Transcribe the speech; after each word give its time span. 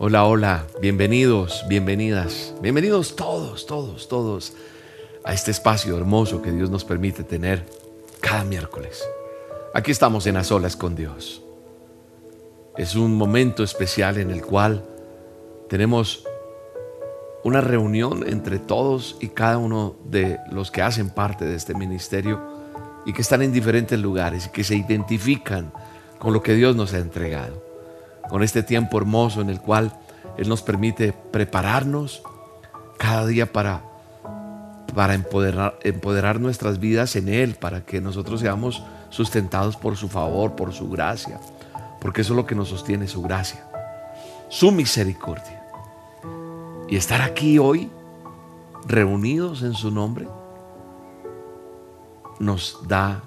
Hola, 0.00 0.26
hola, 0.26 0.64
bienvenidos, 0.80 1.64
bienvenidas, 1.66 2.54
bienvenidos 2.62 3.16
todos, 3.16 3.66
todos, 3.66 4.06
todos 4.06 4.52
a 5.24 5.32
este 5.34 5.50
espacio 5.50 5.96
hermoso 5.96 6.40
que 6.40 6.52
Dios 6.52 6.70
nos 6.70 6.84
permite 6.84 7.24
tener 7.24 7.66
cada 8.20 8.44
miércoles. 8.44 9.02
Aquí 9.74 9.90
estamos 9.90 10.28
en 10.28 10.34
las 10.34 10.52
olas 10.52 10.76
con 10.76 10.94
Dios. 10.94 11.42
Es 12.76 12.94
un 12.94 13.16
momento 13.16 13.64
especial 13.64 14.18
en 14.18 14.30
el 14.30 14.42
cual 14.42 14.84
tenemos 15.68 16.22
una 17.42 17.60
reunión 17.60 18.24
entre 18.28 18.60
todos 18.60 19.16
y 19.20 19.30
cada 19.30 19.58
uno 19.58 19.96
de 20.04 20.38
los 20.52 20.70
que 20.70 20.80
hacen 20.80 21.10
parte 21.10 21.44
de 21.44 21.56
este 21.56 21.74
ministerio 21.74 22.40
y 23.04 23.12
que 23.12 23.22
están 23.22 23.42
en 23.42 23.52
diferentes 23.52 23.98
lugares 23.98 24.46
y 24.46 24.50
que 24.50 24.62
se 24.62 24.76
identifican 24.76 25.72
con 26.20 26.32
lo 26.32 26.40
que 26.40 26.54
Dios 26.54 26.76
nos 26.76 26.94
ha 26.94 26.98
entregado. 26.98 27.67
Con 28.28 28.42
este 28.42 28.62
tiempo 28.62 28.98
hermoso 28.98 29.40
en 29.40 29.50
el 29.50 29.60
cual 29.60 29.92
Él 30.36 30.48
nos 30.48 30.62
permite 30.62 31.12
prepararnos 31.12 32.22
cada 32.98 33.26
día 33.26 33.52
para, 33.52 33.82
para 34.94 35.14
empoderar, 35.14 35.78
empoderar 35.82 36.40
nuestras 36.40 36.78
vidas 36.78 37.16
en 37.16 37.28
Él, 37.28 37.54
para 37.54 37.84
que 37.84 38.00
nosotros 38.00 38.40
seamos 38.40 38.82
sustentados 39.10 39.76
por 39.76 39.96
su 39.96 40.08
favor, 40.08 40.54
por 40.54 40.72
su 40.72 40.90
gracia, 40.90 41.40
porque 42.00 42.20
eso 42.20 42.34
es 42.34 42.36
lo 42.36 42.46
que 42.46 42.54
nos 42.54 42.68
sostiene, 42.68 43.08
su 43.08 43.22
gracia, 43.22 43.64
su 44.48 44.72
misericordia. 44.72 45.62
Y 46.88 46.96
estar 46.96 47.22
aquí 47.22 47.58
hoy, 47.58 47.90
reunidos 48.86 49.62
en 49.62 49.74
su 49.74 49.90
nombre, 49.90 50.28
nos 52.38 52.80
da 52.86 53.22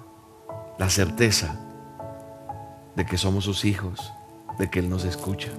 la 0.78 0.88
certeza 0.90 1.60
de 2.96 3.06
que 3.06 3.18
somos 3.18 3.44
sus 3.44 3.64
hijos, 3.64 4.12
de 4.58 4.70
que 4.70 4.78
Él 4.78 4.88
nos 4.88 5.04
escucha. 5.04 5.50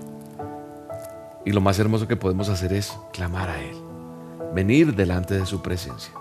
Y 1.45 1.51
lo 1.51 1.61
más 1.61 1.79
hermoso 1.79 2.07
que 2.07 2.15
podemos 2.15 2.49
hacer 2.49 2.73
es 2.73 2.97
clamar 3.11 3.49
a 3.49 3.61
Él, 3.61 3.75
venir 4.53 4.95
delante 4.95 5.37
de 5.37 5.45
su 5.45 5.61
presencia. 5.61 6.13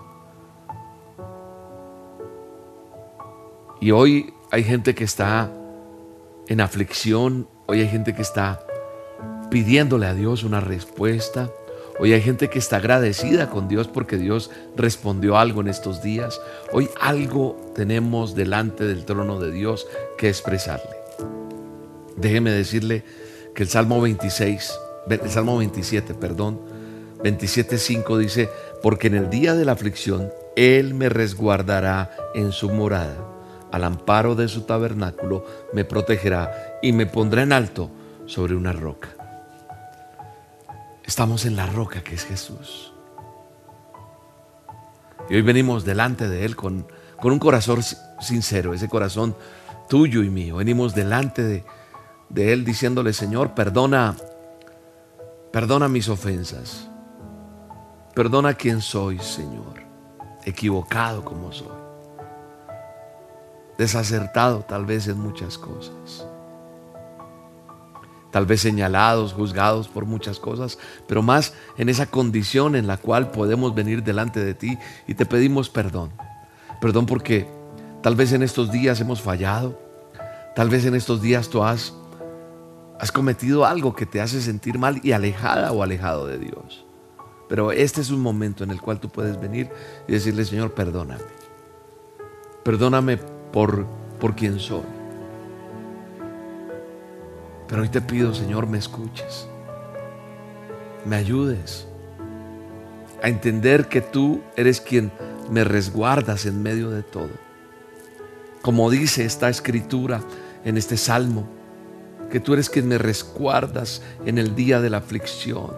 Y 3.81 3.91
hoy 3.91 4.33
hay 4.51 4.65
gente 4.65 4.95
que 4.95 5.05
está 5.05 5.51
en 6.49 6.61
aflicción, 6.61 7.49
hoy 7.67 7.81
hay 7.81 7.89
gente 7.89 8.15
que 8.15 8.23
está 8.23 8.65
pidiéndole 9.51 10.07
a 10.07 10.15
Dios 10.15 10.45
una 10.45 10.61
respuesta, 10.61 11.51
Hoy 11.99 12.13
hay 12.15 12.23
gente 12.23 12.49
que 12.49 12.59
está 12.59 12.79
agradecida 12.79 13.51
con 13.51 13.69
Dios 13.69 13.87
porque 13.87 14.17
Dios 14.17 14.51
respondió 14.77 15.37
algo 15.37 15.61
en 15.61 15.69
estos 15.69 16.03
días. 16.03 16.41
Hoy 16.73 16.89
algo 17.01 17.57
tenemos 17.75 18.35
delante 18.35 18.85
del 18.85 19.05
trono 19.05 19.39
de 19.39 19.53
Dios 19.53 19.87
que 20.17 20.29
expresarle. 20.29 21.02
Déjeme 22.17 22.51
decirle 22.51 23.05
que 23.55 23.63
el 23.63 23.69
Salmo 23.69 24.01
26, 24.01 24.73
el 25.09 25.31
Salmo 25.31 25.59
27, 25.59 26.15
perdón, 26.15 26.61
27.5 27.23 28.19
dice, 28.19 28.49
porque 28.83 29.07
en 29.07 29.15
el 29.15 29.31
día 29.31 29.55
de 29.55 29.65
la 29.65 29.73
aflicción 29.73 30.33
Él 30.57 30.95
me 30.95 31.09
resguardará 31.09 32.11
en 32.35 32.53
su 32.53 32.71
morada, 32.71 33.17
al 33.71 33.85
amparo 33.85 34.35
de 34.35 34.49
su 34.49 34.63
tabernáculo 34.63 35.47
me 35.73 35.85
protegerá 35.85 36.79
y 36.83 36.93
me 36.93 37.07
pondrá 37.07 37.43
en 37.43 37.53
alto 37.53 37.91
sobre 38.27 38.55
una 38.55 38.73
roca. 38.73 39.09
Estamos 41.05 41.47
en 41.47 41.57
la 41.57 41.67
roca 41.67 42.03
que 42.03 42.15
es 42.15 42.25
Jesús. 42.25 42.93
Y 45.29 45.37
hoy 45.37 45.43
venimos 45.43 45.85
delante 45.85 46.29
de 46.29 46.45
Él 46.45 46.57
con, 46.57 46.87
con 47.21 47.33
un 47.33 47.39
corazón 47.39 47.81
sincero, 48.21 48.75
ese 48.75 48.89
corazón 48.89 49.37
tuyo 49.89 50.23
y 50.23 50.31
mío. 50.31 50.57
Venimos 50.57 50.95
delante 50.95 51.43
de, 51.43 51.65
de 52.33 52.53
Él 52.53 52.65
diciéndole, 52.65 53.13
Señor, 53.13 53.55
perdona, 53.55 54.17
perdona 55.53 55.89
mis 55.89 56.09
ofensas. 56.09 56.89
Perdona 58.15 58.55
quién 58.55 58.81
soy, 58.81 59.19
Señor. 59.19 59.83
Equivocado 60.45 61.25
como 61.25 61.53
soy. 61.53 61.69
Desacertado 63.79 64.65
tal 64.69 64.85
vez 64.85 65.09
en 65.09 65.19
muchas 65.19 65.57
cosas 65.57 66.27
tal 68.33 68.47
vez 68.47 68.63
señalados, 68.63 69.35
juzgados 69.35 69.87
por 69.87 70.07
muchas 70.07 70.41
cosas, 70.41 70.79
pero 71.07 71.23
más 71.23 71.53
en 71.77 71.89
esa 71.89 72.07
condición 72.07 72.75
en 72.75 72.87
la 72.89 72.97
cual 72.97 73.31
podemos 73.31 73.75
venir 73.75 74.03
delante 74.03 74.43
de 74.43 74.55
ti 74.55 74.79
y 75.07 75.15
te 75.15 75.27
pedimos 75.27 75.69
perdón. 75.69 76.11
Perdón 76.81 77.07
porque 77.07 77.47
tal 78.03 78.17
vez 78.17 78.33
en 78.33 78.43
estos 78.43 78.73
días 78.73 79.01
hemos 79.01 79.21
fallado, 79.21 79.79
tal 80.57 80.71
vez 80.71 80.87
en 80.87 80.95
estos 80.95 81.21
días 81.21 81.51
tú 81.51 81.63
has, 81.63 81.93
has 83.03 83.11
cometido 83.11 83.67
algo 83.67 83.97
que 83.97 84.07
te 84.07 84.21
hace 84.21 84.41
sentir 84.41 84.79
mal 84.79 85.01
y 85.03 85.11
alejada 85.11 85.73
o 85.73 85.83
alejado 85.83 86.29
de 86.29 86.39
Dios. 86.39 86.87
Pero 87.49 87.73
este 87.73 88.01
es 88.01 88.11
un 88.11 88.21
momento 88.21 88.63
en 88.63 88.71
el 88.71 88.81
cual 88.81 89.01
tú 89.01 89.09
puedes 89.09 89.41
venir 89.41 89.69
y 90.07 90.13
decirle, 90.13 90.45
Señor, 90.45 90.73
perdóname. 90.73 91.25
Perdóname 92.63 93.17
por, 93.17 93.87
por 94.21 94.37
quien 94.37 94.61
soy. 94.61 94.85
Pero 97.67 97.83
hoy 97.83 97.89
te 97.89 98.01
pido, 98.01 98.33
Señor, 98.37 98.69
me 98.69 98.79
escuches. 98.79 99.49
Me 101.05 101.17
ayudes 101.17 101.89
a 103.21 103.29
entender 103.29 103.89
que 103.89 104.01
tú 104.01 104.43
eres 104.57 104.81
quien 104.81 105.11
me 105.51 105.65
resguardas 105.65 106.47
en 106.47 106.63
medio 106.63 106.91
de 106.91 107.03
todo. 107.03 107.33
Como 108.63 108.89
dice 108.91 109.25
esta 109.25 109.49
escritura 109.49 110.21
en 110.65 110.77
este 110.77 110.97
salmo, 110.97 111.62
que 112.33 112.41
tú 112.41 112.55
eres 112.55 112.71
quien 112.71 112.89
me 112.89 112.97
resguardas 112.97 114.01
en 114.25 114.39
el 114.39 114.55
día 114.55 114.81
de 114.81 114.89
la 114.89 114.97
aflicción, 114.97 115.77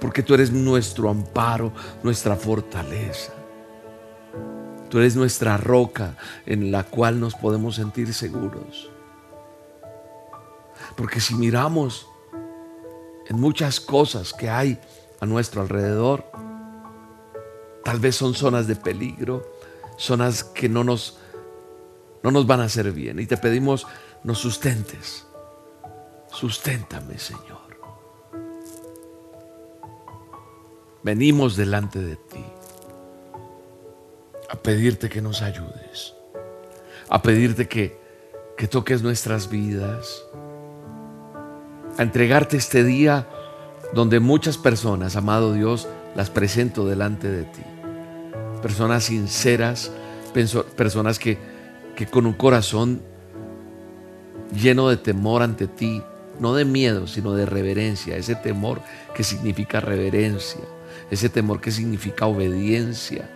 porque 0.00 0.24
tú 0.24 0.34
eres 0.34 0.50
nuestro 0.50 1.08
amparo, 1.08 1.72
nuestra 2.02 2.34
fortaleza. 2.34 3.32
Tú 4.88 4.98
eres 4.98 5.14
nuestra 5.14 5.56
roca 5.56 6.16
en 6.46 6.72
la 6.72 6.82
cual 6.82 7.20
nos 7.20 7.36
podemos 7.36 7.76
sentir 7.76 8.12
seguros. 8.12 8.90
Porque 10.96 11.20
si 11.20 11.36
miramos 11.36 12.08
en 13.28 13.38
muchas 13.38 13.78
cosas 13.78 14.32
que 14.32 14.50
hay 14.50 14.80
a 15.20 15.26
nuestro 15.26 15.62
alrededor, 15.62 16.24
tal 17.84 18.00
vez 18.00 18.16
son 18.16 18.34
zonas 18.34 18.66
de 18.66 18.74
peligro, 18.74 19.48
zonas 19.96 20.42
que 20.42 20.68
no 20.68 20.82
nos, 20.82 21.18
no 22.24 22.32
nos 22.32 22.48
van 22.48 22.62
a 22.62 22.64
hacer 22.64 22.90
bien. 22.90 23.20
Y 23.20 23.26
te 23.26 23.36
pedimos, 23.36 23.86
nos 24.24 24.38
sustentes. 24.38 25.25
Susténtame, 26.38 27.18
Señor. 27.18 27.56
Venimos 31.02 31.56
delante 31.56 31.98
de 31.98 32.16
ti 32.16 32.44
a 34.50 34.56
pedirte 34.56 35.08
que 35.08 35.22
nos 35.22 35.40
ayudes, 35.40 36.14
a 37.08 37.22
pedirte 37.22 37.68
que, 37.68 37.98
que 38.58 38.68
toques 38.68 39.02
nuestras 39.02 39.48
vidas 39.48 40.24
a 41.96 42.02
entregarte 42.02 42.58
este 42.58 42.84
día 42.84 43.26
donde 43.94 44.20
muchas 44.20 44.58
personas, 44.58 45.16
amado 45.16 45.54
Dios, 45.54 45.88
las 46.14 46.28
presento 46.28 46.86
delante 46.86 47.30
de 47.30 47.44
ti. 47.44 47.62
Personas 48.60 49.04
sinceras, 49.04 49.90
personas 50.76 51.18
que, 51.18 51.38
que 51.96 52.06
con 52.06 52.26
un 52.26 52.34
corazón 52.34 53.00
lleno 54.52 54.90
de 54.90 54.98
temor 54.98 55.42
ante 55.42 55.66
ti, 55.66 56.02
no 56.40 56.54
de 56.54 56.64
miedo, 56.64 57.06
sino 57.06 57.34
de 57.34 57.46
reverencia, 57.46 58.16
ese 58.16 58.34
temor 58.34 58.80
que 59.14 59.24
significa 59.24 59.80
reverencia, 59.80 60.60
ese 61.10 61.28
temor 61.28 61.60
que 61.60 61.70
significa 61.70 62.26
obediencia, 62.26 63.30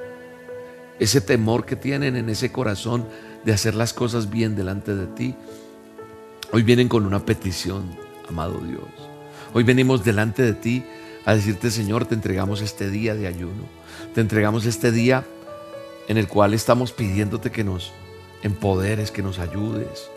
ese 0.99 1.21
temor 1.21 1.65
que 1.65 1.77
tienen 1.77 2.17
en 2.17 2.29
ese 2.29 2.53
corazón 2.53 3.07
de 3.45 3.53
hacer 3.53 3.75
las 3.75 3.93
cosas 3.93 4.31
bien 4.31 4.55
delante 4.55 4.95
de 4.95 5.07
ti. 5.07 5.35
Hoy 6.53 6.63
vienen 6.63 6.89
con 6.89 7.07
una 7.07 7.25
petición 7.25 7.97
amado 8.29 8.59
Dios. 8.59 8.83
Hoy 9.55 9.65
venimos 9.65 10.05
delante 10.05 10.43
de 10.43 10.53
ti 10.53 10.85
a 11.25 11.35
decirte, 11.35 11.71
Señor, 11.71 12.07
te 12.07 12.15
entregamos 12.15 12.61
este 12.61 12.91
día 12.91 13.15
de 13.15 13.27
ayuno. 13.27 13.65
Te 14.15 14.21
entregamos 14.21 14.67
este 14.67 14.93
día 14.93 15.25
en 16.09 16.17
el 16.17 16.29
cual 16.29 16.55
estamos 16.55 16.93
pidiéndote 16.93 17.51
que 17.51 17.65
nos 17.65 17.93
empoderes, 18.43 19.11
que 19.11 19.23
nos 19.23 19.39
ayudes, 19.39 20.11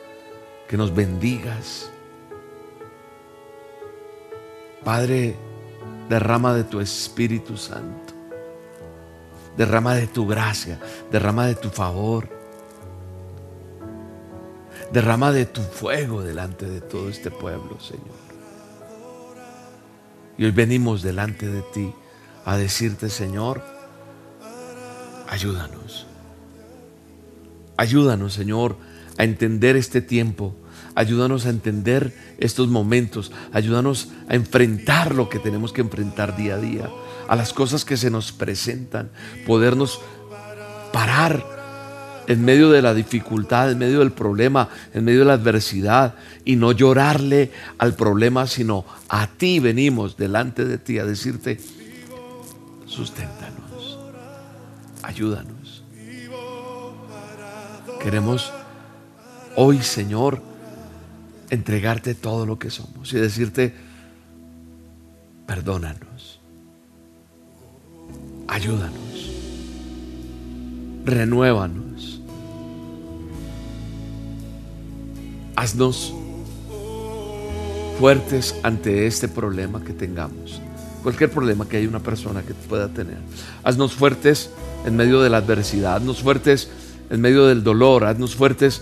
que 0.68 0.78
nos 0.78 0.94
bendigas. 0.94 1.90
Padre, 4.84 5.36
derrama 6.10 6.54
de 6.54 6.64
tu 6.64 6.80
Espíritu 6.80 7.58
Santo. 7.58 8.14
Derrama 9.58 9.96
de 9.96 10.08
tu 10.08 10.26
gracia, 10.28 10.80
derrama 11.12 11.48
de 11.48 11.56
tu 11.56 11.70
favor. 11.70 12.28
Derrama 14.92 15.32
de 15.32 15.46
tu 15.46 15.62
fuego 15.62 16.22
delante 16.22 16.66
de 16.66 16.82
todo 16.82 17.10
este 17.10 17.32
pueblo, 17.32 17.80
Señor. 17.80 18.24
Y 20.38 20.46
hoy 20.46 20.52
venimos 20.52 21.02
delante 21.02 21.48
de 21.48 21.62
ti 21.74 21.94
a 22.46 22.58
decirte, 22.58 23.10
Señor, 23.10 23.64
ayúdanos. 25.30 26.08
Ayúdanos, 27.78 28.34
Señor, 28.34 28.76
a 29.18 29.24
entender 29.24 29.76
este 29.76 30.02
tiempo, 30.02 30.56
Ayúdanos 30.96 31.46
a 31.46 31.50
entender 31.50 32.14
estos 32.38 32.68
momentos. 32.68 33.32
Ayúdanos 33.52 34.10
a 34.30 34.36
enfrentar 34.36 35.16
lo 35.16 35.30
que 35.30 35.40
tenemos 35.40 35.74
que 35.74 35.82
enfrentar 35.82 36.36
día 36.36 36.56
a 36.56 36.60
día. 36.60 36.90
A 37.28 37.36
las 37.36 37.54
cosas 37.54 37.86
que 37.86 37.98
se 37.98 38.10
nos 38.10 38.32
presentan. 38.32 39.10
Podernos 39.46 40.00
parar 40.92 41.54
en 42.28 42.46
medio 42.46 42.70
de 42.70 42.82
la 42.82 42.94
dificultad, 42.94 43.72
en 43.72 43.78
medio 43.78 44.00
del 44.00 44.12
problema, 44.12 44.70
en 44.94 45.04
medio 45.04 45.20
de 45.20 45.26
la 45.26 45.34
adversidad 45.34 46.16
y 46.46 46.56
no 46.56 46.72
llorarle 46.72 47.52
al 47.78 47.96
problema, 47.96 48.48
sino 48.48 48.86
a 49.10 49.28
ti 49.28 49.60
venimos 49.60 50.18
delante 50.18 50.66
de 50.66 50.78
ti 50.78 51.00
a 51.00 51.06
decirte, 51.06 51.60
susténtanos, 52.86 54.00
ayúdanos. 55.02 55.84
Queremos 58.02 58.52
hoy, 59.56 59.82
Señor, 59.82 60.42
entregarte 61.54 62.16
todo 62.16 62.46
lo 62.46 62.58
que 62.60 62.70
somos 62.70 63.14
y 63.14 63.18
decirte, 63.18 63.74
perdónanos, 65.46 66.40
ayúdanos, 68.48 69.32
renuévanos, 71.06 72.22
haznos 75.56 76.14
fuertes 78.00 78.56
ante 78.64 79.06
este 79.06 79.28
problema 79.28 79.84
que 79.84 79.94
tengamos 79.94 80.60
cualquier 81.04 81.30
problema 81.30 81.68
que 81.68 81.78
haya 81.78 81.88
una 81.88 82.00
persona 82.00 82.42
que 82.42 82.54
pueda 82.54 82.88
tener. 82.88 83.18
Haznos 83.64 83.94
fuertes 83.94 84.50
en 84.86 84.96
medio 84.96 85.22
de 85.22 85.30
la 85.30 85.38
adversidad, 85.38 85.98
haznos 85.98 86.24
fuertes 86.24 86.70
en 87.10 87.22
medio 87.22 87.46
del 87.46 87.64
dolor, 87.64 88.06
haznos 88.06 88.36
fuertes 88.36 88.82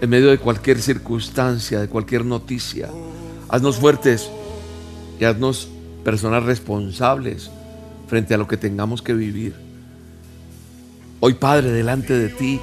en 0.00 0.10
medio 0.10 0.30
de 0.30 0.38
cualquier 0.38 0.80
circunstancia, 0.80 1.80
de 1.80 1.88
cualquier 1.88 2.24
noticia. 2.24 2.88
Haznos 3.48 3.76
fuertes 3.76 4.30
y 5.18 5.24
haznos 5.24 5.68
personas 6.04 6.42
responsables 6.44 7.50
frente 8.06 8.34
a 8.34 8.38
lo 8.38 8.46
que 8.46 8.56
tengamos 8.56 9.02
que 9.02 9.14
vivir. 9.14 9.54
Hoy, 11.20 11.34
Padre, 11.34 11.70
delante 11.70 12.14
de 12.14 12.28
ti 12.28 12.60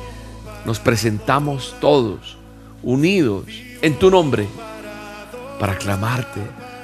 nos 0.65 0.79
presentamos 0.79 1.75
todos, 1.81 2.37
unidos 2.81 3.45
en 3.81 3.99
tu 3.99 4.09
nombre, 4.09 4.47
para 5.59 5.77
clamarte, 5.77 6.41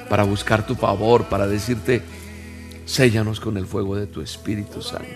para 0.08 0.24
buscar 0.24 0.66
tu 0.66 0.74
favor, 0.74 1.24
para 1.24 1.46
decirte, 1.46 2.02
séllanos 2.84 3.40
con 3.40 3.56
el 3.56 3.66
fuego 3.66 3.96
de 3.96 4.06
tu 4.06 4.20
Espíritu 4.20 4.82
Santo. 4.82 5.06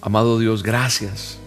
Amado 0.00 0.38
Dios, 0.38 0.62
gracias. 0.62 1.41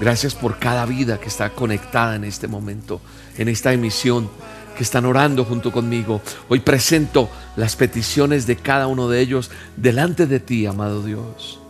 Gracias 0.00 0.34
por 0.34 0.58
cada 0.58 0.86
vida 0.86 1.20
que 1.20 1.28
está 1.28 1.50
conectada 1.50 2.16
en 2.16 2.24
este 2.24 2.48
momento, 2.48 3.02
en 3.36 3.48
esta 3.48 3.74
emisión, 3.74 4.30
que 4.74 4.82
están 4.82 5.04
orando 5.04 5.44
junto 5.44 5.70
conmigo. 5.70 6.22
Hoy 6.48 6.60
presento 6.60 7.28
las 7.54 7.76
peticiones 7.76 8.46
de 8.46 8.56
cada 8.56 8.86
uno 8.86 9.10
de 9.10 9.20
ellos 9.20 9.50
delante 9.76 10.26
de 10.26 10.40
ti, 10.40 10.64
amado 10.64 11.02
Dios. 11.02 11.60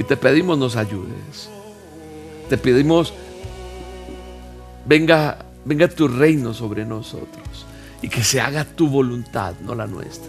Y 0.00 0.02
te 0.02 0.16
pedimos 0.16 0.58
nos 0.58 0.74
ayudes. 0.74 1.48
Te 2.48 2.58
pedimos, 2.58 3.14
venga, 4.84 5.38
venga 5.64 5.86
tu 5.86 6.08
reino 6.08 6.54
sobre 6.54 6.84
nosotros 6.84 7.66
y 8.02 8.08
que 8.08 8.24
se 8.24 8.40
haga 8.40 8.64
tu 8.64 8.88
voluntad, 8.88 9.54
no 9.62 9.76
la 9.76 9.86
nuestra. 9.86 10.28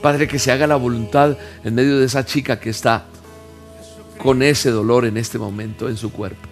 Padre, 0.00 0.26
que 0.26 0.38
se 0.38 0.50
haga 0.50 0.66
la 0.66 0.76
voluntad 0.76 1.36
en 1.62 1.74
medio 1.74 1.98
de 1.98 2.06
esa 2.06 2.24
chica 2.24 2.58
que 2.58 2.70
está 2.70 3.04
con 4.22 4.42
ese 4.42 4.70
dolor 4.70 5.04
en 5.04 5.16
este 5.16 5.38
momento 5.38 5.88
en 5.88 5.96
su 5.96 6.12
cuerpo. 6.12 6.48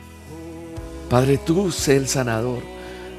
Padre, 1.08 1.38
tú 1.38 1.70
sé 1.70 1.96
el 1.96 2.08
sanador. 2.08 2.62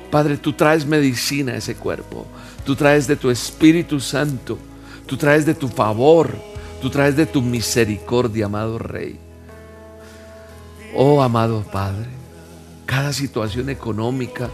Padre, 0.09 0.37
tú 0.37 0.53
traes 0.53 0.85
medicina 0.85 1.53
a 1.53 1.57
ese 1.57 1.75
cuerpo. 1.75 2.25
Tú 2.65 2.75
traes 2.75 3.07
de 3.07 3.15
tu 3.15 3.29
Espíritu 3.29 3.99
Santo. 3.99 4.57
Tú 5.05 5.17
traes 5.17 5.45
de 5.45 5.53
tu 5.53 5.67
favor. 5.67 6.35
Tú 6.81 6.89
traes 6.89 7.15
de 7.15 7.25
tu 7.25 7.41
misericordia, 7.41 8.47
amado 8.47 8.77
Rey. 8.77 9.19
Oh, 10.95 11.21
amado 11.21 11.63
Padre, 11.71 12.09
cada 12.85 13.13
situación 13.13 13.69
económica, 13.69 14.49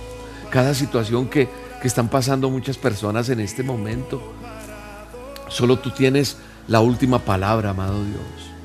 cada 0.51 0.75
situación 0.75 1.27
que 1.27 1.49
que 1.81 1.87
están 1.87 2.09
pasando 2.09 2.49
muchas 2.49 2.77
personas 2.77 3.29
en 3.29 3.39
este 3.39 3.63
momento. 3.63 4.21
Solo 5.49 5.79
tú 5.79 5.91
tienes 5.91 6.37
la 6.67 6.81
última 6.81 7.19
palabra, 7.19 7.71
amado 7.71 8.03
Dios. 8.03 8.56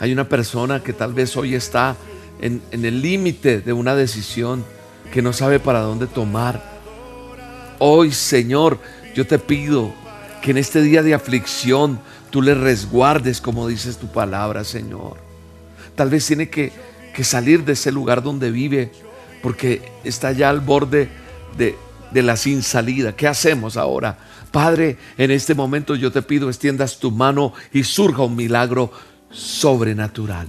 Hay 0.00 0.12
una 0.12 0.28
persona 0.28 0.82
que 0.82 0.92
tal 0.92 1.12
vez 1.12 1.36
hoy 1.36 1.54
está 1.54 1.96
en, 2.40 2.62
el 2.70 3.02
límite 3.02 3.60
de 3.60 3.72
una 3.72 3.94
decisión 3.94 4.64
que 5.12 5.22
no 5.22 5.32
sabe 5.32 5.58
para 5.58 5.80
dónde 5.80 6.06
tomar. 6.06 6.78
Hoy, 7.78 8.12
Señor, 8.12 8.78
yo 9.14 9.26
te 9.26 9.38
pido 9.38 9.92
que 10.42 10.52
en 10.52 10.58
este 10.58 10.82
día 10.82 11.02
de 11.02 11.14
aflicción 11.14 11.98
tú 12.30 12.42
le 12.42 12.54
resguardes 12.54 13.40
como 13.40 13.66
dices 13.66 13.98
tu 13.98 14.06
palabra, 14.08 14.64
Señor. 14.64 15.16
Tal 15.96 16.10
vez 16.10 16.26
tiene 16.26 16.48
que, 16.48 16.72
salir 17.22 17.64
de 17.64 17.72
ese 17.72 17.90
lugar 17.90 18.22
donde 18.22 18.52
vive 18.52 18.92
porque 19.42 19.82
está 20.04 20.30
ya 20.30 20.50
al 20.50 20.60
borde 20.60 21.08
de, 21.56 21.74
la 22.22 22.36
sin 22.36 22.62
salida. 22.62 23.16
¿Qué 23.16 23.26
hacemos 23.26 23.76
ahora? 23.76 24.16
Padre, 24.52 24.96
en 25.16 25.32
este 25.32 25.56
momento 25.56 25.96
yo 25.96 26.12
te 26.12 26.22
pido 26.22 26.48
extiendas 26.48 27.00
tu 27.00 27.10
mano 27.10 27.52
y 27.72 27.82
surja 27.82 28.22
un 28.22 28.36
milagro 28.36 28.92
sobrenatural. 29.30 30.46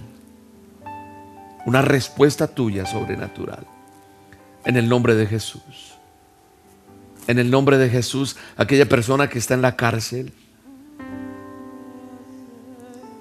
Una 1.65 1.81
respuesta 1.81 2.47
tuya 2.47 2.85
sobrenatural. 2.85 3.65
En 4.65 4.77
el 4.77 4.89
nombre 4.89 5.15
de 5.15 5.25
Jesús. 5.25 5.95
En 7.27 7.37
el 7.37 7.51
nombre 7.51 7.77
de 7.77 7.89
Jesús, 7.89 8.37
aquella 8.57 8.87
persona 8.87 9.29
que 9.29 9.37
está 9.37 9.53
en 9.53 9.61
la 9.61 9.75
cárcel, 9.75 10.33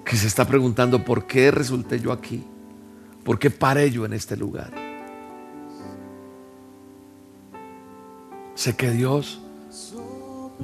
que 0.05 0.17
se 0.17 0.27
está 0.27 0.47
preguntando 0.47 1.05
por 1.05 1.27
qué 1.27 1.51
resulté 1.51 2.01
yo 2.01 2.13
aquí, 2.13 2.43
por 3.25 3.39
qué 3.39 3.51
paré 3.51 3.91
yo 3.91 4.07
en 4.07 4.15
este 4.15 4.37
lugar. 4.37 4.73
Sé 8.55 8.75
que 8.75 8.91
Dios 8.91 9.41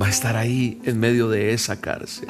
va 0.01 0.07
a 0.07 0.11
estar 0.11 0.37
ahí 0.37 0.81
en 0.85 0.99
medio 0.99 1.29
de 1.29 1.53
esa 1.53 1.81
cárcel. 1.81 2.29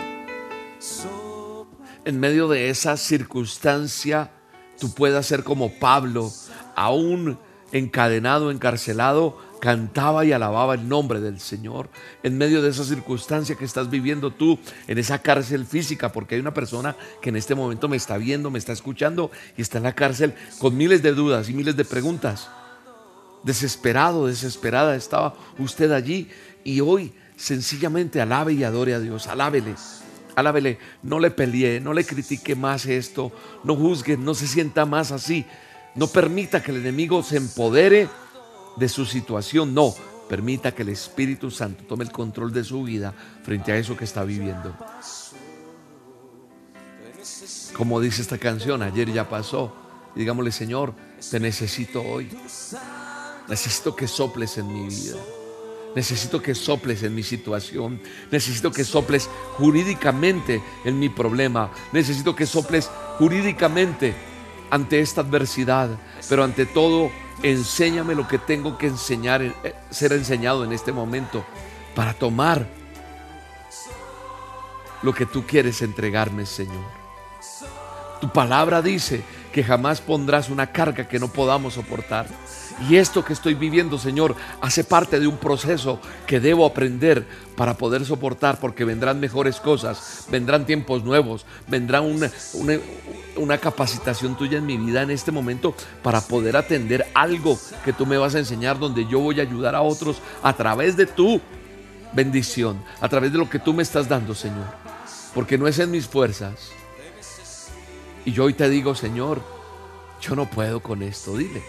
En 2.04 2.20
medio 2.20 2.48
de 2.48 2.70
esa 2.70 2.96
circunstancia, 2.96 4.30
tú 4.78 4.92
puedas 4.92 5.26
ser 5.26 5.44
como 5.44 5.78
Pablo, 5.78 6.32
aún 6.76 7.38
encadenado, 7.72 8.50
encarcelado, 8.50 9.38
cantaba 9.60 10.24
y 10.24 10.32
alababa 10.32 10.74
el 10.74 10.88
nombre 10.88 11.20
del 11.20 11.40
Señor 11.40 11.88
en 12.22 12.36
medio 12.36 12.60
de 12.60 12.68
esa 12.70 12.84
circunstancia 12.84 13.56
que 13.56 13.64
estás 13.64 13.88
viviendo 13.88 14.30
tú 14.30 14.58
en 14.86 14.98
esa 14.98 15.20
cárcel 15.20 15.64
física, 15.64 16.12
porque 16.12 16.34
hay 16.34 16.40
una 16.40 16.52
persona 16.52 16.94
que 17.22 17.30
en 17.30 17.36
este 17.36 17.54
momento 17.54 17.88
me 17.88 17.96
está 17.96 18.18
viendo, 18.18 18.50
me 18.50 18.58
está 18.58 18.72
escuchando 18.72 19.30
y 19.56 19.62
está 19.62 19.78
en 19.78 19.84
la 19.84 19.94
cárcel 19.94 20.34
con 20.58 20.76
miles 20.76 21.02
de 21.02 21.12
dudas 21.12 21.48
y 21.48 21.54
miles 21.54 21.76
de 21.76 21.84
preguntas 21.84 22.48
desesperado, 23.44 24.26
desesperada 24.26 24.96
estaba 24.96 25.34
usted 25.58 25.92
allí 25.92 26.28
y 26.64 26.80
hoy 26.80 27.12
sencillamente 27.36 28.20
alabe 28.20 28.54
y 28.54 28.64
adore 28.64 28.94
a 28.94 29.00
Dios, 29.00 29.28
alábele. 29.28 29.74
Alábele, 30.36 30.78
no 31.02 31.20
le 31.20 31.30
pelee, 31.30 31.80
no 31.80 31.92
le 31.92 32.04
critique 32.04 32.56
más 32.56 32.86
esto, 32.86 33.32
no 33.62 33.76
juzgue, 33.76 34.16
no 34.16 34.34
se 34.34 34.46
sienta 34.46 34.84
más 34.84 35.12
así. 35.12 35.46
No 35.94 36.08
permita 36.08 36.62
que 36.62 36.72
el 36.72 36.78
enemigo 36.78 37.22
se 37.22 37.36
empodere 37.36 38.08
de 38.76 38.88
su 38.88 39.06
situación, 39.06 39.74
no, 39.74 39.94
permita 40.28 40.74
que 40.74 40.82
el 40.82 40.88
Espíritu 40.88 41.50
Santo 41.50 41.84
tome 41.84 42.04
el 42.04 42.10
control 42.10 42.52
de 42.52 42.64
su 42.64 42.82
vida 42.82 43.14
frente 43.44 43.72
a 43.72 43.76
eso 43.76 43.96
que 43.96 44.04
está 44.04 44.24
viviendo. 44.24 44.74
Como 47.76 48.00
dice 48.00 48.22
esta 48.22 48.38
canción, 48.38 48.82
ayer 48.82 49.12
ya 49.12 49.28
pasó. 49.28 49.74
digámosle, 50.14 50.52
Señor, 50.52 50.94
te 51.30 51.40
necesito 51.40 52.02
hoy. 52.02 52.28
Necesito 53.48 53.94
que 53.94 54.08
soples 54.08 54.58
en 54.58 54.72
mi 54.72 54.88
vida. 54.88 55.16
Necesito 55.94 56.42
que 56.42 56.54
soples 56.54 57.02
en 57.02 57.14
mi 57.14 57.22
situación. 57.22 58.00
Necesito 58.30 58.70
que 58.72 58.84
soples 58.84 59.28
jurídicamente 59.56 60.62
en 60.84 60.98
mi 60.98 61.08
problema. 61.08 61.70
Necesito 61.92 62.34
que 62.34 62.46
soples 62.46 62.90
jurídicamente 63.18 64.14
ante 64.70 65.00
esta 65.00 65.20
adversidad. 65.20 65.90
Pero 66.28 66.42
ante 66.42 66.66
todo, 66.66 67.10
enséñame 67.42 68.14
lo 68.14 68.26
que 68.26 68.38
tengo 68.38 68.76
que 68.76 68.88
enseñar, 68.88 69.42
eh, 69.42 69.74
ser 69.90 70.12
enseñado 70.12 70.64
en 70.64 70.72
este 70.72 70.92
momento 70.92 71.44
para 71.94 72.12
tomar 72.14 72.66
lo 75.02 75.14
que 75.14 75.26
tú 75.26 75.44
quieres 75.46 75.82
entregarme, 75.82 76.46
Señor. 76.46 76.84
Tu 78.20 78.32
palabra 78.32 78.80
dice 78.80 79.22
que 79.52 79.62
jamás 79.62 80.00
pondrás 80.00 80.48
una 80.48 80.72
carga 80.72 81.06
que 81.06 81.18
no 81.18 81.28
podamos 81.28 81.74
soportar. 81.74 82.26
Y 82.80 82.96
esto 82.96 83.24
que 83.24 83.32
estoy 83.32 83.54
viviendo, 83.54 83.98
Señor, 83.98 84.34
hace 84.60 84.82
parte 84.82 85.20
de 85.20 85.28
un 85.28 85.36
proceso 85.36 86.00
que 86.26 86.40
debo 86.40 86.66
aprender 86.66 87.24
para 87.56 87.76
poder 87.76 88.04
soportar, 88.04 88.58
porque 88.58 88.84
vendrán 88.84 89.20
mejores 89.20 89.60
cosas, 89.60 90.26
vendrán 90.28 90.66
tiempos 90.66 91.04
nuevos, 91.04 91.46
vendrá 91.68 92.00
una, 92.00 92.30
una, 93.36 93.58
capacitación 93.58 94.36
tuya 94.36 94.58
en 94.58 94.66
mi 94.66 94.76
vida 94.76 95.02
en 95.02 95.12
este 95.12 95.30
momento 95.30 95.74
para 96.02 96.20
poder 96.20 96.56
atender 96.56 97.06
algo 97.14 97.56
que 97.84 97.92
tú 97.92 98.06
me 98.06 98.18
vas 98.18 98.34
a 98.34 98.40
enseñar, 98.40 98.78
donde 98.78 99.06
yo 99.06 99.20
voy 99.20 99.38
a 99.38 99.44
ayudar 99.44 99.76
a 99.76 99.82
otros 99.82 100.20
a 100.42 100.52
través 100.52 100.96
de 100.96 101.06
tu 101.06 101.40
bendición, 102.12 102.82
a 103.00 103.08
través 103.08 103.30
de 103.30 103.38
lo 103.38 103.48
que 103.48 103.60
tú 103.60 103.72
me 103.72 103.84
estás 103.84 104.08
dando, 104.08 104.34
Señor. 104.34 104.66
Porque 105.32 105.56
no 105.58 105.68
es 105.68 105.78
en 105.78 105.92
mis 105.92 106.06
fuerzas. 106.06 106.70
Y 108.24 108.32
yo 108.32 108.44
hoy 108.44 108.54
te 108.54 108.68
digo, 108.68 108.96
Señor, 108.96 109.42
yo 110.20 110.34
no 110.34 110.50
puedo 110.50 110.80
con 110.80 111.02
esto. 111.02 111.36
Dile, 111.36 111.62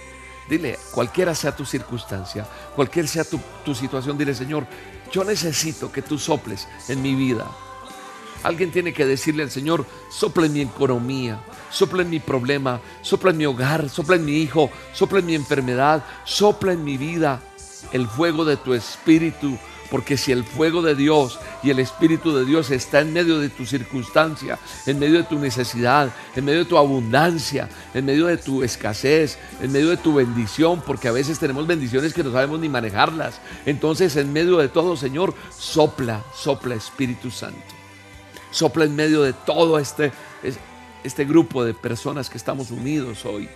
dile, 0.49 0.77
cualquiera 0.91 1.33
sea 1.35 1.55
tu 1.55 1.65
circunstancia, 1.65 2.47
cualquiera 2.75 3.07
sea 3.07 3.23
tu, 3.23 3.39
tu 3.63 3.73
situación, 3.75 4.17
dile, 4.17 4.33
Señor, 4.33 4.67
yo 5.11 5.23
necesito 5.23 5.91
que 5.91 6.01
tú 6.01 6.17
soples 6.17 6.67
en 6.87 7.01
mi 7.01 7.15
vida. 7.15 7.45
Alguien 8.43 8.71
tiene 8.71 8.93
que 8.93 9.05
decirle 9.05 9.43
al 9.43 9.49
Señor, 9.49 9.85
sopla 10.11 10.45
en 10.45 10.53
mi 10.53 10.61
economía, 10.61 11.39
sopla 11.71 12.03
en 12.03 12.11
mi 12.11 12.19
problema, 12.19 12.79
sopla 13.01 13.31
en 13.31 13.37
mi 13.37 13.45
hogar, 13.45 13.89
sopla 13.89 14.17
en 14.17 14.25
mi 14.25 14.37
hijo, 14.37 14.69
sopla 14.93 15.19
en 15.19 15.25
mi 15.25 15.35
enfermedad, 15.35 16.03
sopla 16.25 16.73
en 16.73 16.83
mi 16.83 16.97
vida 16.97 17.41
el 17.91 18.07
fuego 18.07 18.45
de 18.45 18.57
tu 18.57 18.73
espíritu 18.73 19.57
porque 19.95 20.17
si 20.17 20.33
el 20.33 20.43
fuego 20.43 20.81
de 20.81 20.93
Dios 20.93 21.39
y 21.63 21.69
el 21.69 21.79
Espíritu 21.79 22.35
de 22.35 22.43
Dios 22.43 22.69
está 22.69 22.99
en 22.99 23.13
medio 23.13 23.39
de 23.39 23.47
tu 23.47 23.65
circunstancia, 23.65 24.59
en 24.85 24.99
medio 24.99 25.19
de 25.19 25.23
tu 25.23 25.39
necesidad, 25.39 26.13
en 26.35 26.43
medio 26.43 26.59
de 26.59 26.65
tu 26.65 26.77
abundancia, 26.77 27.69
en 27.93 28.03
medio 28.03 28.25
de 28.25 28.35
tu 28.35 28.61
escasez, 28.61 29.37
en 29.61 29.71
medio 29.71 29.91
de 29.91 29.95
tu 29.95 30.13
bendición, 30.13 30.83
porque 30.85 31.07
a 31.07 31.13
veces 31.13 31.39
tenemos 31.39 31.65
bendiciones 31.65 32.13
que 32.13 32.25
no 32.25 32.33
sabemos 32.33 32.59
ni 32.59 32.67
manejarlas. 32.67 33.39
Entonces 33.65 34.17
en 34.17 34.33
medio 34.33 34.57
de 34.57 34.67
todo, 34.67 34.97
Señor, 34.97 35.33
sopla, 35.57 36.25
sopla 36.35 36.75
Espíritu 36.75 37.31
Santo. 37.31 37.63
Sopla 38.51 38.83
en 38.83 38.97
medio 38.97 39.21
de 39.21 39.31
todo 39.31 39.79
este, 39.79 40.11
este 41.05 41.23
grupo 41.23 41.63
de 41.63 41.73
personas 41.73 42.29
que 42.29 42.37
estamos 42.37 42.69
unidos 42.69 43.23
hoy. 43.23 43.47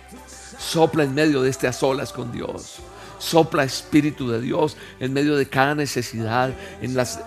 Sopla 0.58 1.04
en 1.04 1.12
medio 1.12 1.42
de 1.42 1.50
este 1.50 1.70
solas 1.70 2.14
con 2.14 2.32
Dios. 2.32 2.80
Sopla 3.20 3.64
Espíritu 3.64 4.30
de 4.30 4.40
Dios 4.40 4.76
en 4.98 5.12
medio 5.12 5.36
de 5.36 5.46
cada 5.46 5.74
necesidad, 5.74 6.52
en, 6.80 6.96
las, 6.96 7.20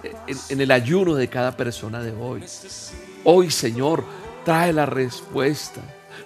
en, 0.50 0.60
el 0.60 0.72
ayuno 0.72 1.16
de 1.16 1.30
cada 1.30 1.56
persona 1.56 2.02
de 2.02 2.12
hoy. 2.12 2.44
Hoy, 3.24 3.52
Señor, 3.52 4.04
trae 4.44 4.74
la 4.74 4.86
respuesta, 4.86 5.82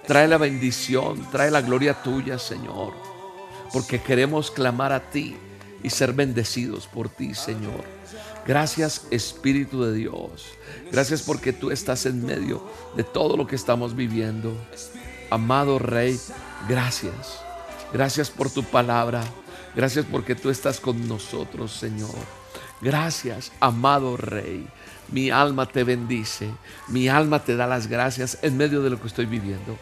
trae 0.06 0.26
la 0.26 0.38
bendición, 0.38 1.24
trae 1.30 1.50
la 1.50 1.60
gloria 1.60 2.02
tuya, 2.02 2.38
Señor. 2.38 2.94
Porque 3.72 4.00
queremos 4.00 4.50
clamar 4.50 4.92
a 4.92 5.10
ti 5.10 5.36
y 5.82 5.90
ser 5.90 6.14
bendecidos 6.14 6.86
por 6.86 7.10
ti, 7.10 7.34
Señor. 7.34 7.84
Gracias 8.46 9.06
Espíritu 9.10 9.84
de 9.84 9.92
Dios. 9.92 10.46
Gracias 10.90 11.20
porque 11.20 11.52
tú 11.52 11.70
estás 11.70 12.06
en 12.06 12.24
medio 12.24 12.62
de 12.96 13.04
todo 13.04 13.36
lo 13.36 13.46
que 13.46 13.56
estamos 13.56 13.94
viviendo. 13.94 14.56
Amado 15.28 15.78
Rey, 15.78 16.18
gracias. 16.66 17.40
Gracias 17.92 18.30
por 18.30 18.48
tu 18.48 18.64
palabra. 18.64 19.22
Gracias 19.74 20.06
porque 20.10 20.34
tú 20.34 20.50
estás 20.50 20.80
con 20.80 21.06
nosotros, 21.06 21.72
Señor. 21.72 22.14
Gracias, 22.80 23.52
amado 23.60 24.16
Rey. 24.16 24.66
Mi 25.10 25.30
alma 25.30 25.66
te 25.66 25.84
bendice. 25.84 26.50
Mi 26.88 27.08
alma 27.08 27.42
te 27.42 27.56
da 27.56 27.66
las 27.66 27.86
gracias 27.86 28.38
en 28.42 28.56
medio 28.56 28.82
de 28.82 28.90
lo 28.90 29.00
que 29.00 29.08
estoy 29.08 29.26
viviendo. 29.26 29.78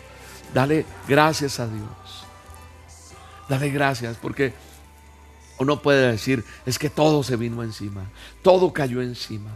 Dale 0.54 0.86
gracias 1.08 1.60
a 1.60 1.66
Dios. 1.66 2.26
Dale 3.48 3.70
gracias 3.70 4.16
porque 4.16 4.54
uno 5.58 5.80
puede 5.80 6.10
decir, 6.10 6.44
es 6.64 6.78
que 6.78 6.90
todo 6.90 7.22
se 7.22 7.36
vino 7.36 7.62
encima. 7.62 8.10
Todo 8.42 8.72
cayó 8.72 9.02
encima. 9.02 9.50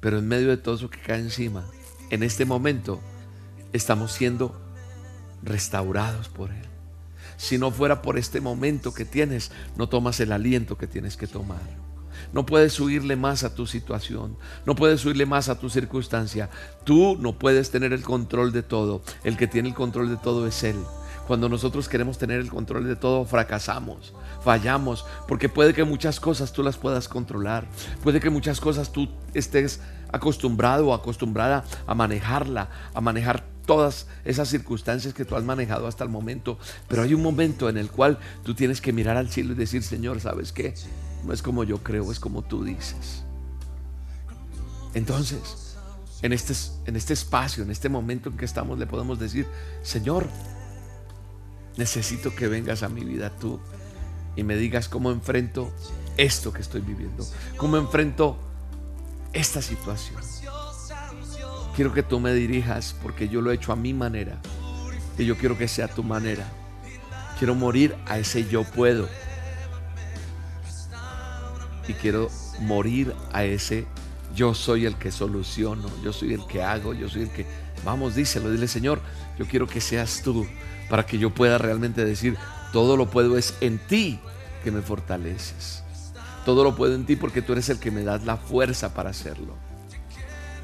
Pero 0.00 0.18
en 0.18 0.28
medio 0.28 0.48
de 0.48 0.56
todo 0.56 0.74
eso 0.74 0.90
que 0.90 1.00
cae 1.00 1.20
encima, 1.20 1.64
en 2.10 2.22
este 2.22 2.44
momento 2.44 3.00
estamos 3.72 4.12
siendo 4.12 4.60
restaurados 5.42 6.28
por 6.28 6.50
Él. 6.50 6.71
Si 7.42 7.58
no 7.58 7.72
fuera 7.72 8.02
por 8.02 8.18
este 8.18 8.40
momento 8.40 8.94
que 8.94 9.04
tienes, 9.04 9.50
no 9.76 9.88
tomas 9.88 10.20
el 10.20 10.30
aliento 10.30 10.78
que 10.78 10.86
tienes 10.86 11.16
que 11.16 11.26
tomar. 11.26 11.58
No 12.32 12.46
puedes 12.46 12.78
huirle 12.78 13.16
más 13.16 13.42
a 13.42 13.52
tu 13.52 13.66
situación, 13.66 14.36
no 14.64 14.76
puedes 14.76 15.04
huirle 15.04 15.26
más 15.26 15.48
a 15.48 15.58
tu 15.58 15.68
circunstancia. 15.68 16.50
Tú 16.84 17.16
no 17.18 17.40
puedes 17.40 17.72
tener 17.72 17.92
el 17.92 18.04
control 18.04 18.52
de 18.52 18.62
todo. 18.62 19.02
El 19.24 19.36
que 19.36 19.48
tiene 19.48 19.70
el 19.70 19.74
control 19.74 20.08
de 20.08 20.18
todo 20.18 20.46
es 20.46 20.62
Él. 20.62 20.76
Cuando 21.26 21.48
nosotros 21.48 21.88
queremos 21.88 22.16
tener 22.16 22.38
el 22.38 22.48
control 22.48 22.86
de 22.86 22.94
todo, 22.94 23.24
fracasamos, 23.24 24.14
fallamos, 24.44 25.04
porque 25.26 25.48
puede 25.48 25.74
que 25.74 25.82
muchas 25.82 26.20
cosas 26.20 26.52
tú 26.52 26.62
las 26.62 26.76
puedas 26.76 27.08
controlar, 27.08 27.66
puede 28.04 28.20
que 28.20 28.30
muchas 28.30 28.60
cosas 28.60 28.92
tú 28.92 29.08
estés 29.34 29.80
acostumbrado 30.12 30.86
o 30.86 30.94
acostumbrada 30.94 31.64
a 31.88 31.94
manejarla, 31.96 32.70
a 32.94 33.00
manejar 33.00 33.51
todas 33.66 34.06
esas 34.24 34.48
circunstancias 34.48 35.14
que 35.14 35.24
tú 35.24 35.36
has 35.36 35.44
manejado 35.44 35.86
hasta 35.86 36.04
el 36.04 36.10
momento, 36.10 36.58
pero 36.88 37.02
hay 37.02 37.14
un 37.14 37.22
momento 37.22 37.68
en 37.68 37.76
el 37.76 37.90
cual 37.90 38.18
tú 38.42 38.54
tienes 38.54 38.80
que 38.80 38.92
mirar 38.92 39.16
al 39.16 39.30
cielo 39.30 39.52
y 39.52 39.56
decir, 39.56 39.82
Señor, 39.82 40.20
¿sabes 40.20 40.52
qué? 40.52 40.74
No 41.24 41.32
es 41.32 41.42
como 41.42 41.64
yo 41.64 41.78
creo, 41.78 42.10
es 42.10 42.18
como 42.18 42.42
tú 42.42 42.64
dices. 42.64 43.22
Entonces, 44.94 45.76
en 46.22 46.32
este, 46.32 46.54
en 46.86 46.96
este 46.96 47.12
espacio, 47.12 47.62
en 47.62 47.70
este 47.70 47.88
momento 47.88 48.30
en 48.30 48.36
que 48.36 48.44
estamos, 48.44 48.78
le 48.78 48.86
podemos 48.86 49.18
decir, 49.18 49.46
Señor, 49.82 50.26
necesito 51.76 52.34
que 52.34 52.48
vengas 52.48 52.82
a 52.82 52.88
mi 52.88 53.04
vida 53.04 53.30
tú 53.30 53.60
y 54.36 54.44
me 54.44 54.56
digas 54.56 54.88
cómo 54.88 55.10
enfrento 55.10 55.72
esto 56.16 56.52
que 56.52 56.60
estoy 56.60 56.80
viviendo, 56.80 57.26
cómo 57.56 57.76
enfrento 57.76 58.36
esta 59.32 59.62
situación. 59.62 60.20
Quiero 61.74 61.92
que 61.92 62.02
tú 62.02 62.20
me 62.20 62.34
dirijas 62.34 62.94
porque 63.02 63.28
yo 63.28 63.40
lo 63.40 63.50
he 63.50 63.54
hecho 63.54 63.72
a 63.72 63.76
mi 63.76 63.94
manera. 63.94 64.38
Y 65.16 65.24
yo 65.24 65.36
quiero 65.36 65.56
que 65.56 65.68
sea 65.68 65.88
tu 65.88 66.02
manera. 66.02 66.46
Quiero 67.38 67.54
morir 67.54 67.94
a 68.06 68.18
ese 68.18 68.48
yo 68.48 68.64
puedo. 68.64 69.08
Y 71.88 71.94
quiero 71.94 72.30
morir 72.60 73.14
a 73.32 73.44
ese 73.44 73.86
yo 74.34 74.54
soy 74.54 74.86
el 74.86 74.96
que 74.96 75.10
soluciono, 75.10 75.88
yo 76.02 76.12
soy 76.12 76.34
el 76.34 76.46
que 76.46 76.62
hago, 76.62 76.94
yo 76.94 77.08
soy 77.08 77.22
el 77.22 77.30
que... 77.30 77.46
Vamos, 77.84 78.14
díselo, 78.14 78.50
dile 78.50 78.68
Señor, 78.68 79.00
yo 79.38 79.46
quiero 79.46 79.66
que 79.66 79.80
seas 79.80 80.22
tú 80.22 80.46
para 80.88 81.04
que 81.04 81.18
yo 81.18 81.30
pueda 81.30 81.58
realmente 81.58 82.04
decir, 82.04 82.36
todo 82.72 82.96
lo 82.96 83.10
puedo 83.10 83.36
es 83.36 83.54
en 83.60 83.78
ti 83.78 84.20
que 84.62 84.70
me 84.70 84.82
fortaleces. 84.82 85.82
Todo 86.44 86.64
lo 86.64 86.74
puedo 86.74 86.94
en 86.94 87.04
ti 87.04 87.16
porque 87.16 87.42
tú 87.42 87.52
eres 87.52 87.68
el 87.68 87.78
que 87.78 87.90
me 87.90 88.04
das 88.04 88.24
la 88.24 88.36
fuerza 88.36 88.94
para 88.94 89.10
hacerlo. 89.10 89.56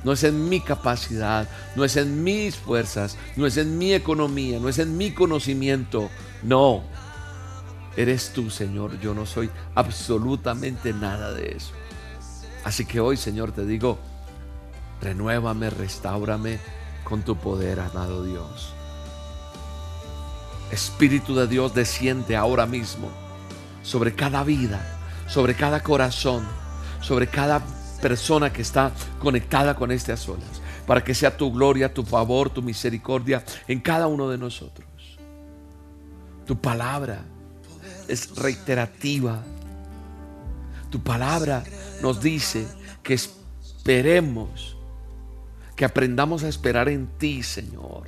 No 0.04 0.12
es 0.12 0.24
en 0.24 0.48
mi 0.48 0.60
capacidad, 0.60 1.48
no 1.74 1.84
es 1.84 1.96
en 1.96 2.22
mis 2.22 2.56
fuerzas, 2.56 3.16
no 3.36 3.46
es 3.46 3.56
en 3.56 3.78
mi 3.78 3.92
economía, 3.94 4.58
no 4.58 4.68
es 4.68 4.78
en 4.78 4.96
mi 4.96 5.12
conocimiento. 5.12 6.08
No, 6.42 6.84
eres 7.96 8.32
tú, 8.32 8.50
Señor. 8.50 8.98
Yo 9.00 9.14
no 9.14 9.26
soy 9.26 9.50
absolutamente 9.74 10.92
nada 10.92 11.32
de 11.32 11.56
eso. 11.56 11.72
Así 12.64 12.84
que 12.84 13.00
hoy, 13.00 13.16
Señor, 13.16 13.52
te 13.52 13.64
digo, 13.64 13.98
renuévame, 15.00 15.70
restaurame 15.70 16.58
con 17.04 17.22
tu 17.22 17.36
poder, 17.36 17.80
amado 17.80 18.24
Dios. 18.24 18.72
Espíritu 20.70 21.34
de 21.34 21.46
Dios 21.46 21.74
desciende 21.74 22.36
ahora 22.36 22.66
mismo 22.66 23.10
sobre 23.82 24.14
cada 24.14 24.44
vida, 24.44 24.98
sobre 25.26 25.54
cada 25.54 25.82
corazón, 25.82 26.46
sobre 27.00 27.26
cada 27.26 27.62
persona 28.00 28.52
que 28.52 28.62
está 28.62 28.92
conectada 29.18 29.74
con 29.74 29.90
este 29.90 30.12
a 30.12 30.16
para 30.86 31.04
que 31.04 31.14
sea 31.14 31.36
tu 31.36 31.52
gloria, 31.52 31.92
tu 31.92 32.02
favor, 32.02 32.48
tu 32.48 32.62
misericordia 32.62 33.44
en 33.66 33.80
cada 33.80 34.06
uno 34.06 34.28
de 34.30 34.38
nosotros. 34.38 34.88
Tu 36.46 36.58
palabra 36.58 37.24
es 38.08 38.34
reiterativa. 38.36 39.42
Tu 40.88 41.02
palabra 41.02 41.62
nos 42.00 42.22
dice 42.22 42.66
que 43.02 43.12
esperemos, 43.12 44.76
que 45.76 45.84
aprendamos 45.84 46.42
a 46.42 46.48
esperar 46.48 46.88
en 46.88 47.06
ti, 47.18 47.42
Señor. 47.42 48.04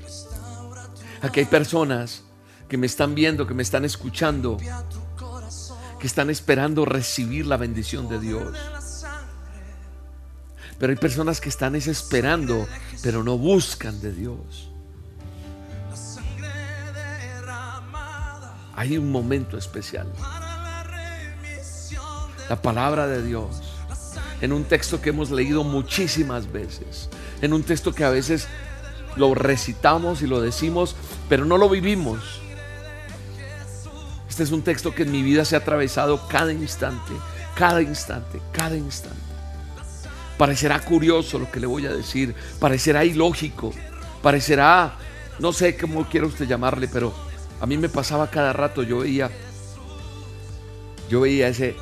Aquí 1.20 1.40
hay 1.40 1.46
personas 1.46 2.24
que 2.66 2.78
me 2.78 2.86
están 2.86 3.14
viendo, 3.14 3.46
que 3.46 3.52
me 3.52 3.62
están 3.62 3.84
escuchando, 3.84 4.56
que 5.98 6.06
están 6.06 6.30
esperando 6.30 6.86
recibir 6.86 7.46
la 7.46 7.58
bendición 7.58 8.08
de 8.08 8.20
Dios. 8.20 8.56
Pero 10.80 10.92
hay 10.92 10.96
personas 10.96 11.42
que 11.42 11.50
están 11.50 11.74
desesperando, 11.74 12.66
pero 13.02 13.22
no 13.22 13.36
buscan 13.36 14.00
de 14.00 14.12
Dios. 14.12 14.70
Hay 18.74 18.96
un 18.96 19.12
momento 19.12 19.58
especial. 19.58 20.10
La 22.48 22.62
palabra 22.62 23.06
de 23.06 23.22
Dios. 23.22 23.60
En 24.40 24.54
un 24.54 24.64
texto 24.64 25.02
que 25.02 25.10
hemos 25.10 25.30
leído 25.30 25.64
muchísimas 25.64 26.50
veces. 26.50 27.10
En 27.42 27.52
un 27.52 27.62
texto 27.62 27.92
que 27.92 28.04
a 28.04 28.10
veces 28.10 28.48
lo 29.16 29.34
recitamos 29.34 30.22
y 30.22 30.26
lo 30.26 30.40
decimos, 30.40 30.96
pero 31.28 31.44
no 31.44 31.58
lo 31.58 31.68
vivimos. 31.68 32.40
Este 34.30 34.44
es 34.44 34.50
un 34.50 34.62
texto 34.62 34.94
que 34.94 35.02
en 35.02 35.12
mi 35.12 35.22
vida 35.22 35.44
se 35.44 35.56
ha 35.56 35.58
atravesado 35.58 36.26
cada 36.26 36.54
instante, 36.54 37.12
cada 37.54 37.82
instante, 37.82 38.40
cada 38.50 38.78
instante. 38.78 39.29
Parecerá 40.40 40.80
curioso 40.80 41.38
lo 41.38 41.50
que 41.52 41.60
le 41.60 41.66
voy 41.66 41.84
a 41.84 41.92
decir, 41.92 42.34
parecerá 42.58 43.04
ilógico, 43.04 43.74
parecerá, 44.22 44.96
no 45.38 45.52
sé 45.52 45.76
cómo 45.76 46.08
quiere 46.08 46.26
usted 46.26 46.46
llamarle, 46.46 46.88
pero 46.88 47.12
a 47.60 47.66
mí 47.66 47.76
me 47.76 47.90
pasaba 47.90 48.30
cada 48.30 48.54
rato, 48.54 48.82
yo 48.82 49.00
veía, 49.00 49.30
yo 51.10 51.20
veía 51.20 51.48
ese, 51.48 51.76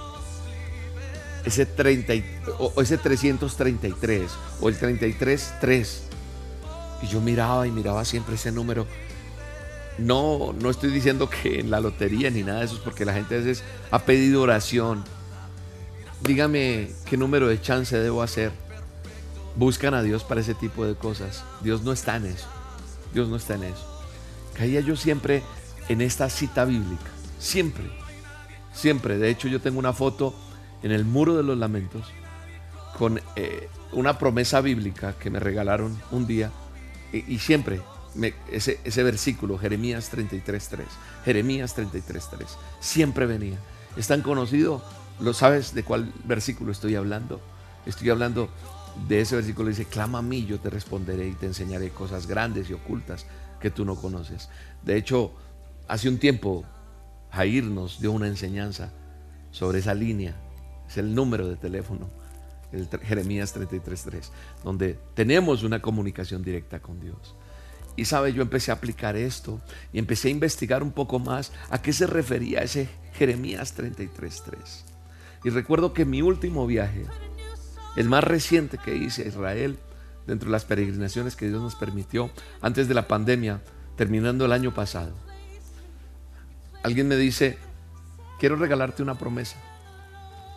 ese 1.44 1.66
30 1.66 2.14
o 2.58 2.82
ese 2.82 2.98
333 2.98 4.28
o 4.60 4.68
el 4.68 4.76
333 4.76 6.02
y 7.02 7.06
yo 7.06 7.20
miraba 7.20 7.64
y 7.64 7.70
miraba 7.70 8.04
siempre 8.04 8.34
ese 8.34 8.50
número. 8.50 8.88
No, 9.98 10.52
no 10.60 10.68
estoy 10.70 10.90
diciendo 10.90 11.30
que 11.30 11.60
en 11.60 11.70
la 11.70 11.78
lotería 11.78 12.28
ni 12.28 12.42
nada 12.42 12.58
de 12.58 12.64
eso, 12.64 12.74
es 12.74 12.80
porque 12.80 13.04
la 13.04 13.12
gente 13.12 13.36
a 13.36 13.38
veces 13.38 13.62
ha 13.92 14.00
pedido 14.00 14.42
oración. 14.42 15.04
Dígame 16.22 16.90
qué 17.06 17.16
número 17.16 17.48
de 17.48 17.60
chance 17.60 17.96
debo 17.96 18.22
hacer. 18.22 18.52
Buscan 19.56 19.94
a 19.94 20.02
Dios 20.02 20.24
para 20.24 20.40
ese 20.40 20.54
tipo 20.54 20.84
de 20.84 20.94
cosas. 20.94 21.44
Dios 21.62 21.82
no 21.82 21.92
está 21.92 22.16
en 22.16 22.26
eso. 22.26 22.46
Dios 23.12 23.28
no 23.28 23.36
está 23.36 23.54
en 23.54 23.64
eso. 23.64 24.04
Caía 24.54 24.80
yo 24.80 24.96
siempre 24.96 25.42
en 25.88 26.00
esta 26.00 26.28
cita 26.28 26.64
bíblica. 26.64 27.10
Siempre. 27.38 27.84
Siempre. 28.72 29.18
De 29.18 29.30
hecho, 29.30 29.48
yo 29.48 29.60
tengo 29.60 29.78
una 29.78 29.92
foto 29.92 30.34
en 30.82 30.92
el 30.92 31.04
muro 31.04 31.36
de 31.36 31.42
los 31.42 31.58
lamentos 31.58 32.06
con 32.96 33.20
eh, 33.36 33.68
una 33.92 34.18
promesa 34.18 34.60
bíblica 34.60 35.14
que 35.18 35.30
me 35.30 35.38
regalaron 35.40 35.96
un 36.10 36.26
día 36.26 36.50
y, 37.12 37.38
siempre 37.38 37.80
ese, 38.50 38.80
ese, 38.84 39.02
versículo, 39.02 39.56
Jeremías 39.56 40.12
33.3, 40.12 40.84
Jeremías 41.24 41.76
33.3, 41.76 42.46
siempre 42.80 43.24
venía. 43.24 43.56
¿Es 43.96 44.08
tan 44.08 44.20
conocido? 44.20 44.82
¿Lo 45.20 45.32
sabes 45.32 45.74
de 45.74 45.82
cuál 45.82 46.12
versículo 46.24 46.72
estoy 46.72 46.94
hablando? 46.94 47.40
Estoy 47.86 48.10
hablando 48.10 48.48
de 49.08 49.20
ese 49.20 49.36
versículo, 49.36 49.68
dice, 49.68 49.84
clama 49.84 50.18
a 50.18 50.22
mí, 50.22 50.44
yo 50.44 50.60
te 50.60 50.70
responderé 50.70 51.28
y 51.28 51.32
te 51.32 51.46
enseñaré 51.46 51.90
cosas 51.90 52.26
grandes 52.26 52.70
y 52.70 52.74
ocultas 52.74 53.26
que 53.60 53.70
tú 53.70 53.84
no 53.84 53.96
conoces. 53.96 54.48
De 54.82 54.96
hecho, 54.96 55.32
hace 55.86 56.08
un 56.08 56.18
tiempo, 56.18 56.64
Jair 57.30 57.64
nos 57.64 58.00
dio 58.00 58.12
una 58.12 58.26
enseñanza 58.26 58.92
sobre 59.50 59.78
esa 59.80 59.94
línea, 59.94 60.36
es 60.88 60.98
el 60.98 61.14
número 61.14 61.48
de 61.48 61.56
teléfono 61.56 62.08
el 62.72 62.88
Jeremías 63.02 63.56
33.3, 63.56 64.28
donde 64.62 64.98
tenemos 65.14 65.62
una 65.62 65.80
comunicación 65.80 66.42
directa 66.42 66.80
con 66.80 67.00
Dios. 67.00 67.34
Y 67.96 68.04
sabe, 68.04 68.32
yo 68.32 68.42
empecé 68.42 68.70
a 68.70 68.74
aplicar 68.74 69.16
esto 69.16 69.60
y 69.92 69.98
empecé 69.98 70.28
a 70.28 70.32
investigar 70.32 70.82
un 70.82 70.92
poco 70.92 71.18
más 71.18 71.52
a 71.70 71.82
qué 71.82 71.92
se 71.92 72.06
refería 72.06 72.60
ese 72.60 72.88
Jeremías 73.14 73.76
33.3. 73.76 74.97
Y 75.44 75.50
recuerdo 75.50 75.92
que 75.92 76.04
mi 76.04 76.22
último 76.22 76.66
viaje, 76.66 77.06
el 77.96 78.08
más 78.08 78.24
reciente 78.24 78.78
que 78.78 78.96
hice 78.96 79.24
a 79.24 79.28
Israel, 79.28 79.78
dentro 80.26 80.46
de 80.46 80.52
las 80.52 80.64
peregrinaciones 80.64 81.36
que 81.36 81.48
Dios 81.48 81.62
nos 81.62 81.74
permitió 81.74 82.30
antes 82.60 82.88
de 82.88 82.94
la 82.94 83.08
pandemia, 83.08 83.62
terminando 83.96 84.44
el 84.44 84.52
año 84.52 84.74
pasado, 84.74 85.14
alguien 86.82 87.08
me 87.08 87.16
dice, 87.16 87.58
quiero 88.38 88.56
regalarte 88.56 89.02
una 89.02 89.16
promesa. 89.16 89.56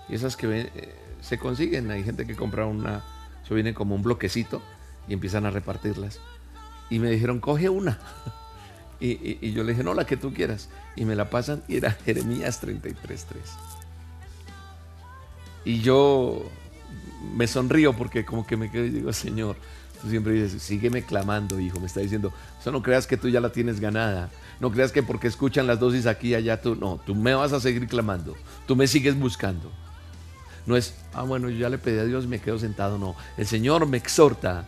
Y 0.10 0.16
esas 0.16 0.36
que 0.36 0.70
eh, 0.74 0.96
se 1.22 1.38
consiguen. 1.38 1.92
Hay 1.92 2.04
gente 2.04 2.26
que 2.28 2.36
compra 2.36 2.66
una, 2.66 3.04
eso 3.44 3.56
viene 3.56 3.74
como 3.74 3.96
un 3.96 4.04
bloquecito 4.04 4.62
y 5.08 5.14
empiezan 5.14 5.46
a 5.46 5.52
repartirlas. 5.52 6.20
Y 6.90 7.00
me 7.00 7.10
dijeron, 7.10 7.40
coge 7.40 7.70
una. 7.70 8.00
Y, 9.04 9.52
yo 9.52 9.64
le 9.64 9.72
dije, 9.72 9.84
no, 9.84 9.96
la 9.96 10.06
que 10.06 10.16
tú 10.16 10.32
quieras. 10.32 10.70
Y 10.96 11.06
me 11.06 11.16
la 11.16 11.32
pasan 11.32 11.64
y 11.68 11.78
era 11.78 11.90
Jeremías 11.90 12.62
33.3. 12.62 13.18
Y 15.64 15.82
yo 15.82 16.44
me 17.36 17.48
sonrío 17.48 17.94
porque 17.94 18.26
como 18.26 18.46
que 18.46 18.58
me 18.58 18.72
quedo 18.72 18.86
y 18.86 18.90
digo, 18.90 19.14
Señor, 19.14 19.56
tú 20.02 20.10
siempre 20.10 20.34
dices, 20.34 20.62
sígueme 20.62 21.04
clamando, 21.04 21.60
hijo. 21.60 21.80
Me 21.80 21.86
está 21.86 22.00
diciendo, 22.00 22.34
eso 22.60 22.72
no 22.72 22.82
creas 22.82 23.08
que 23.08 23.18
tú 23.18 23.30
ya 23.30 23.40
la 23.40 23.52
tienes 23.52 23.80
ganada. 23.80 24.30
No 24.60 24.72
creas 24.72 24.92
que 24.92 25.04
porque 25.04 25.28
escuchan 25.28 25.68
las 25.68 25.80
dosis 25.80 26.06
aquí 26.08 26.30
y 26.30 26.36
allá, 26.36 26.62
tú 26.62 26.76
no, 26.76 27.00
tú 27.06 27.16
me 27.16 27.34
vas 27.34 27.54
a 27.54 27.60
seguir 27.60 27.88
clamando. 27.88 28.36
Tú 28.68 28.76
me 28.76 28.88
sigues 28.88 29.18
buscando. 29.18 29.72
No 30.66 30.78
es, 30.78 30.96
ah, 31.14 31.24
bueno, 31.24 31.50
yo 31.50 31.58
ya 31.58 31.70
le 31.70 31.78
pedí 31.78 32.00
a 32.00 32.06
Dios 32.06 32.26
y 32.26 32.28
me 32.28 32.40
quedo 32.40 32.60
sentado. 32.60 32.98
No, 32.98 33.16
el 33.38 33.48
Señor 33.48 33.88
me 33.88 33.98
exhorta, 33.98 34.68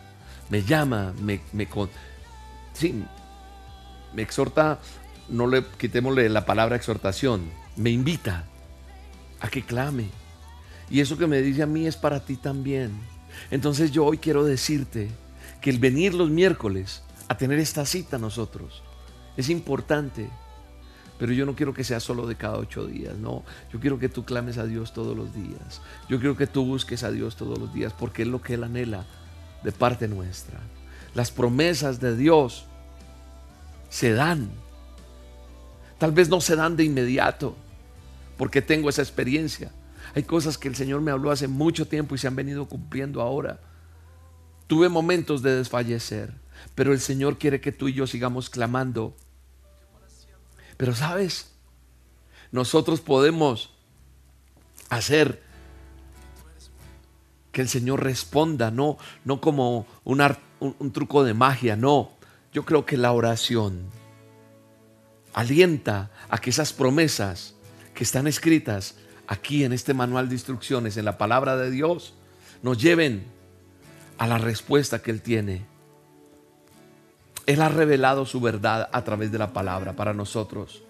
me 0.50 0.62
llama, 0.62 1.12
me, 1.20 1.40
me, 1.52 1.68
sí, 2.72 3.04
me 4.12 4.22
exhorta, 4.22 4.80
no 5.28 5.46
le 5.46 5.64
quitémosle 5.78 6.28
la 6.28 6.44
palabra 6.44 6.76
exhortación, 6.76 7.48
me 7.76 7.90
invita 7.90 8.44
a 9.40 9.48
que 9.48 9.62
clame. 9.62 10.08
Y 10.94 11.00
eso 11.00 11.18
que 11.18 11.26
me 11.26 11.42
dice 11.42 11.60
a 11.60 11.66
mí 11.66 11.88
es 11.88 11.96
para 11.96 12.24
ti 12.24 12.36
también. 12.36 12.92
Entonces 13.50 13.90
yo 13.90 14.04
hoy 14.04 14.18
quiero 14.18 14.44
decirte 14.44 15.10
que 15.60 15.70
el 15.70 15.80
venir 15.80 16.14
los 16.14 16.30
miércoles 16.30 17.02
a 17.26 17.36
tener 17.36 17.58
esta 17.58 17.84
cita 17.84 18.16
nosotros 18.16 18.84
es 19.36 19.48
importante 19.48 20.30
pero 21.18 21.32
yo 21.32 21.46
no 21.46 21.56
quiero 21.56 21.74
que 21.74 21.82
sea 21.82 21.98
solo 21.98 22.28
de 22.28 22.36
cada 22.36 22.58
ocho 22.58 22.86
días, 22.86 23.16
no. 23.16 23.42
Yo 23.72 23.80
quiero 23.80 23.98
que 23.98 24.08
tú 24.08 24.24
clames 24.24 24.56
a 24.56 24.66
Dios 24.66 24.92
todos 24.92 25.16
los 25.16 25.34
días. 25.34 25.80
Yo 26.08 26.20
quiero 26.20 26.36
que 26.36 26.46
tú 26.46 26.64
busques 26.64 27.02
a 27.02 27.10
Dios 27.10 27.34
todos 27.34 27.58
los 27.58 27.74
días, 27.74 27.92
porque 27.92 28.22
es 28.22 28.28
lo 28.28 28.40
que 28.40 28.54
Él 28.54 28.62
anhela 28.62 29.04
de 29.64 29.72
parte 29.72 30.06
nuestra. 30.06 30.60
Las 31.14 31.32
promesas 31.32 31.98
de 31.98 32.16
Dios 32.16 32.66
se 33.90 34.12
dan. 34.12 34.48
Tal 35.98 36.12
vez 36.12 36.28
no 36.28 36.40
se 36.40 36.54
dan 36.54 36.76
de 36.76 36.84
inmediato, 36.84 37.56
porque 38.36 38.62
tengo 38.62 38.88
esa 38.88 39.02
experiencia. 39.02 39.72
Hay 40.14 40.22
cosas 40.22 40.58
que 40.58 40.68
el 40.68 40.76
Señor 40.76 41.00
me 41.00 41.10
habló 41.10 41.30
hace 41.30 41.48
mucho 41.48 41.86
tiempo 41.86 42.14
y 42.14 42.18
se 42.18 42.26
han 42.26 42.36
venido 42.36 42.66
cumpliendo 42.66 43.20
ahora. 43.20 43.60
Tuve 44.66 44.88
momentos 44.88 45.42
de 45.42 45.56
desfallecer, 45.56 46.32
pero 46.74 46.92
el 46.92 47.00
Señor 47.00 47.38
quiere 47.38 47.60
que 47.60 47.72
tú 47.72 47.88
y 47.88 47.94
yo 47.94 48.06
sigamos 48.06 48.48
clamando 48.48 49.16
pero 50.76 50.94
sabes, 50.94 51.52
nosotros 52.50 53.00
podemos 53.00 53.70
hacer 54.88 55.42
que 57.52 57.60
el 57.60 57.68
Señor 57.68 58.02
responda, 58.02 58.70
no, 58.70 58.98
no 59.24 59.40
como 59.40 59.86
un, 60.02 60.22
un 60.60 60.92
truco 60.92 61.22
de 61.22 61.34
magia, 61.34 61.76
no. 61.76 62.10
Yo 62.52 62.64
creo 62.64 62.84
que 62.84 62.96
la 62.96 63.12
oración 63.12 63.88
alienta 65.32 66.10
a 66.28 66.38
que 66.38 66.50
esas 66.50 66.72
promesas 66.72 67.54
que 67.94 68.02
están 68.02 68.26
escritas 68.26 68.96
aquí 69.26 69.64
en 69.64 69.72
este 69.72 69.94
manual 69.94 70.28
de 70.28 70.34
instrucciones, 70.34 70.96
en 70.96 71.04
la 71.04 71.18
palabra 71.18 71.56
de 71.56 71.70
Dios, 71.70 72.14
nos 72.62 72.78
lleven 72.78 73.24
a 74.18 74.26
la 74.26 74.38
respuesta 74.38 75.02
que 75.02 75.10
Él 75.10 75.22
tiene 75.22 75.74
él 77.46 77.60
ha 77.60 77.68
revelado 77.68 78.26
su 78.26 78.40
verdad 78.40 78.88
a 78.92 79.04
través 79.04 79.30
de 79.30 79.38
la 79.38 79.52
palabra 79.52 79.94
para 79.94 80.14
nosotros. 80.14 80.82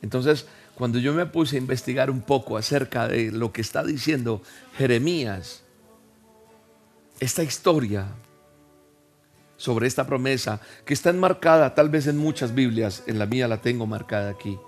Entonces, 0.00 0.46
cuando 0.74 0.98
yo 0.98 1.12
me 1.12 1.26
puse 1.26 1.56
a 1.56 1.60
investigar 1.60 2.10
un 2.10 2.22
poco 2.22 2.56
acerca 2.56 3.06
de 3.06 3.30
lo 3.30 3.52
que 3.52 3.60
está 3.60 3.84
diciendo 3.84 4.42
Jeremías, 4.76 5.62
esta 7.20 7.44
historia 7.44 8.06
sobre 9.56 9.86
esta 9.86 10.06
promesa 10.06 10.60
que 10.84 10.94
está 10.94 11.10
enmarcada 11.10 11.74
tal 11.76 11.88
vez 11.88 12.08
en 12.08 12.18
muchas 12.18 12.52
Biblias, 12.52 13.04
en 13.06 13.20
la 13.20 13.26
mía 13.26 13.46
la 13.46 13.58
tengo 13.58 13.86
marcada 13.86 14.30
aquí. 14.30 14.58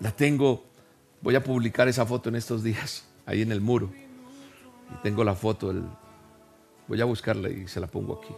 La 0.00 0.10
tengo, 0.10 0.64
voy 1.24 1.34
a 1.36 1.42
publicar 1.42 1.88
esa 1.88 2.04
foto 2.04 2.28
en 2.28 2.36
estos 2.36 2.62
días, 2.62 3.02
ahí 3.24 3.40
en 3.40 3.50
el 3.50 3.62
muro. 3.62 3.90
Y 4.92 5.02
tengo 5.02 5.24
la 5.24 5.34
foto, 5.34 5.72
voy 6.86 7.00
a 7.00 7.06
buscarla 7.06 7.48
y 7.48 7.66
se 7.66 7.80
la 7.80 7.86
pongo 7.86 8.20
aquí. 8.22 8.34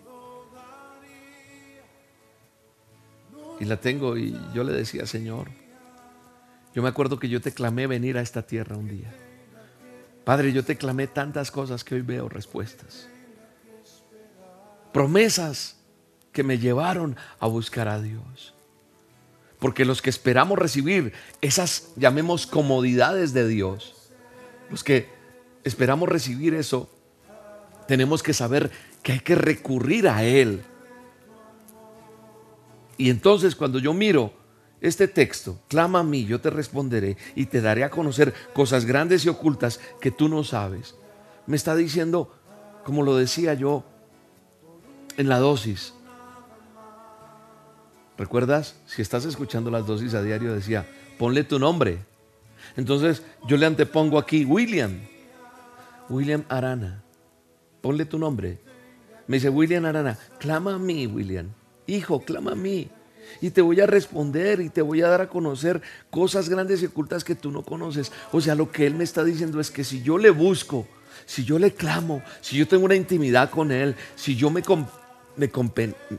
Y 3.58 3.64
la 3.64 3.76
tengo 3.78 4.16
y 4.16 4.38
yo 4.54 4.62
le 4.62 4.72
decía, 4.72 5.04
Señor, 5.04 5.48
yo 6.74 6.82
me 6.82 6.88
acuerdo 6.88 7.18
que 7.18 7.28
yo 7.28 7.40
te 7.40 7.52
clamé 7.52 7.88
venir 7.88 8.18
a 8.18 8.20
esta 8.20 8.42
tierra 8.42 8.76
un 8.76 8.86
día. 8.86 9.12
Padre, 10.24 10.52
yo 10.52 10.64
te 10.64 10.76
clamé 10.76 11.08
tantas 11.08 11.50
cosas 11.50 11.82
que 11.82 11.96
hoy 11.96 12.02
veo 12.02 12.28
respuestas. 12.28 13.08
Promesas 14.92 15.76
que 16.30 16.44
me 16.44 16.58
llevaron 16.58 17.16
a 17.40 17.48
buscar 17.48 17.88
a 17.88 18.00
Dios. 18.00 18.55
Porque 19.58 19.84
los 19.84 20.02
que 20.02 20.10
esperamos 20.10 20.58
recibir 20.58 21.12
esas, 21.40 21.92
llamemos, 21.96 22.46
comodidades 22.46 23.32
de 23.32 23.48
Dios, 23.48 24.10
los 24.70 24.84
que 24.84 25.08
esperamos 25.64 26.08
recibir 26.08 26.54
eso, 26.54 26.90
tenemos 27.88 28.22
que 28.22 28.34
saber 28.34 28.70
que 29.02 29.12
hay 29.12 29.20
que 29.20 29.34
recurrir 29.34 30.08
a 30.08 30.24
Él 30.24 30.62
y 32.98 33.10
entonces 33.10 33.54
cuando 33.54 33.78
yo 33.78 33.92
miro 33.92 34.32
este 34.80 35.08
texto, 35.08 35.58
clama 35.68 36.00
a 36.00 36.04
mí, 36.04 36.24
yo 36.24 36.40
te 36.40 36.50
responderé 36.50 37.16
y 37.34 37.46
te 37.46 37.60
daré 37.60 37.84
a 37.84 37.90
conocer 37.90 38.32
cosas 38.52 38.84
grandes 38.84 39.24
y 39.24 39.28
ocultas 39.28 39.80
que 40.00 40.10
tú 40.10 40.28
no 40.28 40.44
sabes. 40.44 40.94
Me 41.46 41.56
está 41.56 41.74
diciendo, 41.74 42.34
como 42.84 43.02
lo 43.02 43.16
decía 43.16 43.54
yo 43.54 43.84
en 45.16 45.28
la 45.28 45.38
dosis. 45.38 45.94
¿Recuerdas? 48.18 48.76
Si 48.86 49.02
estás 49.02 49.24
escuchando 49.24 49.70
las 49.70 49.86
dosis 49.86 50.14
a 50.14 50.22
diario, 50.22 50.54
decía, 50.54 50.86
ponle 51.18 51.44
tu 51.44 51.58
nombre. 51.58 51.98
Entonces 52.76 53.22
yo 53.46 53.56
le 53.56 53.66
antepongo 53.66 54.18
aquí, 54.18 54.44
William. 54.44 55.00
William 56.08 56.44
Arana. 56.48 57.02
Ponle 57.82 58.06
tu 58.06 58.18
nombre. 58.18 58.58
Me 59.26 59.36
dice, 59.36 59.50
William 59.50 59.84
Arana, 59.84 60.18
clama 60.38 60.74
a 60.74 60.78
mí, 60.78 61.06
William. 61.06 61.48
Hijo, 61.86 62.22
clama 62.22 62.52
a 62.52 62.54
mí. 62.54 62.88
Y 63.40 63.50
te 63.50 63.60
voy 63.60 63.80
a 63.80 63.86
responder 63.86 64.60
y 64.60 64.70
te 64.70 64.82
voy 64.82 65.02
a 65.02 65.08
dar 65.08 65.20
a 65.20 65.28
conocer 65.28 65.82
cosas 66.10 66.48
grandes 66.48 66.82
y 66.82 66.86
ocultas 66.86 67.24
que 67.24 67.34
tú 67.34 67.50
no 67.50 67.62
conoces. 67.62 68.12
O 68.32 68.40
sea, 68.40 68.54
lo 68.54 68.70
que 68.70 68.86
él 68.86 68.94
me 68.94 69.04
está 69.04 69.24
diciendo 69.24 69.60
es 69.60 69.70
que 69.70 69.84
si 69.84 70.00
yo 70.02 70.16
le 70.16 70.30
busco, 70.30 70.86
si 71.26 71.44
yo 71.44 71.58
le 71.58 71.72
clamo, 71.74 72.22
si 72.40 72.56
yo 72.56 72.68
tengo 72.68 72.84
una 72.84 72.94
intimidad 72.94 73.50
con 73.50 73.72
él, 73.72 73.96
si 74.14 74.36
yo 74.36 74.48
me, 74.48 74.62
me, 75.36 75.50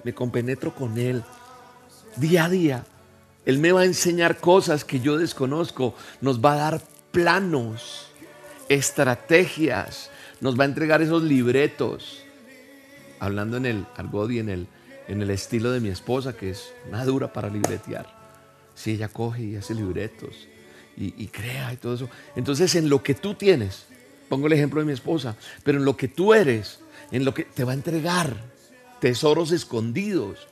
me 0.03 0.13
compenetro 0.13 0.75
con 0.75 0.97
él 0.97 1.23
día 2.19 2.45
a 2.45 2.49
día, 2.49 2.86
él 3.45 3.60
me 3.60 3.71
va 3.71 3.82
a 3.82 3.86
enseñar 3.86 4.38
cosas 4.38 4.84
que 4.84 4.99
yo 4.99 5.17
desconozco, 5.17 5.95
nos 6.21 6.43
va 6.43 6.53
a 6.53 6.58
dar 6.58 6.82
planos, 7.12 8.08
estrategias, 8.69 10.10
nos 10.41 10.60
va 10.60 10.63
a 10.63 10.67
entregar 10.67 11.01
esos 11.01 11.23
libretos. 11.23 12.23
Hablando 13.19 13.58
en 13.58 13.65
el 13.65 13.86
argot 13.95 14.30
y 14.32 14.39
en 14.39 14.49
el, 14.49 14.67
en 15.08 15.21
el 15.21 15.30
estilo 15.30 15.71
de 15.71 15.80
mi 15.80 15.89
esposa, 15.89 16.34
que 16.34 16.51
es 16.51 16.73
una 16.89 17.06
dura 17.06 17.32
para 17.32 17.49
libretear. 17.49 18.06
Si 18.75 18.91
ella 18.91 19.08
coge 19.08 19.43
y 19.43 19.56
hace 19.56 19.73
libretos 19.73 20.47
y, 20.95 21.13
y 21.17 21.27
crea 21.27 21.73
y 21.73 21.77
todo 21.77 21.95
eso. 21.95 22.10
Entonces, 22.36 22.75
en 22.75 22.89
lo 22.89 23.01
que 23.01 23.15
tú 23.15 23.34
tienes, 23.34 23.86
pongo 24.30 24.47
el 24.47 24.53
ejemplo 24.53 24.82
de 24.82 24.86
mi 24.86 24.93
esposa, 24.93 25.36
pero 25.63 25.80
en 25.80 25.86
lo 25.86 25.97
que 25.97 26.08
tú 26.08 26.34
eres, 26.34 26.80
en 27.12 27.25
lo 27.25 27.34
que 27.34 27.45
te 27.45 27.63
va 27.63 27.71
a 27.71 27.75
entregar 27.75 28.36
tesoros 28.99 29.51
escondidos, 29.51 30.47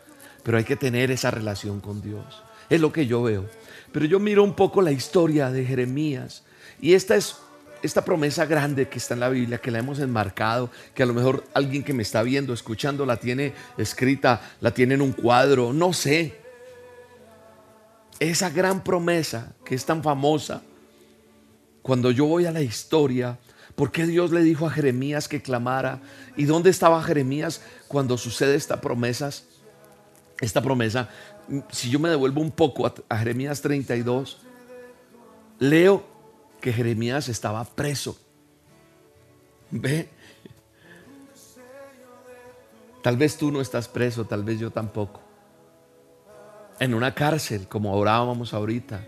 pero 0.45 0.59
hay 0.59 0.63
que 0.63 0.75
tener 0.75 1.09
esa 1.09 1.31
relación 1.31 1.81
con 1.81 2.03
Dios. 2.03 2.43
Es 2.69 2.79
lo 2.79 2.93
que 2.93 3.07
yo 3.07 3.23
veo. 3.23 3.49
Pero 3.91 4.05
yo 4.05 4.19
miro 4.19 4.43
un 4.43 4.53
poco 4.53 4.79
la 4.83 4.91
historia 4.91 5.49
de 5.49 5.65
Jeremías 5.65 6.43
y 6.79 6.93
esta 6.93 7.15
es 7.15 7.37
esta 7.81 8.05
promesa 8.05 8.45
grande 8.45 8.87
que 8.87 8.97
está 8.97 9.15
en 9.15 9.19
la 9.19 9.29
Biblia, 9.29 9.59
que 9.59 9.69
la 9.69 9.79
hemos 9.79 9.99
enmarcado, 9.99 10.71
que 10.93 11.03
a 11.03 11.05
lo 11.05 11.13
mejor 11.13 11.43
alguien 11.53 11.83
que 11.83 11.93
me 11.93 12.03
está 12.03 12.23
viendo, 12.23 12.53
escuchando, 12.53 13.05
la 13.05 13.17
tiene 13.17 13.53
escrita, 13.77 14.41
la 14.61 14.71
tiene 14.71 14.95
en 14.95 15.01
un 15.01 15.11
cuadro, 15.11 15.73
no 15.73 15.93
sé. 15.93 16.35
Esa 18.19 18.49
gran 18.49 18.83
promesa 18.83 19.53
que 19.63 19.75
es 19.75 19.85
tan 19.85 20.01
famosa, 20.01 20.61
cuando 21.81 22.11
yo 22.11 22.25
voy 22.25 22.45
a 22.45 22.51
la 22.51 22.61
historia, 22.61 23.37
¿por 23.75 23.91
qué 23.91 24.07
Dios 24.07 24.31
le 24.31 24.41
dijo 24.41 24.65
a 24.65 24.71
Jeremías 24.71 25.27
que 25.27 25.41
clamara? 25.41 26.01
¿Y 26.37 26.45
dónde 26.45 26.71
estaba 26.71 27.03
Jeremías 27.03 27.61
cuando 27.87 28.17
sucede 28.17 28.55
esta 28.55 28.81
promesa? 28.81 29.31
Esta 30.41 30.61
promesa 30.61 31.09
si 31.69 31.89
yo 31.89 31.99
me 31.99 32.09
devuelvo 32.09 32.41
un 32.41 32.51
poco 32.51 32.91
a, 33.09 33.17
Jeremías 33.17 33.61
32, 33.61 34.37
leo 35.59 36.05
que 36.61 36.73
Jeremías 36.73 37.29
estaba 37.29 37.63
preso. 37.63 38.17
¿Ve? 39.71 40.09
Tal 43.03 43.17
vez 43.17 43.37
tú 43.37 43.51
no 43.51 43.61
estás 43.61 43.87
preso, 43.87 44.25
tal 44.25 44.43
vez 44.43 44.59
yo 44.59 44.71
tampoco. 44.71 45.21
En 46.79 46.93
una 46.93 47.13
cárcel, 47.13 47.67
como 47.67 47.95
orábamos 47.95 48.53
ahorita. 48.53 49.05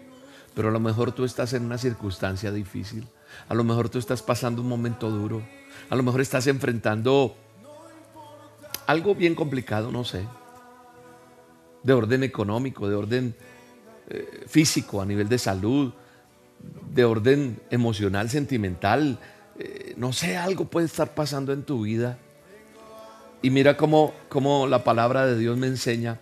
Pero 0.54 0.70
a 0.70 0.72
lo 0.72 0.80
mejor 0.80 1.12
tú 1.12 1.26
estás 1.26 1.54
en 1.54 1.66
una 1.66 1.78
circunstancia 1.78 2.52
difícil. 2.52 3.08
A 3.50 3.54
lo 3.54 3.63
mejor 3.63 3.90
tú 3.90 4.00
estás 4.00 4.22
pasando 4.22 4.62
un 4.62 4.68
momento 4.68 5.10
duro. 5.10 5.42
A 5.90 5.96
lo 5.96 6.04
mejor 6.04 6.22
estás 6.22 6.48
enfrentando 6.48 7.36
algo 8.86 9.16
bien 9.16 9.36
complicado, 9.36 9.92
no 9.92 10.04
sé 10.04 10.26
de 11.84 11.94
orden 11.94 12.24
económico, 12.24 12.88
de 12.88 12.96
orden 12.96 13.36
eh, 14.10 14.46
físico, 14.48 15.02
a 15.02 15.06
nivel 15.06 15.30
de 15.30 15.38
salud, 15.38 15.94
de 16.94 17.06
orden 17.06 17.60
emocional, 17.70 18.30
sentimental. 18.30 19.20
Eh, 19.60 19.94
no 19.98 20.13
sé, 20.13 20.38
algo 20.38 20.66
puede 20.66 20.86
estar 20.86 21.13
pasando 21.13 21.54
en 21.54 21.63
tu 21.63 21.84
vida. 21.84 22.18
Y 23.42 23.50
mira 23.50 23.78
cómo, 23.78 24.13
cómo 24.30 24.68
la 24.68 24.84
palabra 24.84 25.26
de 25.26 25.38
Dios 25.38 25.58
me 25.58 25.68
enseña 25.68 26.20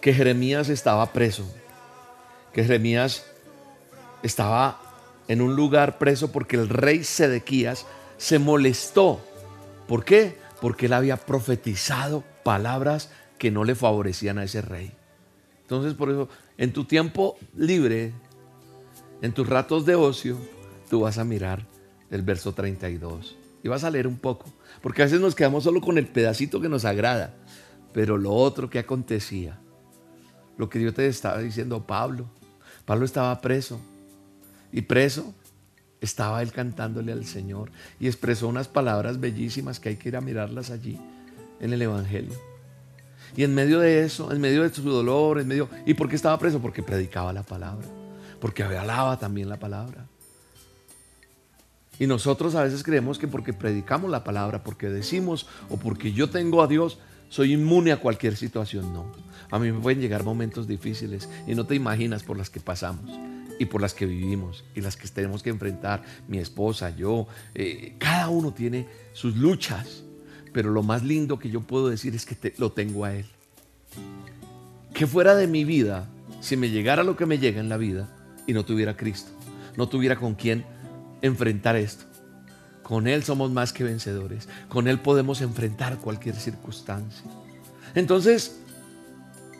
que 0.00 0.14
Jeremías 0.14 0.68
estaba 0.68 1.12
preso, 1.12 1.44
que 2.52 2.62
Jeremías 2.62 3.26
estaba 4.22 4.80
en 5.28 5.40
un 5.40 5.56
lugar 5.56 5.98
preso 5.98 6.32
porque 6.32 6.56
el 6.56 6.68
rey 6.68 7.04
Sedequías 7.04 7.86
se 8.16 8.38
molestó. 8.38 9.20
¿Por 9.88 10.04
qué? 10.04 10.38
Porque 10.60 10.86
él 10.86 10.92
había 10.92 11.16
profetizado 11.16 12.24
palabras 12.42 13.10
que 13.38 13.50
no 13.50 13.64
le 13.64 13.74
favorecían 13.74 14.38
a 14.38 14.44
ese 14.44 14.62
rey. 14.62 14.92
Entonces, 15.62 15.94
por 15.94 16.10
eso, 16.10 16.28
en 16.58 16.72
tu 16.72 16.84
tiempo 16.84 17.36
libre, 17.56 18.12
en 19.22 19.32
tus 19.32 19.48
ratos 19.48 19.84
de 19.84 19.94
ocio, 19.94 20.38
tú 20.88 21.00
vas 21.00 21.18
a 21.18 21.24
mirar 21.24 21.66
el 22.10 22.22
verso 22.22 22.52
32 22.52 23.36
y 23.62 23.68
vas 23.68 23.84
a 23.84 23.90
leer 23.90 24.06
un 24.06 24.16
poco, 24.16 24.46
porque 24.80 25.02
a 25.02 25.06
veces 25.06 25.20
nos 25.20 25.34
quedamos 25.34 25.64
solo 25.64 25.80
con 25.80 25.98
el 25.98 26.06
pedacito 26.06 26.60
que 26.60 26.68
nos 26.68 26.84
agrada, 26.84 27.34
pero 27.92 28.16
lo 28.16 28.32
otro 28.32 28.70
que 28.70 28.78
acontecía, 28.78 29.58
lo 30.56 30.68
que 30.68 30.78
Dios 30.78 30.94
te 30.94 31.06
estaba 31.08 31.40
diciendo 31.40 31.84
Pablo, 31.84 32.26
Pablo 32.84 33.04
estaba 33.04 33.40
preso 33.40 33.80
y 34.72 34.82
preso 34.82 35.34
estaba 36.00 36.42
él 36.42 36.52
cantándole 36.52 37.12
al 37.12 37.24
Señor 37.24 37.70
y 37.98 38.06
expresó 38.06 38.46
unas 38.48 38.68
palabras 38.68 39.18
bellísimas 39.18 39.80
que 39.80 39.88
hay 39.90 39.96
que 39.96 40.10
ir 40.10 40.16
a 40.16 40.20
mirarlas 40.20 40.70
allí 40.70 41.00
en 41.60 41.72
el 41.72 41.82
Evangelio. 41.82 42.34
Y 43.34 43.42
en 43.42 43.54
medio 43.54 43.80
de 43.80 44.04
eso, 44.04 44.32
en 44.32 44.40
medio 44.40 44.62
de 44.62 44.74
su 44.74 44.82
dolor, 44.82 45.40
en 45.40 45.48
medio... 45.48 45.68
¿Y 45.86 45.94
por 45.94 46.08
qué 46.08 46.16
estaba 46.16 46.38
preso? 46.38 46.60
Porque 46.60 46.82
predicaba 46.82 47.32
la 47.32 47.42
palabra. 47.42 47.86
Porque 48.40 48.62
hablaba 48.62 49.18
también 49.18 49.48
la 49.48 49.58
palabra. 49.58 50.06
Y 51.98 52.06
nosotros 52.06 52.54
a 52.54 52.62
veces 52.62 52.82
creemos 52.82 53.18
que 53.18 53.26
porque 53.26 53.52
predicamos 53.52 54.10
la 54.10 54.22
palabra, 54.22 54.62
porque 54.62 54.88
decimos 54.88 55.46
o 55.70 55.78
porque 55.78 56.12
yo 56.12 56.28
tengo 56.28 56.62
a 56.62 56.66
Dios, 56.66 56.98
soy 57.28 57.54
inmune 57.54 57.92
a 57.92 58.00
cualquier 58.00 58.36
situación. 58.36 58.92
No. 58.92 59.06
A 59.50 59.58
mí 59.58 59.72
me 59.72 59.80
pueden 59.80 60.00
llegar 60.00 60.24
momentos 60.24 60.66
difíciles 60.66 61.28
y 61.46 61.54
no 61.54 61.64
te 61.64 61.74
imaginas 61.74 62.22
por 62.22 62.36
las 62.36 62.50
que 62.50 62.60
pasamos 62.60 63.10
y 63.58 63.64
por 63.64 63.80
las 63.80 63.94
que 63.94 64.06
vivimos 64.06 64.64
y 64.74 64.82
las 64.82 64.96
que 64.96 65.08
tenemos 65.08 65.42
que 65.42 65.50
enfrentar, 65.50 66.02
mi 66.28 66.38
esposa, 66.38 66.90
yo. 66.90 67.26
Eh, 67.54 67.94
cada 67.98 68.28
uno 68.28 68.52
tiene 68.52 68.86
sus 69.12 69.36
luchas 69.36 70.02
pero 70.56 70.70
lo 70.70 70.82
más 70.82 71.02
lindo 71.02 71.38
que 71.38 71.50
yo 71.50 71.60
puedo 71.60 71.90
decir 71.90 72.14
es 72.14 72.24
que 72.24 72.54
lo 72.56 72.72
tengo 72.72 73.04
a 73.04 73.12
Él. 73.12 73.26
Que 74.94 75.06
fuera 75.06 75.34
de 75.34 75.46
mi 75.46 75.66
vida, 75.66 76.08
si 76.40 76.56
me 76.56 76.70
llegara 76.70 77.02
lo 77.02 77.14
que 77.14 77.26
me 77.26 77.36
llega 77.36 77.60
en 77.60 77.68
la 77.68 77.76
vida 77.76 78.08
y 78.46 78.54
no 78.54 78.64
tuviera 78.64 78.96
Cristo, 78.96 79.30
no 79.76 79.86
tuviera 79.90 80.16
con 80.16 80.34
quién 80.34 80.64
enfrentar 81.20 81.76
esto. 81.76 82.06
Con 82.82 83.06
Él 83.06 83.22
somos 83.22 83.50
más 83.50 83.74
que 83.74 83.84
vencedores. 83.84 84.48
Con 84.70 84.88
Él 84.88 84.98
podemos 84.98 85.42
enfrentar 85.42 85.98
cualquier 85.98 86.36
circunstancia. 86.36 87.30
Entonces, 87.94 88.58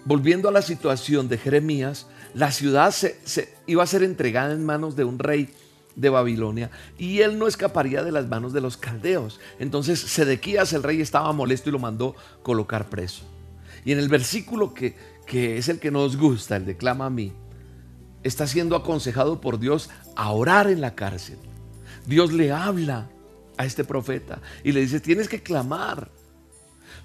volviendo 0.07 0.49
a 0.49 0.53
la 0.53 0.63
situación 0.63 1.29
de 1.29 1.37
Jeremías, 1.37 2.07
la 2.33 2.51
ciudad 2.53 2.91
se, 2.91 3.21
iba 3.67 3.83
a 3.83 3.87
ser 3.87 4.03
entregada 4.03 4.55
en 4.55 4.65
manos 4.65 4.97
de 4.97 5.05
un 5.05 5.19
rey 5.19 5.51
de 5.97 6.11
Babilonia 6.11 6.71
y 6.99 7.21
él 7.21 7.39
no 7.39 7.49
escaparía 7.49 8.05
de 8.05 8.13
las 8.13 8.29
manos 8.29 8.53
de 8.53 8.61
los 8.61 8.77
caldeos. 8.77 9.41
Entonces 9.59 9.99
Sedequías 9.99 10.73
el 10.73 10.83
rey 10.83 11.01
estaba 11.01 11.33
molesto 11.33 11.71
y 11.71 11.73
lo 11.73 11.79
mandó 11.79 12.15
colocar 12.43 12.89
preso. 12.89 13.25
Y 13.85 13.93
en 13.93 13.99
el 13.99 14.09
versículo 14.09 14.75
que, 14.75 14.95
que 15.27 15.59
es 15.59 15.69
el 15.69 15.81
que 15.81 15.91
nos 15.91 16.17
gusta, 16.17 16.57
el 16.57 16.67
de 16.67 16.77
clama 16.77 17.07
a 17.07 17.11
mí, 17.11 17.33
está 18.23 18.47
siendo 18.47 18.77
aconsejado 18.77 19.41
por 19.41 19.59
Dios 19.59 19.91
a 20.15 20.31
orar 20.31 20.69
en 20.69 20.81
la 20.81 20.95
cárcel. 20.95 21.39
Dios 22.07 22.33
le 22.33 22.53
habla 22.53 23.09
a 23.57 23.65
este 23.65 23.85
profeta 23.85 24.41
y 24.63 24.73
le 24.73 24.81
dice, 24.81 25.01
tienes 25.01 25.29
que 25.29 25.43
clamar. 25.43 26.11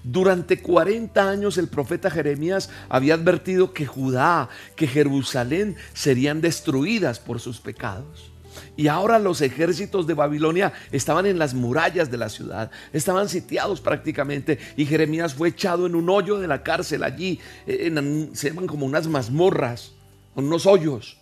Durante 0.04 0.60
40 0.60 1.28
años 1.28 1.58
el 1.58 1.68
profeta 1.68 2.10
Jeremías 2.10 2.70
había 2.88 3.14
advertido 3.14 3.72
que 3.72 3.86
Judá, 3.86 4.48
que 4.74 4.88
Jerusalén 4.88 5.76
serían 5.94 6.40
destruidas 6.40 7.20
por 7.20 7.38
sus 7.38 7.60
pecados. 7.60 8.31
Y 8.76 8.88
ahora 8.88 9.18
los 9.18 9.40
ejércitos 9.40 10.06
de 10.06 10.14
Babilonia 10.14 10.72
estaban 10.90 11.26
en 11.26 11.38
las 11.38 11.54
murallas 11.54 12.10
de 12.10 12.16
la 12.16 12.28
ciudad, 12.28 12.70
estaban 12.92 13.28
sitiados 13.28 13.80
prácticamente 13.80 14.58
y 14.76 14.86
Jeremías 14.86 15.34
fue 15.34 15.48
echado 15.48 15.86
en 15.86 15.94
un 15.94 16.08
hoyo 16.08 16.38
de 16.38 16.48
la 16.48 16.62
cárcel 16.62 17.02
allí, 17.02 17.40
se 17.66 18.48
llaman 18.48 18.66
como 18.66 18.86
unas 18.86 19.06
mazmorras, 19.06 19.92
unos 20.34 20.66
hoyos. 20.66 21.18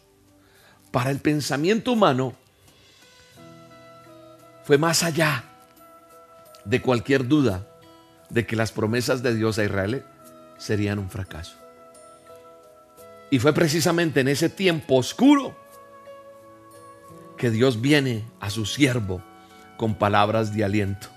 Para 0.90 1.11
el 1.11 1.19
pensamiento 1.19 1.93
humano 1.93 2.35
fue 4.64 4.79
más 4.79 5.03
allá 5.03 5.45
de 6.64 6.81
cualquier 6.81 7.27
duda 7.27 7.66
de 8.29 8.47
que 8.47 8.57
las 8.57 8.73
promesas 8.73 9.23
de 9.23 9.35
Dios 9.35 9.59
a 9.59 9.64
Israel 9.64 10.05
serían 10.59 10.99
un 10.99 11.11
fracaso. 11.11 11.57
Y 13.31 13.38
fue 13.38 13.53
precisamente 13.53 14.21
en 14.21 14.29
ese 14.29 14.49
tiempo 14.49 14.97
oscuro 14.97 15.57
que 17.40 17.50
Dios 17.50 17.81
viene 17.81 18.22
a 18.38 18.50
su 18.50 18.66
siervo 18.66 19.22
con 19.79 19.94
palabras 19.94 20.55
de 20.55 20.62
aliento. 20.62 21.09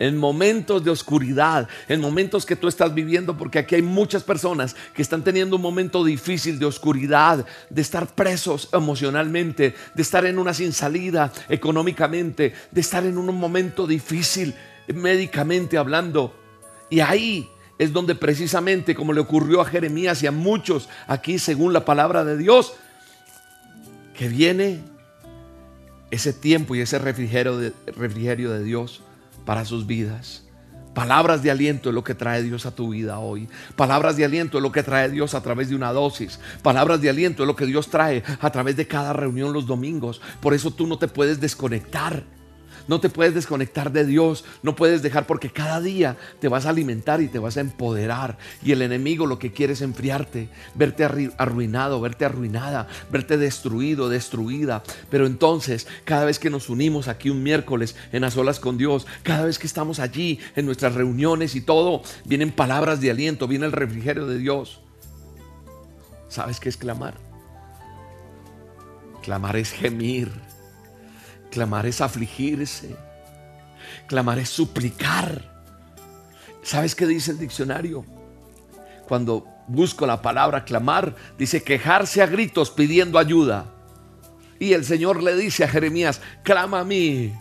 en 0.00 0.16
momentos 0.16 0.82
de 0.82 0.90
oscuridad, 0.90 1.68
en 1.86 2.00
momentos 2.00 2.46
que 2.46 2.56
tú 2.56 2.68
estás 2.68 2.94
viviendo, 2.94 3.36
porque 3.36 3.58
aquí 3.58 3.74
hay 3.74 3.82
muchas 3.82 4.24
personas 4.24 4.74
que 4.94 5.02
están 5.02 5.22
teniendo 5.22 5.56
un 5.56 5.62
momento 5.62 6.02
difícil 6.02 6.58
de 6.58 6.64
oscuridad, 6.64 7.44
de 7.68 7.82
estar 7.82 8.06
presos 8.14 8.70
emocionalmente, 8.72 9.74
de 9.94 10.02
estar 10.02 10.24
en 10.24 10.38
una 10.38 10.54
sin 10.54 10.72
salida 10.72 11.30
económicamente, 11.50 12.54
de 12.70 12.80
estar 12.80 13.04
en 13.04 13.18
un 13.18 13.26
momento 13.38 13.86
difícil 13.86 14.54
médicamente 14.88 15.76
hablando. 15.76 16.34
Y 16.88 17.00
ahí 17.00 17.50
es 17.78 17.92
donde 17.92 18.14
precisamente, 18.14 18.94
como 18.94 19.12
le 19.12 19.20
ocurrió 19.20 19.60
a 19.60 19.66
Jeremías 19.66 20.22
y 20.22 20.26
a 20.26 20.32
muchos 20.32 20.88
aquí, 21.06 21.38
según 21.38 21.74
la 21.74 21.84
palabra 21.84 22.24
de 22.24 22.38
Dios, 22.38 22.72
que 24.14 24.28
viene 24.28 24.80
ese 26.10 26.32
tiempo 26.32 26.74
y 26.74 26.80
ese 26.80 26.98
refrigerio 26.98 27.56
de, 27.56 27.72
refrigerio 27.96 28.50
de 28.50 28.62
Dios 28.64 29.02
para 29.44 29.64
sus 29.64 29.86
vidas. 29.86 30.44
Palabras 30.94 31.42
de 31.42 31.52
aliento 31.52 31.90
es 31.90 31.94
lo 31.94 32.02
que 32.02 32.14
trae 32.14 32.42
Dios 32.42 32.66
a 32.66 32.74
tu 32.74 32.90
vida 32.90 33.20
hoy. 33.20 33.48
Palabras 33.76 34.16
de 34.16 34.24
aliento 34.24 34.58
es 34.58 34.62
lo 34.62 34.72
que 34.72 34.82
trae 34.82 35.08
Dios 35.08 35.34
a 35.34 35.42
través 35.42 35.68
de 35.68 35.76
una 35.76 35.92
dosis. 35.92 36.40
Palabras 36.62 37.00
de 37.00 37.10
aliento 37.10 37.44
es 37.44 37.46
lo 37.46 37.54
que 37.54 37.66
Dios 37.66 37.88
trae 37.88 38.24
a 38.40 38.50
través 38.50 38.76
de 38.76 38.88
cada 38.88 39.12
reunión 39.12 39.52
los 39.52 39.66
domingos. 39.66 40.20
Por 40.40 40.52
eso 40.52 40.72
tú 40.72 40.88
no 40.88 40.98
te 40.98 41.06
puedes 41.06 41.40
desconectar. 41.40 42.24
No 42.90 42.98
te 42.98 43.08
puedes 43.08 43.34
desconectar 43.34 43.92
de 43.92 44.04
Dios, 44.04 44.44
no 44.64 44.74
puedes 44.74 45.00
dejar 45.00 45.24
porque 45.24 45.48
cada 45.48 45.80
día 45.80 46.16
te 46.40 46.48
vas 46.48 46.66
a 46.66 46.70
alimentar 46.70 47.20
y 47.20 47.28
te 47.28 47.38
vas 47.38 47.56
a 47.56 47.60
empoderar. 47.60 48.36
Y 48.64 48.72
el 48.72 48.82
enemigo 48.82 49.26
lo 49.26 49.38
que 49.38 49.52
quiere 49.52 49.74
es 49.74 49.80
enfriarte, 49.80 50.48
verte 50.74 51.04
arruinado, 51.38 52.00
verte 52.00 52.24
arruinada, 52.24 52.88
verte 53.08 53.36
destruido, 53.36 54.08
destruida. 54.08 54.82
Pero 55.08 55.26
entonces, 55.26 55.86
cada 56.02 56.24
vez 56.24 56.40
que 56.40 56.50
nos 56.50 56.68
unimos 56.68 57.06
aquí 57.06 57.30
un 57.30 57.44
miércoles 57.44 57.94
en 58.10 58.22
las 58.22 58.36
olas 58.36 58.58
con 58.58 58.76
Dios, 58.76 59.06
cada 59.22 59.44
vez 59.44 59.60
que 59.60 59.68
estamos 59.68 60.00
allí 60.00 60.40
en 60.56 60.66
nuestras 60.66 60.96
reuniones 60.96 61.54
y 61.54 61.60
todo, 61.60 62.02
vienen 62.24 62.50
palabras 62.50 63.00
de 63.00 63.12
aliento, 63.12 63.46
viene 63.46 63.66
el 63.66 63.72
refrigerio 63.72 64.26
de 64.26 64.38
Dios. 64.38 64.80
¿Sabes 66.26 66.58
qué 66.58 66.68
es 66.68 66.76
clamar? 66.76 67.14
Clamar 69.22 69.54
es 69.54 69.70
gemir 69.70 70.49
Clamar 71.50 71.86
es 71.86 72.00
afligirse. 72.00 72.96
Clamar 74.06 74.38
es 74.38 74.48
suplicar. 74.48 75.50
¿Sabes 76.62 76.94
qué 76.94 77.06
dice 77.06 77.32
el 77.32 77.38
diccionario? 77.38 78.04
Cuando 79.08 79.46
busco 79.66 80.06
la 80.06 80.22
palabra 80.22 80.64
clamar, 80.64 81.16
dice 81.38 81.62
quejarse 81.62 82.22
a 82.22 82.26
gritos 82.26 82.70
pidiendo 82.70 83.18
ayuda. 83.18 83.66
Y 84.58 84.72
el 84.74 84.84
Señor 84.84 85.22
le 85.22 85.34
dice 85.36 85.64
a 85.64 85.68
Jeremías, 85.68 86.20
clama 86.42 86.80
a 86.80 86.84
mí. 86.84 87.32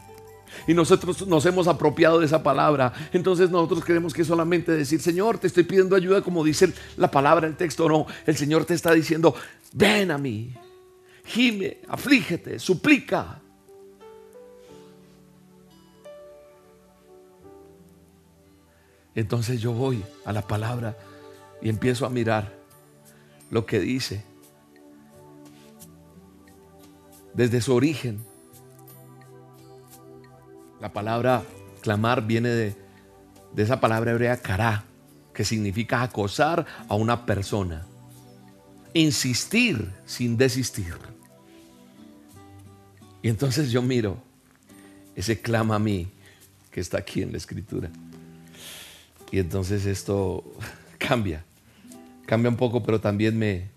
Y 0.68 0.74
nosotros 0.74 1.28
nos 1.28 1.46
hemos 1.46 1.68
apropiado 1.68 2.20
de 2.20 2.26
esa 2.26 2.42
palabra. 2.42 2.94
Entonces 3.14 3.50
nosotros 3.50 3.84
queremos 3.84 4.14
que 4.14 4.24
solamente 4.24 4.72
decir, 4.72 5.02
Señor, 5.02 5.38
te 5.38 5.48
estoy 5.48 5.64
pidiendo 5.64 5.96
ayuda 5.96 6.22
como 6.22 6.44
dice 6.44 6.74
la 6.98 7.12
palabra 7.12 7.48
el 7.48 7.56
texto. 7.56 7.88
No, 7.88 8.08
el 8.26 8.38
Señor 8.38 8.66
te 8.66 8.74
está 8.74 8.94
diciendo, 8.94 9.36
ven 9.74 10.12
a 10.12 10.18
mí, 10.18 10.54
gime, 11.26 11.80
aflígete, 11.88 12.60
suplica. 12.60 13.39
Entonces 19.16 19.62
yo 19.62 19.74
voy 19.74 20.04
a 20.26 20.32
la 20.32 20.42
palabra 20.42 20.98
y 21.62 21.70
empiezo 21.70 22.06
a 22.06 22.10
mirar 22.10 22.54
lo 23.50 23.66
que 23.66 23.80
dice 23.80 24.24
desde 27.34 27.62
su 27.62 27.74
origen. 27.74 28.20
La 30.80 30.92
palabra 30.94 31.44
clamar 31.82 32.26
viene 32.26 32.50
de, 32.50 32.76
esa 33.58 33.80
palabra 33.80 34.12
hebrea 34.12 34.42
kará, 34.42 34.86
que 35.34 35.46
significa 35.46 36.02
acosar 36.02 36.66
a 36.88 36.96
una 36.96 37.26
persona. 37.26 37.86
Insistir 38.94 39.92
sin 40.06 40.38
desistir. 40.38 40.96
Y 43.22 43.30
entonces 43.30 43.72
yo 43.72 43.82
miro 43.82 44.18
ese 45.16 45.42
clama 45.42 45.76
a 45.76 45.80
mí 45.80 46.12
que 46.72 46.80
está 46.80 46.98
aquí 46.98 47.22
en 47.22 47.32
la 47.32 47.38
escritura. 47.38 47.90
Y 49.32 49.40
entonces 49.40 49.86
esto 49.86 50.44
cambia, 50.98 51.44
cambia 52.26 52.50
un 52.50 52.58
poco, 52.58 52.84
pero 52.84 53.00
también 53.00 53.38
me, 53.38 53.70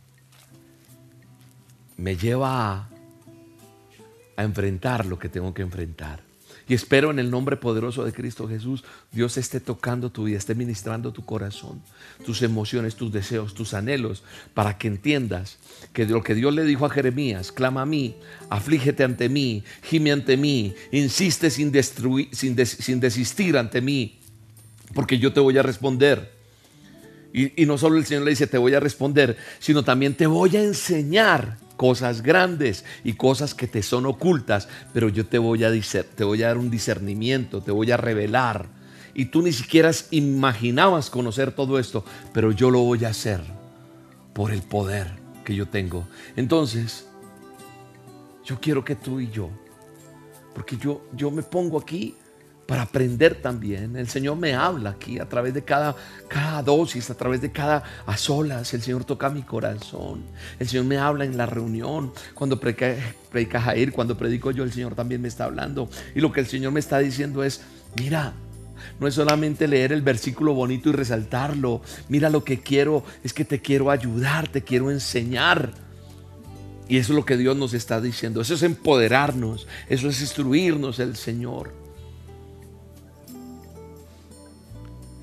me 1.96 2.16
lleva 2.16 2.76
a, 2.76 2.88
enfrentar 4.38 5.06
lo 5.06 5.18
que 5.18 5.28
tengo 5.28 5.54
que 5.54 5.62
enfrentar. 5.62 6.20
Y 6.68 6.74
espero 6.74 7.10
en 7.10 7.18
el 7.18 7.30
nombre 7.30 7.56
poderoso 7.56 8.04
de 8.04 8.12
Cristo 8.12 8.48
Jesús, 8.48 8.82
Dios 9.10 9.36
esté 9.36 9.60
tocando 9.60 10.10
tu 10.10 10.24
vida, 10.24 10.38
esté 10.38 10.54
ministrando 10.54 11.12
tu 11.12 11.24
corazón, 11.24 11.82
tus 12.24 12.40
emociones, 12.42 12.96
tus 12.96 13.12
deseos, 13.12 13.52
tus 13.52 13.74
anhelos, 13.74 14.22
para 14.54 14.78
que 14.78 14.88
entiendas 14.88 15.58
que 15.92 16.06
lo 16.06 16.22
que 16.22 16.34
Dios 16.34 16.54
le 16.54 16.64
dijo 16.64 16.86
a 16.86 16.90
Jeremías, 16.90 17.52
clama 17.52 17.82
a 17.82 17.86
mí, 17.86 18.16
aflígete 18.48 19.04
ante 19.04 19.28
mí, 19.28 19.64
gime 19.82 20.12
ante 20.12 20.36
mí, 20.36 20.74
insiste 20.92 21.50
sin, 21.50 21.72
destruir, 21.72 22.28
sin 22.32 23.00
desistir 23.00 23.58
ante 23.58 23.80
mí, 23.80 24.21
porque 24.94 25.18
yo 25.18 25.32
te 25.32 25.40
voy 25.40 25.56
a 25.58 25.62
responder. 25.62 26.32
Y, 27.32 27.64
no 27.64 27.78
solo 27.78 27.96
el 27.96 28.04
Señor 28.04 28.24
le 28.24 28.30
dice, 28.30 28.46
te 28.46 28.58
voy 28.58 28.74
a 28.74 28.80
responder, 28.80 29.38
sino 29.58 29.82
también 29.82 30.14
te 30.14 30.26
voy 30.26 30.56
a 30.56 30.62
enseñar 30.62 31.56
cosas 31.76 32.22
grandes 32.22 32.84
y 33.04 33.14
cosas 33.14 33.54
que 33.54 33.66
te 33.66 33.82
son 33.82 34.04
ocultas, 34.04 34.68
pero 34.92 35.08
yo 35.08 35.26
te 35.26 35.38
voy 35.38 35.64
a, 35.64 35.70
te 36.14 36.24
voy 36.24 36.42
a 36.42 36.48
dar 36.48 36.58
un 36.58 36.70
discernimiento, 36.70 37.62
te 37.62 37.70
voy 37.70 37.90
a 37.90 37.96
revelar. 37.96 38.68
Y 39.14 39.26
tú 39.26 39.42
ni 39.42 39.52
siquiera 39.52 39.90
imaginabas 40.10 41.08
conocer 41.08 41.52
todo 41.52 41.78
esto, 41.78 42.04
pero 42.34 42.52
yo 42.52 42.70
lo 42.70 42.80
voy 42.80 43.04
a 43.04 43.08
hacer 43.08 43.40
por 44.34 44.52
el 44.52 44.62
poder 44.62 45.10
que 45.44 45.54
yo 45.54 45.66
tengo. 45.66 46.06
Entonces, 46.36 47.06
yo 48.44 48.60
quiero 48.60 48.84
que 48.84 48.94
tú 48.94 49.20
y 49.20 49.30
yo, 49.30 49.50
porque 50.54 50.76
yo, 50.76 51.06
yo 51.14 51.30
me 51.30 51.42
pongo 51.42 51.78
aquí 51.78 52.14
para 52.66 52.82
aprender 52.82 53.34
también. 53.34 53.96
El 53.96 54.08
Señor 54.08 54.36
me 54.36 54.54
habla 54.54 54.90
aquí 54.90 55.18
a 55.18 55.28
través 55.28 55.52
de 55.54 55.62
cada, 55.62 55.96
cada 56.28 56.62
dosis, 56.62 57.10
a 57.10 57.14
través 57.14 57.40
de 57.40 57.50
cada 57.50 57.82
a 58.06 58.16
solas. 58.16 58.72
El 58.72 58.82
Señor 58.82 59.04
toca 59.04 59.28
mi 59.28 59.42
corazón. 59.42 60.22
El 60.58 60.68
Señor 60.68 60.86
me 60.86 60.98
habla 60.98 61.24
en 61.24 61.36
la 61.36 61.46
reunión. 61.46 62.12
Cuando 62.34 62.58
predica, 62.58 62.94
predica 63.30 63.60
Jair, 63.60 63.92
cuando 63.92 64.16
predico 64.16 64.50
yo, 64.50 64.64
el 64.64 64.72
Señor 64.72 64.94
también 64.94 65.20
me 65.20 65.28
está 65.28 65.44
hablando. 65.44 65.88
Y 66.14 66.20
lo 66.20 66.32
que 66.32 66.40
el 66.40 66.46
Señor 66.46 66.72
me 66.72 66.80
está 66.80 66.98
diciendo 66.98 67.42
es, 67.44 67.62
mira, 67.96 68.32
no 69.00 69.06
es 69.06 69.14
solamente 69.14 69.68
leer 69.68 69.92
el 69.92 70.02
versículo 70.02 70.54
bonito 70.54 70.88
y 70.88 70.92
resaltarlo. 70.92 71.82
Mira 72.08 72.30
lo 72.30 72.44
que 72.44 72.60
quiero, 72.60 73.04
es 73.24 73.32
que 73.32 73.44
te 73.44 73.60
quiero 73.60 73.90
ayudar, 73.90 74.48
te 74.48 74.62
quiero 74.62 74.90
enseñar. 74.90 75.72
Y 76.88 76.98
eso 76.98 77.12
es 77.12 77.16
lo 77.16 77.24
que 77.24 77.36
Dios 77.36 77.56
nos 77.56 77.74
está 77.74 78.00
diciendo. 78.00 78.40
Eso 78.40 78.54
es 78.54 78.62
empoderarnos, 78.62 79.66
eso 79.88 80.08
es 80.08 80.20
instruirnos 80.20 80.98
el 80.98 81.16
Señor. 81.16 81.81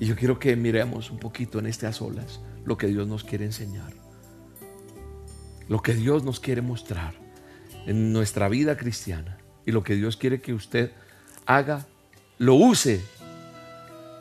Y 0.00 0.06
yo 0.06 0.16
quiero 0.16 0.38
que 0.38 0.56
miremos 0.56 1.10
un 1.10 1.18
poquito 1.18 1.58
en 1.58 1.66
estas 1.66 2.00
olas 2.00 2.40
lo 2.64 2.78
que 2.78 2.86
Dios 2.86 3.06
nos 3.06 3.22
quiere 3.22 3.44
enseñar. 3.44 3.92
Lo 5.68 5.82
que 5.82 5.94
Dios 5.94 6.24
nos 6.24 6.40
quiere 6.40 6.62
mostrar 6.62 7.14
en 7.86 8.12
nuestra 8.12 8.48
vida 8.48 8.78
cristiana. 8.78 9.36
Y 9.66 9.72
lo 9.72 9.84
que 9.84 9.94
Dios 9.94 10.16
quiere 10.16 10.40
que 10.40 10.54
usted 10.54 10.90
haga, 11.44 11.86
lo 12.38 12.54
use. 12.54 13.02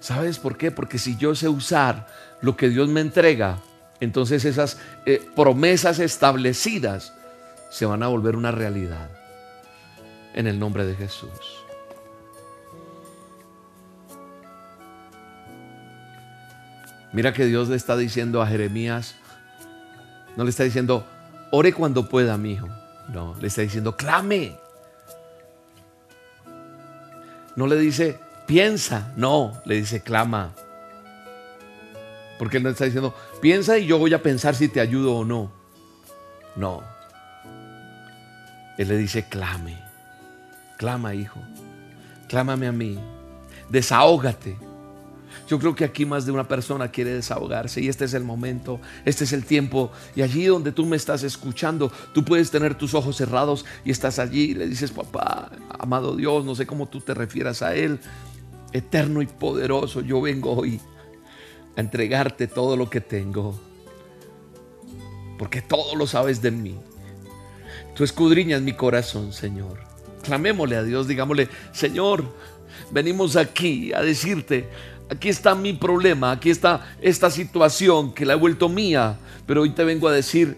¿Sabes 0.02 0.38
por 0.38 0.58
qué? 0.58 0.70
Porque 0.70 0.98
si 0.98 1.16
yo 1.16 1.34
sé 1.34 1.48
usar 1.48 2.08
lo 2.42 2.58
que 2.58 2.70
Dios 2.70 2.90
me 2.90 3.00
entrega, 3.00 3.62
entonces 4.02 4.44
esas 4.44 4.80
eh, 5.06 5.26
promesas 5.34 6.00
establecidas 6.00 7.14
se 7.72 7.86
van 7.86 8.04
a 8.04 8.08
volver 8.08 8.36
una 8.36 8.52
realidad. 8.52 9.10
En 10.34 10.46
el 10.46 10.60
nombre 10.60 10.86
de 10.86 10.96
Jesús. 10.96 11.59
Mira 17.12 17.34
que 17.34 17.46
Dios 17.46 17.70
le 17.70 17.76
está 17.76 17.98
diciendo 17.98 18.42
a 18.42 18.48
Jeremías, 18.48 19.16
no 20.36 20.44
le 20.44 20.52
está 20.52 20.64
diciendo, 20.64 21.06
ore 21.52 21.74
cuando 21.74 22.08
pueda, 22.08 22.38
mi 22.38 22.54
hijo. 22.54 22.68
No, 23.10 23.36
le 23.42 23.48
está 23.48 23.62
diciendo, 23.62 23.98
clame. 23.98 24.58
No 27.56 27.68
le 27.68 27.78
dice, 27.78 28.20
piensa. 28.46 29.12
No, 29.16 29.60
le 29.66 29.76
dice, 29.76 30.02
clama. 30.02 30.54
Porque 32.38 32.58
él 32.58 32.64
no 32.64 32.70
está 32.70 32.86
diciendo, 32.86 33.16
piensa 33.42 33.78
y 33.78 33.88
yo 33.88 33.98
voy 33.98 34.14
a 34.14 34.22
pensar 34.22 34.56
si 34.56 34.70
te 34.70 34.80
ayudo 34.80 35.16
o 35.16 35.26
no. 35.26 35.52
No. 36.56 36.84
Él 38.78 38.88
le 38.88 38.98
dice, 38.98 39.28
clame. 39.28 39.78
Clama, 40.78 41.14
hijo. 41.16 41.42
Clámame 42.30 42.68
a 42.68 42.72
mí. 42.72 42.98
Desahógate. 43.68 44.69
Yo 45.50 45.58
creo 45.58 45.74
que 45.76 45.84
aquí 45.84 46.06
más 46.06 46.28
de 46.28 46.32
una 46.32 46.48
persona 46.48 46.92
quiere 46.92 47.12
desahogarse 47.12 47.82
y 47.82 47.90
este 47.90 48.06
es 48.06 48.14
el 48.14 48.24
momento, 48.24 48.80
este 49.04 49.24
es 49.24 49.34
el 49.34 49.44
tiempo. 49.44 49.92
Y 50.16 50.22
allí 50.22 50.46
donde 50.46 50.72
tú 50.72 50.86
me 50.86 50.96
estás 50.96 51.24
escuchando, 51.24 51.92
tú 52.14 52.24
puedes 52.24 52.52
tener 52.52 52.76
tus 52.76 52.94
ojos 52.94 53.18
cerrados 53.18 53.66
y 53.84 53.90
estás 53.90 54.20
allí 54.20 54.52
y 54.52 54.54
le 54.54 54.68
dices, 54.68 54.92
papá, 54.92 55.50
amado 55.80 56.16
Dios, 56.16 56.46
no 56.46 56.54
sé 56.54 56.68
cómo 56.68 56.88
tú 56.88 57.02
te 57.02 57.16
refieras 57.16 57.64
a 57.64 57.76
Él. 57.76 58.00
eterno 58.74 59.24
y 59.24 59.26
poderoso, 59.26 60.02
yo 60.02 60.22
vengo 60.22 60.52
hoy 60.54 60.80
a 61.76 61.82
entregarte 61.82 62.46
todo 62.46 62.78
lo 62.78 62.88
que 62.88 63.02
tengo. 63.02 63.60
Porque 65.40 65.64
todo 65.64 65.96
lo 65.96 66.06
sabes 66.06 66.44
de 66.44 66.52
mí. 66.52 66.78
Tú 67.96 68.04
escudriñas 68.04 68.62
mi 68.62 68.74
corazón, 68.74 69.34
Señor. 69.34 69.80
Clamémosle 70.22 70.76
a 70.76 70.84
Dios, 70.84 71.08
digámosle, 71.08 71.50
Señor, 71.72 72.24
venimos 72.92 73.36
aquí 73.36 73.92
a 73.94 74.02
decirte, 74.02 74.70
aquí 75.10 75.30
está 75.30 75.56
mi 75.56 75.74
problema, 75.74 76.32
aquí 76.32 76.50
está 76.50 76.96
esta 77.02 77.30
situación 77.30 78.14
que 78.14 78.26
la 78.26 78.34
he 78.34 78.38
vuelto 78.38 78.70
mía, 78.70 79.18
pero 79.46 79.62
hoy 79.62 79.72
te 79.72 79.84
vengo 79.84 80.08
a 80.08 80.14
decir, 80.14 80.58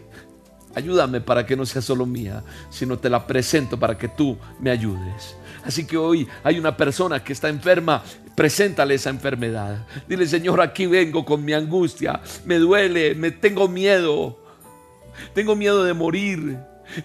ayúdame 0.76 1.22
para 1.22 1.46
que 1.46 1.56
no 1.56 1.66
sea 1.66 1.82
solo 1.82 2.06
mía, 2.06 2.44
sino 2.70 3.00
te 3.00 3.10
la 3.10 3.26
presento 3.26 3.80
para 3.80 3.98
que 3.98 4.08
tú 4.08 4.38
me 4.60 4.72
ayudes. 4.72 5.36
Así 5.64 5.86
que 5.86 5.98
hoy 5.98 6.28
hay 6.44 6.60
una 6.60 6.76
persona 6.76 7.24
que 7.24 7.34
está 7.34 7.50
enferma, 7.50 8.04
preséntale 8.36 8.96
esa 8.96 9.10
enfermedad. 9.10 9.86
Dile, 10.08 10.28
Señor, 10.28 10.60
aquí 10.62 10.88
vengo 10.88 11.24
con 11.24 11.46
mi 11.46 11.54
angustia, 11.54 12.20
me 12.46 12.58
duele, 12.58 13.16
me 13.16 13.32
tengo 13.32 13.68
miedo. 13.68 14.38
Tengo 15.34 15.56
miedo 15.56 15.84
de 15.84 15.94
morir. 15.94 16.58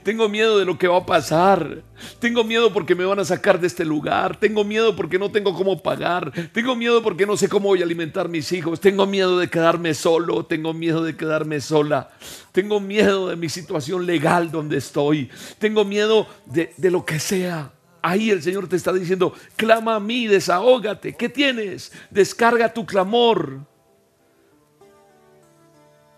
Tengo 0.03 0.29
miedo 0.29 0.59
de 0.59 0.65
lo 0.65 0.79
que 0.79 0.89
va 0.89 0.99
a 0.99 1.07
pasar. 1.07 1.83
Tengo 2.19 2.45
miedo 2.45 2.73
porque 2.73 2.95
me 2.95 3.05
van 3.05 3.19
a 3.19 3.25
sacar 3.25 3.61
de 3.61 3.67
este 3.67 3.85
lugar. 3.85 4.39
Tengo 4.39 4.65
miedo 4.65 4.95
porque 4.97 5.19
no 5.19 5.31
tengo 5.31 5.55
cómo 5.55 5.83
pagar. 5.83 6.33
Tengo 6.53 6.77
miedo 6.77 7.03
porque 7.03 7.27
no 7.27 7.37
sé 7.37 7.49
cómo 7.49 7.69
voy 7.69 7.81
a 7.81 7.85
alimentar 7.85 8.29
mis 8.29 8.51
hijos. 8.53 8.81
Tengo 8.81 9.07
miedo 9.07 9.39
de 9.39 9.49
quedarme 9.49 9.95
solo. 9.95 10.45
Tengo 10.45 10.73
miedo 10.73 11.03
de 11.03 11.17
quedarme 11.17 11.61
sola. 11.61 12.11
Tengo 12.53 12.81
miedo 12.81 13.29
de 13.29 13.37
mi 13.37 13.49
situación 13.49 14.07
legal 14.07 14.51
donde 14.51 14.79
estoy. 14.79 15.31
Tengo 15.59 15.85
miedo 15.85 16.27
de, 16.47 16.73
de 16.77 16.91
lo 16.91 17.05
que 17.05 17.19
sea. 17.19 17.73
Ahí 18.03 18.31
el 18.31 18.43
Señor 18.43 18.69
te 18.69 18.77
está 18.77 18.93
diciendo, 18.93 19.35
clama 19.57 19.97
a 19.97 20.01
mí, 20.01 20.29
desahógate. 20.29 21.17
¿Qué 21.17 21.29
tienes? 21.29 21.93
Descarga 22.11 22.73
tu 22.73 22.87
clamor. 22.87 23.67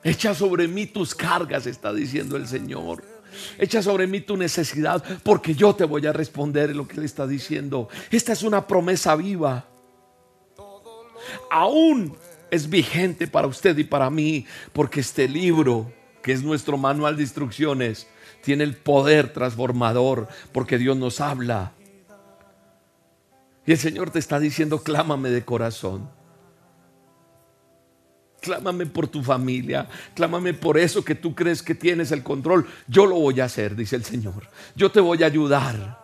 Echa 0.02 0.34
sobre 0.34 0.68
mí 0.68 0.86
tus 0.86 1.14
cargas, 1.14 1.66
está 1.66 1.92
diciendo 1.92 2.36
el 2.36 2.46
Señor. 2.46 3.02
Echa 3.58 3.82
sobre 3.82 4.06
mí 4.06 4.20
tu 4.20 4.36
necesidad, 4.36 5.02
porque 5.22 5.54
yo 5.54 5.74
te 5.74 5.84
voy 5.84 6.06
a 6.06 6.12
responder 6.12 6.74
lo 6.74 6.86
que 6.86 7.00
le 7.00 7.06
está 7.06 7.26
diciendo. 7.26 7.88
Esta 8.10 8.32
es 8.32 8.42
una 8.42 8.66
promesa 8.66 9.16
viva. 9.16 9.66
Aún 11.50 12.16
es 12.50 12.68
vigente 12.68 13.26
para 13.26 13.46
usted 13.46 13.76
y 13.78 13.84
para 13.84 14.10
mí, 14.10 14.46
porque 14.72 15.00
este 15.00 15.28
libro, 15.28 15.92
que 16.22 16.32
es 16.32 16.42
nuestro 16.42 16.78
manual 16.78 17.16
de 17.16 17.22
instrucciones, 17.22 18.06
tiene 18.42 18.64
el 18.64 18.76
poder 18.76 19.32
transformador, 19.32 20.28
porque 20.52 20.78
Dios 20.78 20.96
nos 20.96 21.20
habla. 21.20 21.72
Y 23.66 23.72
el 23.72 23.78
Señor 23.78 24.10
te 24.10 24.18
está 24.18 24.40
diciendo, 24.40 24.82
clámame 24.82 25.28
de 25.30 25.44
corazón. 25.44 26.17
Clámame 28.48 28.86
por 28.86 29.06
tu 29.06 29.22
familia, 29.22 29.86
clámame 30.14 30.54
por 30.54 30.78
eso 30.78 31.04
que 31.04 31.14
tú 31.14 31.34
crees 31.34 31.62
que 31.62 31.74
tienes 31.74 32.12
el 32.12 32.22
control. 32.22 32.66
Yo 32.86 33.04
lo 33.04 33.16
voy 33.16 33.40
a 33.40 33.44
hacer, 33.44 33.76
dice 33.76 33.94
el 33.94 34.04
Señor. 34.04 34.48
Yo 34.74 34.90
te 34.90 35.00
voy 35.00 35.22
a 35.22 35.26
ayudar. 35.26 35.98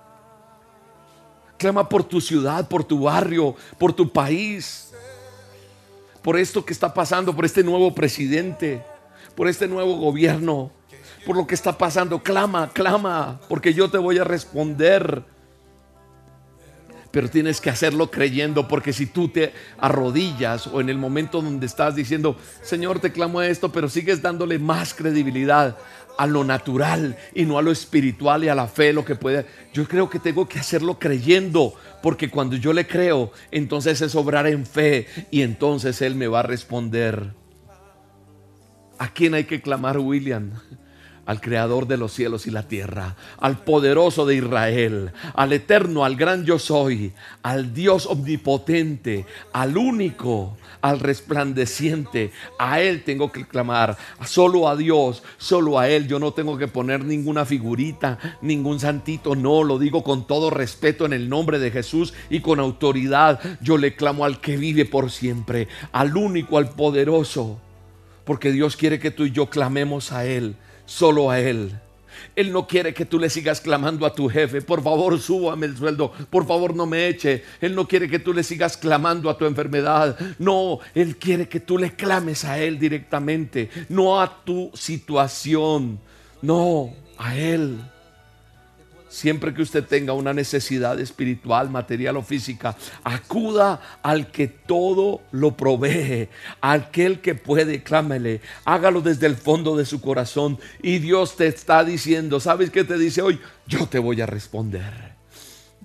Clama 1.57 1.89
por 1.89 2.05
tu 2.05 2.21
ciudad, 2.21 2.69
por 2.69 2.85
tu 2.85 3.05
barrio, 3.05 3.57
por 3.79 3.95
tu 3.95 4.13
país, 4.13 4.93
por 6.21 6.37
esto 6.37 6.63
que 6.63 6.75
está 6.75 6.93
pasando, 6.93 7.35
por 7.35 7.47
este 7.47 7.65
nuevo 7.65 7.95
presidente, 7.95 8.85
por 9.35 9.49
este 9.49 9.67
nuevo 9.67 9.97
gobierno, 9.97 10.71
por 11.25 11.35
lo 11.35 11.47
que 11.47 11.55
está 11.55 11.79
pasando. 11.79 12.23
Clama, 12.23 12.71
clama, 12.75 13.41
porque 13.49 13.73
yo 13.73 13.91
te 13.91 13.97
voy 13.97 14.19
a 14.19 14.25
responder 14.25 15.25
pero 17.15 17.31
tienes 17.31 17.61
que 17.61 17.71
hacerlo 17.71 18.11
creyendo, 18.11 18.67
porque 18.67 18.93
si 18.93 19.07
tú 19.07 19.29
te 19.29 19.53
arrodillas 19.79 20.67
o 20.67 20.81
en 20.81 20.89
el 20.89 20.99
momento 20.99 21.41
donde 21.41 21.65
estás 21.65 21.95
diciendo, 21.95 22.37
Señor, 22.61 22.99
te 22.99 23.13
clamo 23.13 23.41
esto, 23.41 23.71
pero 23.71 23.89
sigues 23.89 24.21
dándole 24.21 24.59
más 24.59 24.95
credibilidad 24.95 25.79
a 26.19 26.27
lo 26.27 26.43
natural 26.43 27.17
y 27.33 27.45
no 27.45 27.57
a 27.57 27.63
lo 27.63 27.71
espiritual 27.71 28.43
y 28.43 28.49
a 28.49 28.57
la 28.57 28.67
fe, 28.67 28.93
lo 28.93 29.05
que 29.05 29.15
puede. 29.15 29.47
Yo 29.73 29.87
creo 29.87 30.11
que 30.11 30.19
tengo 30.19 30.49
que 30.49 30.59
hacerlo 30.59 30.99
creyendo, 30.99 31.75
porque 32.03 32.31
cuando 32.31 32.57
yo 32.57 32.73
le 32.73 32.85
creo, 32.85 33.31
entonces 33.53 34.01
es 34.01 34.17
obrar 34.17 34.49
en 34.49 34.67
fe 34.67 35.07
y 35.31 35.43
entonces 35.43 36.03
Él 36.03 36.17
me 36.17 36.27
va 36.27 36.41
a 36.41 36.43
responder. 36.43 37.33
¿A 38.99 39.07
quién 39.07 39.35
hay 39.35 39.45
que 39.45 39.63
clamar, 39.63 39.99
William? 39.99 40.51
Al 41.27 41.41
creador 41.41 41.87
de 41.87 41.97
los 41.97 42.13
cielos 42.13 42.47
y 42.47 42.51
la 42.51 42.69
tierra, 42.69 43.17
al 43.39 43.59
poderoso 43.59 44.27
de 44.27 44.37
Israel, 44.37 45.13
al 45.35 45.53
eterno, 45.53 46.05
al 46.05 46.17
gran 46.17 46.45
yo 46.45 46.59
soy, 46.59 47.13
al 47.43 47.73
Dios 47.73 48.07
omnipotente, 48.07 49.27
al 49.53 49.77
único, 49.77 50.57
al 50.85 51.01
resplandeciente. 51.01 52.31
A 52.59 52.81
Él 52.81 53.05
tengo 53.05 53.33
que 53.33 53.47
clamar, 53.47 53.97
solo 54.27 54.69
a 54.69 54.77
Dios, 54.77 55.23
solo 55.39 55.79
a 55.79 55.89
Él. 55.89 56.07
Yo 56.07 56.19
no 56.19 56.33
tengo 56.33 56.59
que 56.59 56.69
poner 56.69 57.05
ninguna 57.05 57.47
figurita, 57.47 58.19
ningún 58.43 58.79
santito, 58.81 59.35
no, 59.35 59.63
lo 59.63 59.79
digo 59.79 60.05
con 60.05 60.27
todo 60.27 60.51
respeto 60.51 61.07
en 61.07 61.15
el 61.15 61.31
nombre 61.31 61.59
de 61.59 61.71
Jesús 61.71 62.13
y 62.29 62.41
con 62.41 62.61
autoridad. 62.61 63.41
Yo 63.63 63.79
le 63.79 63.97
clamo 63.97 64.27
al 64.27 64.43
que 64.43 64.59
vive 64.59 64.85
por 64.85 65.11
siempre, 65.11 65.69
al 65.91 66.17
único, 66.19 66.59
al 66.59 66.69
poderoso, 66.69 67.59
porque 68.25 68.53
Dios 68.53 68.77
quiere 68.77 68.99
que 68.99 69.11
tú 69.11 69.25
y 69.25 69.31
yo 69.31 69.49
clamemos 69.49 70.13
a 70.13 70.27
Él 70.27 70.57
solo 70.87 71.31
a 71.31 71.41
Él. 71.41 71.79
Él 72.37 72.53
no 72.53 72.67
quiere 72.67 72.95
que 72.95 73.05
tú 73.05 73.19
le 73.19 73.31
sigas 73.31 73.61
clamando 73.61 74.07
a 74.07 74.15
tu 74.15 74.29
jefe, 74.29 74.61
por 74.63 74.83
favor 74.83 75.21
súbame 75.21 75.67
el 75.67 75.77
sueldo, 75.77 76.13
por 76.31 76.47
favor 76.47 76.75
no 76.75 76.87
me 76.87 77.09
eche. 77.09 77.45
Él 77.61 77.75
no 77.75 77.87
quiere 77.87 78.09
que 78.09 78.19
tú 78.19 78.33
le 78.33 78.43
sigas 78.43 78.77
clamando 78.77 79.31
a 79.31 79.39
tu 79.39 79.47
enfermedad. 79.47 80.19
No, 80.39 80.81
Él 80.95 81.17
quiere 81.17 81.49
que 81.49 81.61
tú 81.61 81.79
le 81.79 81.95
clames 81.95 82.45
a 82.45 82.59
Él 82.59 82.79
directamente, 82.79 83.71
no 83.89 84.21
a 84.21 84.45
tu 84.45 84.71
situación, 84.75 86.01
no, 86.43 86.93
a 87.19 87.37
Él. 87.37 87.79
Siempre 89.15 89.55
que 89.55 89.63
usted 89.63 89.85
tenga 89.85 90.13
una 90.13 90.35
necesidad 90.35 90.99
espiritual, 90.99 91.71
material 91.71 92.17
o 92.17 92.23
física, 92.25 92.77
acuda 93.05 94.01
al 94.03 94.33
que 94.33 94.49
todo 94.49 95.21
lo 95.31 95.57
provee, 95.57 96.29
aquel 96.61 97.21
que 97.21 97.37
puede, 97.37 97.85
clámele, 97.85 98.41
hágalo 98.65 99.03
desde 99.03 99.29
el 99.29 99.37
fondo 99.37 99.77
de 99.77 99.85
su 99.85 100.01
corazón 100.01 100.59
y 100.83 100.99
Dios 100.99 101.37
te 101.37 101.47
está 101.47 101.85
diciendo, 101.85 102.41
¿sabes 102.41 102.71
qué 102.71 102.83
te 102.83 102.99
dice 102.99 103.23
hoy? 103.23 103.39
Yo 103.69 103.87
te 103.87 104.01
voy 104.01 104.21
a 104.21 104.27
responder. 104.27 105.15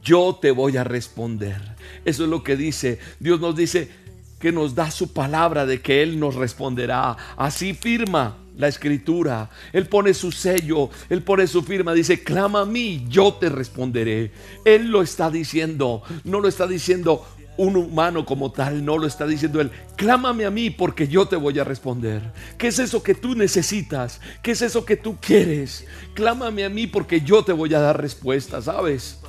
Yo 0.01 0.39
te 0.41 0.49
voy 0.49 0.77
a 0.77 0.83
responder. 0.83 1.61
Eso 2.05 2.23
es 2.23 2.29
lo 2.31 2.41
que 2.43 2.55
dice. 2.55 2.97
Dios 3.19 3.39
nos 3.39 3.55
dice 3.55 3.91
que 4.39 4.51
nos 4.51 4.73
da 4.73 4.89
su 4.89 5.13
palabra 5.13 5.67
de 5.67 5.81
que 5.81 6.01
Él 6.01 6.19
nos 6.19 6.33
responderá. 6.33 7.15
Así 7.37 7.75
firma 7.75 8.37
la 8.59 8.67
escritura. 8.67 9.49
Él 9.73 9.87
pone 9.87 10.13
su 10.13 10.31
sello, 10.31 10.91
Él 11.09 11.23
pone 11.23 11.47
su 11.47 11.63
firma, 11.63 11.93
dice, 11.93 12.21
clama 12.23 12.61
a 12.61 12.65
mí, 12.65 13.05
yo 13.09 13.33
te 13.33 13.49
responderé. 13.49 14.31
Él 14.65 14.91
lo 14.91 15.01
está 15.01 15.31
diciendo, 15.31 16.03
no 16.25 16.39
lo 16.41 16.47
está 16.47 16.67
diciendo 16.67 17.25
un 17.57 17.75
humano 17.75 18.25
como 18.25 18.51
tal, 18.51 18.85
no 18.85 18.97
lo 18.97 19.07
está 19.07 19.25
diciendo 19.25 19.59
Él. 19.61 19.71
Clámame 19.95 20.45
a 20.45 20.51
mí 20.51 20.69
porque 20.69 21.07
yo 21.07 21.27
te 21.27 21.37
voy 21.37 21.57
a 21.57 21.63
responder. 21.63 22.21
¿Qué 22.57 22.67
es 22.67 22.79
eso 22.79 23.01
que 23.01 23.15
tú 23.15 23.33
necesitas? 23.33 24.19
¿Qué 24.43 24.51
es 24.51 24.61
eso 24.61 24.85
que 24.85 24.97
tú 24.97 25.17
quieres? 25.19 25.85
Clámame 26.13 26.65
a 26.65 26.69
mí 26.69 26.85
porque 26.85 27.21
yo 27.21 27.43
te 27.43 27.53
voy 27.53 27.73
a 27.73 27.79
dar 27.79 28.01
respuesta, 28.01 28.61
¿sabes? 28.61 29.19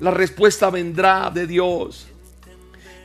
La 0.00 0.10
respuesta 0.10 0.68
vendrá 0.70 1.30
de 1.30 1.46
Dios. 1.46 2.08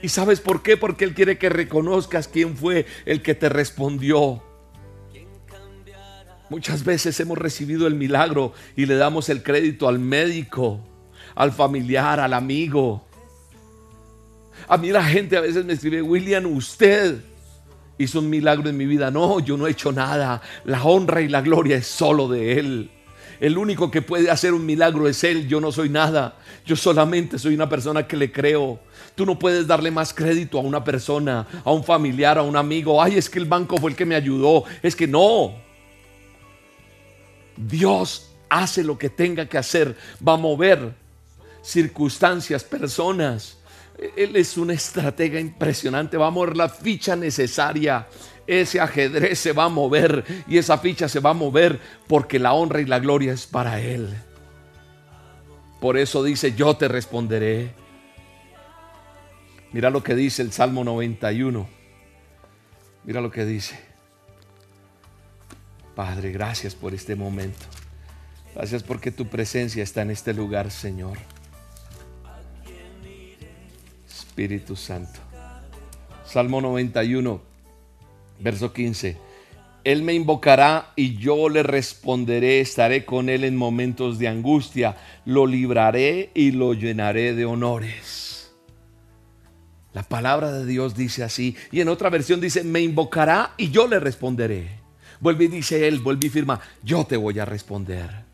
¿Y 0.02 0.10
sabes 0.10 0.40
por 0.40 0.64
qué? 0.64 0.78
Porque 0.78 1.06
Él 1.06 1.14
quiere 1.14 1.38
que 1.38 1.50
reconozcas 1.50 2.28
quién 2.28 2.58
fue 2.58 2.88
el 3.06 3.22
que 3.22 3.36
te 3.36 3.50
respondió. 3.50 4.42
Muchas 6.50 6.84
veces 6.84 7.20
hemos 7.20 7.38
recibido 7.38 7.86
el 7.86 7.96
milagro 7.96 8.54
y 8.76 8.86
le 8.86 8.96
damos 8.96 9.30
el 9.30 9.44
crédito 9.44 9.88
al 9.88 10.00
médico, 10.00 10.80
al 11.36 11.52
familiar, 11.52 12.20
al 12.20 12.34
amigo. 12.34 13.06
A 14.68 14.78
mí 14.78 14.90
la 14.90 15.04
gente 15.04 15.38
a 15.38 15.42
veces 15.42 15.64
me 15.66 15.74
escribe, 15.74 16.02
William, 16.02 16.46
usted 16.48 17.22
hizo 18.00 18.20
un 18.20 18.30
milagro 18.30 18.68
en 18.70 18.78
mi 18.78 18.86
vida. 18.86 19.12
No, 19.12 19.40
yo 19.40 19.58
no 19.58 19.68
he 19.68 19.72
hecho 19.72 19.92
nada. 19.92 20.42
La 20.66 20.84
honra 20.84 21.22
y 21.22 21.28
la 21.28 21.42
gloria 21.42 21.78
es 21.78 21.86
solo 21.86 22.28
de 22.28 22.60
Él. 22.60 22.90
El 23.40 23.58
único 23.58 23.92
que 23.92 24.02
puede 24.02 24.32
hacer 24.32 24.54
un 24.54 24.66
milagro 24.66 25.08
es 25.08 25.24
Él. 25.24 25.48
Yo 25.48 25.62
no 25.62 25.72
soy 25.72 25.90
nada. 25.90 26.38
Yo 26.66 26.76
solamente 26.76 27.38
soy 27.38 27.54
una 27.54 27.70
persona 27.70 28.08
que 28.08 28.18
le 28.18 28.32
creo. 28.32 28.80
Tú 29.16 29.26
no 29.26 29.38
puedes 29.38 29.68
darle 29.68 29.92
más 29.92 30.14
crédito 30.14 30.58
a 30.58 30.62
una 30.62 30.84
persona, 30.84 31.48
a 31.64 31.72
un 31.72 31.84
familiar, 31.84 32.38
a 32.38 32.42
un 32.42 32.58
amigo. 32.58 33.02
Ay, 33.02 33.18
es 33.18 33.30
que 33.30 33.40
el 33.40 33.46
banco 33.46 33.78
fue 33.78 33.92
el 33.92 33.96
que 33.96 34.06
me 34.06 34.16
ayudó. 34.16 34.64
Es 34.82 34.96
que 34.96 35.08
no. 35.08 35.69
Dios 37.60 38.32
hace 38.50 38.84
lo 38.84 38.98
que 38.98 39.10
tenga 39.10 39.48
que 39.48 39.58
hacer, 39.58 39.96
va 40.26 40.34
a 40.34 40.38
mover 40.38 40.94
circunstancias, 41.62 42.64
personas. 42.64 43.58
Él 44.16 44.36
es 44.38 44.58
una 44.58 44.74
estratega 44.74 45.40
impresionante, 45.40 46.18
va 46.18 46.28
a 46.28 46.32
mover 46.32 46.56
la 46.56 46.70
ficha 46.70 47.16
necesaria. 47.16 48.08
Ese 48.48 48.80
ajedrez 48.80 49.38
se 49.38 49.52
va 49.52 49.66
a 49.66 49.70
mover 49.70 50.24
y 50.48 50.58
esa 50.58 50.78
ficha 50.78 51.08
se 51.08 51.20
va 51.20 51.32
a 51.32 51.34
mover 51.34 51.80
porque 52.08 52.40
la 52.40 52.54
honra 52.54 52.82
y 52.82 52.86
la 52.86 53.00
gloria 53.00 53.34
es 53.34 53.46
para 53.46 53.80
Él. 53.80 54.10
Por 55.82 55.98
eso 55.98 56.24
dice, 56.24 56.54
yo 56.56 56.76
te 56.76 56.88
responderé. 56.88 57.74
Mira 59.72 59.90
lo 59.90 60.02
que 60.02 60.16
dice 60.16 60.42
el 60.42 60.52
Salmo 60.52 60.84
91. 60.84 61.70
Mira 63.04 63.22
lo 63.22 63.30
que 63.30 63.46
dice. 63.46 63.89
Padre, 66.00 66.32
gracias 66.32 66.76
por 66.76 66.94
este 66.94 67.18
momento. 67.18 67.66
Gracias 68.56 68.84
porque 68.84 69.12
tu 69.12 69.28
presencia 69.28 69.84
está 69.84 70.02
en 70.02 70.12
este 70.12 70.34
lugar, 70.34 70.72
Señor. 70.72 71.18
Espíritu 74.08 74.78
Santo. 74.78 75.20
Salmo 76.24 76.62
91, 76.62 77.42
verso 78.40 78.72
15. 78.72 79.18
Él 79.84 80.02
me 80.04 80.14
invocará 80.14 80.94
y 80.96 81.18
yo 81.18 81.50
le 81.50 81.64
responderé, 81.64 82.62
estaré 82.62 83.04
con 83.04 83.28
él 83.28 83.44
en 83.44 83.58
momentos 83.58 84.20
de 84.20 84.30
angustia, 84.30 84.96
lo 85.26 85.46
libraré 85.48 86.32
y 86.34 86.52
lo 86.52 86.74
llenaré 86.74 87.36
de 87.36 87.44
honores. 87.44 88.54
La 89.92 90.04
palabra 90.04 90.54
de 90.54 90.66
Dios 90.66 90.96
dice 90.96 91.26
así, 91.26 91.58
y 91.74 91.82
en 91.82 91.90
otra 91.90 92.10
versión 92.10 92.40
dice, 92.40 92.64
me 92.64 92.80
invocará 92.80 93.54
y 93.58 93.70
yo 93.70 93.86
le 93.86 94.00
responderé. 94.00 94.80
Vuelve 95.20 95.46
y 95.46 95.48
dice 95.48 95.88
él, 95.88 96.00
vuelve 96.00 96.28
y 96.28 96.30
firma, 96.30 96.60
yo 96.84 97.06
te 97.06 97.18
voy 97.18 97.40
a 97.40 97.46
responder 97.46 98.30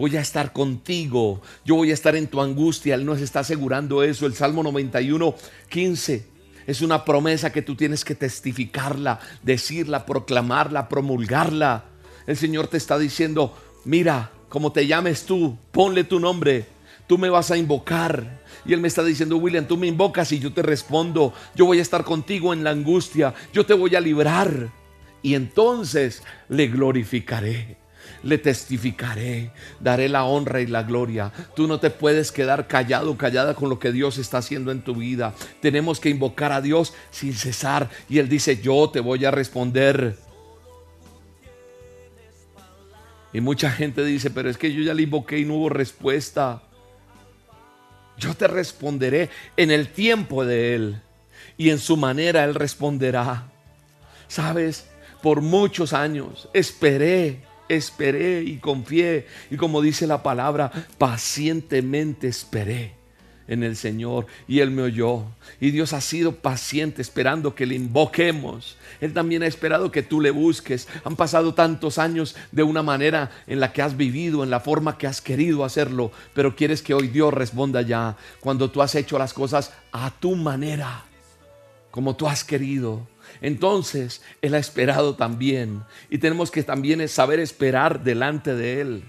voy 0.00 0.16
a 0.16 0.22
estar 0.22 0.54
contigo, 0.54 1.42
yo 1.62 1.74
voy 1.74 1.90
a 1.90 1.94
estar 1.94 2.16
en 2.16 2.26
tu 2.26 2.40
angustia. 2.40 2.94
Él 2.94 3.04
nos 3.04 3.20
está 3.20 3.40
asegurando 3.40 4.02
eso. 4.02 4.24
El 4.24 4.34
Salmo 4.34 4.62
91, 4.62 5.34
15. 5.68 6.26
Es 6.66 6.80
una 6.80 7.04
promesa 7.04 7.52
que 7.52 7.60
tú 7.60 7.74
tienes 7.74 8.04
que 8.04 8.14
testificarla, 8.14 9.20
decirla, 9.42 10.06
proclamarla, 10.06 10.88
promulgarla. 10.88 11.84
El 12.26 12.36
Señor 12.38 12.68
te 12.68 12.78
está 12.78 12.98
diciendo, 12.98 13.54
mira, 13.84 14.30
como 14.48 14.72
te 14.72 14.86
llames 14.86 15.24
tú, 15.24 15.58
ponle 15.70 16.04
tu 16.04 16.18
nombre, 16.18 16.66
tú 17.06 17.18
me 17.18 17.28
vas 17.28 17.50
a 17.50 17.58
invocar. 17.58 18.40
Y 18.64 18.72
Él 18.72 18.80
me 18.80 18.88
está 18.88 19.04
diciendo, 19.04 19.36
William, 19.36 19.66
tú 19.66 19.76
me 19.76 19.86
invocas 19.86 20.32
y 20.32 20.38
yo 20.38 20.52
te 20.52 20.62
respondo, 20.62 21.34
yo 21.54 21.66
voy 21.66 21.78
a 21.78 21.82
estar 21.82 22.04
contigo 22.04 22.52
en 22.52 22.64
la 22.64 22.70
angustia, 22.70 23.34
yo 23.52 23.66
te 23.66 23.74
voy 23.74 23.96
a 23.96 24.00
librar. 24.00 24.79
Y 25.22 25.34
entonces 25.34 26.22
le 26.48 26.68
glorificaré 26.68 27.80
le 28.22 28.38
testificaré, 28.38 29.50
daré 29.80 30.08
la 30.08 30.24
honra 30.24 30.60
y 30.60 30.66
la 30.66 30.82
gloria. 30.82 31.32
Tú 31.54 31.66
no 31.66 31.80
te 31.80 31.90
puedes 31.90 32.32
quedar 32.32 32.66
callado, 32.66 33.16
callada 33.16 33.54
con 33.54 33.68
lo 33.68 33.78
que 33.78 33.92
Dios 33.92 34.18
está 34.18 34.38
haciendo 34.38 34.72
en 34.72 34.82
tu 34.82 34.94
vida. 34.94 35.34
Tenemos 35.60 36.00
que 36.00 36.10
invocar 36.10 36.52
a 36.52 36.60
Dios 36.60 36.94
sin 37.10 37.32
cesar. 37.34 37.88
Y 38.08 38.18
Él 38.18 38.28
dice, 38.28 38.60
yo 38.60 38.90
te 38.90 39.00
voy 39.00 39.24
a 39.24 39.30
responder. 39.30 40.18
Y 43.32 43.40
mucha 43.40 43.70
gente 43.70 44.04
dice, 44.04 44.30
pero 44.30 44.50
es 44.50 44.58
que 44.58 44.72
yo 44.72 44.82
ya 44.82 44.94
le 44.94 45.02
invoqué 45.02 45.38
y 45.38 45.44
no 45.44 45.54
hubo 45.54 45.68
respuesta. 45.68 46.62
Yo 48.18 48.34
te 48.34 48.48
responderé 48.48 49.30
en 49.56 49.70
el 49.70 49.88
tiempo 49.88 50.44
de 50.44 50.74
Él 50.74 51.00
y 51.56 51.70
en 51.70 51.78
su 51.78 51.96
manera 51.96 52.44
Él 52.44 52.54
responderá. 52.54 53.50
Sabes, 54.28 54.89
por 55.22 55.40
muchos 55.40 55.92
años 55.92 56.48
esperé 56.52 57.40
esperé 57.70 58.42
y 58.42 58.56
confié. 58.56 59.26
Y 59.50 59.56
como 59.56 59.80
dice 59.80 60.06
la 60.06 60.22
palabra, 60.22 60.70
pacientemente 60.98 62.26
esperé 62.28 62.94
en 63.50 63.64
el 63.64 63.76
Señor 63.76 64.26
y 64.46 64.60
Él 64.60 64.70
me 64.70 64.82
oyó. 64.82 65.24
Y 65.60 65.70
Dios 65.72 65.92
ha 65.92 66.00
sido 66.00 66.36
paciente 66.36 67.02
esperando 67.02 67.54
que 67.54 67.66
le 67.66 67.74
invoquemos. 67.74 68.76
Él 69.00 69.12
también 69.12 69.42
ha 69.42 69.46
esperado 69.46 69.90
que 69.90 70.02
tú 70.02 70.20
le 70.20 70.30
busques. 70.30 70.88
Han 71.04 71.16
pasado 71.16 71.54
tantos 71.54 71.98
años 71.98 72.36
de 72.52 72.62
una 72.62 72.82
manera 72.82 73.30
en 73.46 73.60
la 73.60 73.72
que 73.72 73.82
has 73.82 73.96
vivido, 73.96 74.44
en 74.44 74.50
la 74.50 74.60
forma 74.60 74.98
que 74.98 75.06
has 75.06 75.20
querido 75.20 75.64
hacerlo, 75.64 76.12
pero 76.32 76.56
quieres 76.56 76.82
que 76.82 76.94
hoy 76.94 77.08
Dios 77.08 77.34
responda 77.34 77.82
ya 77.82 78.16
cuando 78.40 78.70
tú 78.70 78.82
has 78.82 78.94
hecho 78.94 79.18
las 79.18 79.34
cosas 79.34 79.72
a 79.92 80.10
tu 80.10 80.36
manera, 80.36 81.04
como 81.90 82.14
tú 82.14 82.28
has 82.28 82.44
querido. 82.44 83.08
Entonces, 83.40 84.22
Él 84.42 84.54
ha 84.54 84.58
esperado 84.58 85.16
también. 85.16 85.82
Y 86.10 86.18
tenemos 86.18 86.50
que 86.50 86.62
también 86.62 87.06
saber 87.08 87.40
esperar 87.40 88.02
delante 88.02 88.54
de 88.54 88.80
Él. 88.80 89.04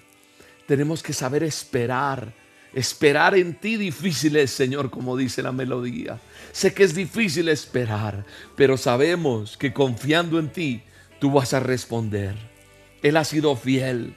Tenemos 0.68 1.04
que 1.04 1.14
saber 1.14 1.44
esperar. 1.44 2.34
Esperar 2.74 3.36
en 3.36 3.56
ti 3.56 3.76
difícil 3.76 4.38
es, 4.38 4.52
Señor, 4.52 4.90
como 4.90 5.18
dice 5.18 5.44
la 5.44 5.52
melodía. 5.52 6.20
Sé 6.54 6.74
que 6.74 6.84
es 6.84 6.96
difícil 6.96 7.50
esperar, 7.50 8.26
pero 8.56 8.78
sabemos 8.78 9.58
que 9.58 9.74
confiando 9.74 10.40
en 10.40 10.50
ti, 10.50 10.82
tú 11.20 11.32
vas 11.32 11.54
a 11.54 11.60
responder. 11.60 12.36
Él 13.02 13.18
ha 13.18 13.26
sido 13.26 13.56
fiel. 13.58 14.16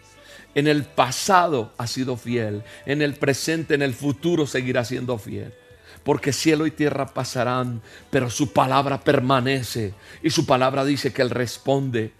En 0.54 0.68
el 0.68 0.84
pasado 0.84 1.72
ha 1.78 1.88
sido 1.88 2.16
fiel. 2.16 2.62
En 2.86 3.02
el 3.02 3.14
presente, 3.14 3.74
en 3.74 3.82
el 3.82 3.94
futuro 3.94 4.46
seguirá 4.46 4.84
siendo 4.84 5.18
fiel 5.18 5.52
porque 6.04 6.32
cielo 6.32 6.66
y 6.66 6.70
tierra 6.70 7.06
pasarán, 7.06 7.82
pero 8.10 8.30
su 8.30 8.52
palabra 8.52 9.00
permanece 9.00 9.94
y 10.22 10.30
su 10.30 10.46
palabra 10.46 10.84
dice 10.84 11.12
que 11.12 11.22
Él 11.22 11.30
responde. 11.30 12.12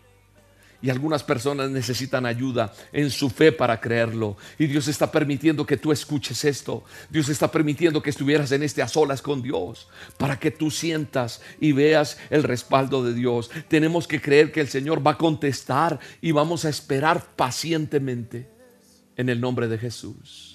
Y 0.85 0.91
algunas 0.91 1.23
personas 1.23 1.71
necesitan 1.71 2.27
ayuda 2.27 2.75
en 2.93 3.11
su 3.11 3.31
fe 3.31 3.53
para 3.53 3.81
creerlo. 3.81 4.37
Y 4.59 4.67
Dios 4.67 4.87
está 4.87 5.11
permitiendo 5.11 5.65
que 5.65 5.79
tú 5.79 5.93
escuches 5.93 6.45
esto. 6.45 6.85
Dios 7.09 7.31
está 7.31 7.51
permitiendo 7.51 8.03
que 8.03 8.11
estuvieras 8.11 8.53
en 8.53 8.63
este 8.63 8.83
a 8.83 8.89
solas 8.89 9.23
con 9.23 9.41
Dios 9.41 9.89
para 10.19 10.39
que 10.39 10.51
tú 10.51 10.71
sientas 10.71 11.41
y 11.59 11.73
veas 11.73 12.19
el 12.29 12.43
respaldo 12.43 13.03
de 13.03 13.15
Dios. 13.15 13.51
Tenemos 13.69 14.07
que 14.07 14.21
creer 14.21 14.53
que 14.53 14.61
el 14.61 14.69
Señor 14.69 15.07
va 15.07 15.13
a 15.13 15.19
contestar 15.19 15.99
y 16.21 16.33
vamos 16.33 16.67
a 16.67 16.69
esperar 16.69 17.35
pacientemente 17.35 18.47
en 19.17 19.31
el 19.31 19.41
nombre 19.41 19.69
de 19.69 19.79
Jesús. 19.79 20.54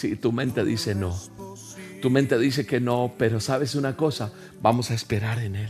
Si 0.00 0.16
tu 0.16 0.32
mente 0.32 0.64
dice 0.64 0.94
no, 0.94 1.14
tu 2.00 2.08
mente 2.08 2.38
dice 2.38 2.64
que 2.64 2.80
no, 2.80 3.12
pero 3.18 3.38
sabes 3.38 3.74
una 3.74 3.98
cosa, 3.98 4.32
vamos 4.62 4.90
a 4.90 4.94
esperar 4.94 5.38
en 5.40 5.56
Él. 5.56 5.68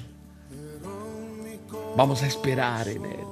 Vamos 1.97 2.23
a 2.23 2.29
esperar 2.29 2.87
en 2.87 3.07
Él. 3.07 3.27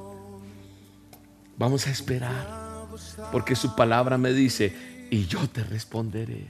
Vamos 1.57 1.87
a 1.87 1.93
esperar. 1.93 2.89
Porque 3.31 3.55
su 3.55 3.77
palabra 3.77 4.19
me 4.19 4.33
dice, 4.33 4.75
y 5.09 5.27
yo 5.27 5.49
te 5.49 5.63
responderé. 5.63 6.49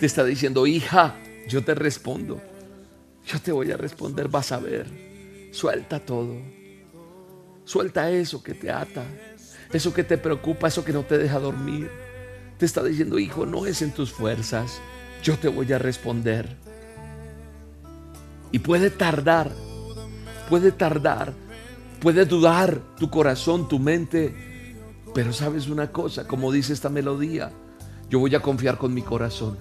Te 0.00 0.06
está 0.06 0.24
diciendo, 0.24 0.66
hija, 0.66 1.14
yo 1.46 1.62
te 1.62 1.76
respondo. 1.76 2.42
Yo 3.24 3.40
te 3.40 3.52
voy 3.52 3.70
a 3.70 3.76
responder, 3.76 4.26
vas 4.26 4.50
a 4.50 4.58
ver. 4.58 4.88
Suelta 5.52 6.00
todo. 6.00 6.40
Suelta 7.64 8.10
eso 8.10 8.42
que 8.42 8.54
te 8.54 8.68
ata, 8.68 9.04
eso 9.72 9.94
que 9.94 10.02
te 10.02 10.18
preocupa, 10.18 10.66
eso 10.66 10.84
que 10.84 10.92
no 10.92 11.04
te 11.04 11.18
deja 11.18 11.38
dormir 11.38 12.05
te 12.58 12.66
está 12.66 12.82
diciendo, 12.82 13.18
hijo, 13.18 13.46
no 13.46 13.66
es 13.66 13.82
en 13.82 13.92
tus 13.92 14.12
fuerzas, 14.12 14.80
yo 15.22 15.38
te 15.38 15.48
voy 15.48 15.72
a 15.72 15.78
responder. 15.78 16.56
Y 18.52 18.60
puede 18.60 18.90
tardar, 18.90 19.50
puede 20.48 20.72
tardar, 20.72 21.32
puede 22.00 22.24
dudar 22.24 22.80
tu 22.98 23.10
corazón, 23.10 23.68
tu 23.68 23.78
mente, 23.78 24.34
pero 25.14 25.32
sabes 25.32 25.68
una 25.68 25.92
cosa, 25.92 26.26
como 26.26 26.52
dice 26.52 26.72
esta 26.72 26.88
melodía, 26.88 27.50
yo 28.08 28.18
voy 28.18 28.34
a 28.34 28.40
confiar 28.40 28.78
con 28.78 28.94
mi 28.94 29.02
corazón. 29.02 29.58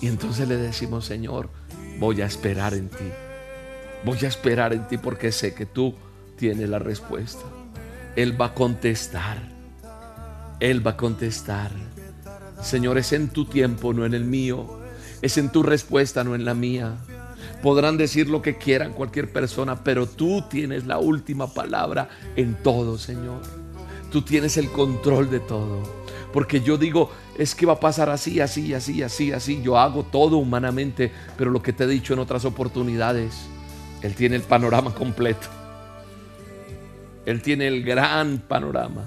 Y 0.00 0.08
entonces 0.08 0.48
le 0.48 0.56
decimos, 0.56 1.06
Señor, 1.06 1.48
voy 1.98 2.20
a 2.20 2.26
esperar 2.26 2.74
en 2.74 2.88
ti. 2.88 3.10
Voy 4.04 4.18
a 4.24 4.28
esperar 4.28 4.72
en 4.74 4.86
ti 4.88 4.98
porque 4.98 5.32
sé 5.32 5.54
que 5.54 5.64
tú 5.64 5.94
tienes 6.36 6.68
la 6.68 6.78
respuesta. 6.78 7.44
Él 8.16 8.38
va 8.38 8.46
a 8.46 8.54
contestar. 8.54 9.53
Él 10.60 10.86
va 10.86 10.92
a 10.92 10.96
contestar, 10.96 11.70
Señor, 12.62 12.96
es 12.96 13.12
en 13.12 13.28
tu 13.28 13.44
tiempo, 13.44 13.92
no 13.92 14.06
en 14.06 14.14
el 14.14 14.24
mío. 14.24 14.80
Es 15.20 15.38
en 15.38 15.50
tu 15.50 15.62
respuesta, 15.62 16.24
no 16.24 16.34
en 16.34 16.44
la 16.44 16.54
mía. 16.54 16.96
Podrán 17.62 17.96
decir 17.96 18.28
lo 18.28 18.42
que 18.42 18.56
quieran 18.56 18.92
cualquier 18.92 19.32
persona, 19.32 19.84
pero 19.84 20.06
tú 20.06 20.42
tienes 20.48 20.86
la 20.86 20.98
última 20.98 21.52
palabra 21.52 22.08
en 22.36 22.54
todo, 22.54 22.98
Señor. 22.98 23.40
Tú 24.10 24.22
tienes 24.22 24.56
el 24.56 24.70
control 24.70 25.30
de 25.30 25.40
todo. 25.40 25.82
Porque 26.32 26.60
yo 26.60 26.76
digo, 26.76 27.10
es 27.38 27.54
que 27.54 27.66
va 27.66 27.74
a 27.74 27.80
pasar 27.80 28.10
así, 28.10 28.40
así, 28.40 28.74
así, 28.74 29.02
así, 29.02 29.32
así. 29.32 29.62
Yo 29.62 29.78
hago 29.78 30.02
todo 30.04 30.36
humanamente, 30.38 31.12
pero 31.36 31.50
lo 31.50 31.62
que 31.62 31.72
te 31.72 31.84
he 31.84 31.86
dicho 31.86 32.12
en 32.12 32.18
otras 32.18 32.44
oportunidades, 32.44 33.34
Él 34.02 34.14
tiene 34.14 34.36
el 34.36 34.42
panorama 34.42 34.94
completo. 34.94 35.48
Él 37.26 37.40
tiene 37.40 37.66
el 37.68 37.82
gran 37.82 38.38
panorama. 38.38 39.06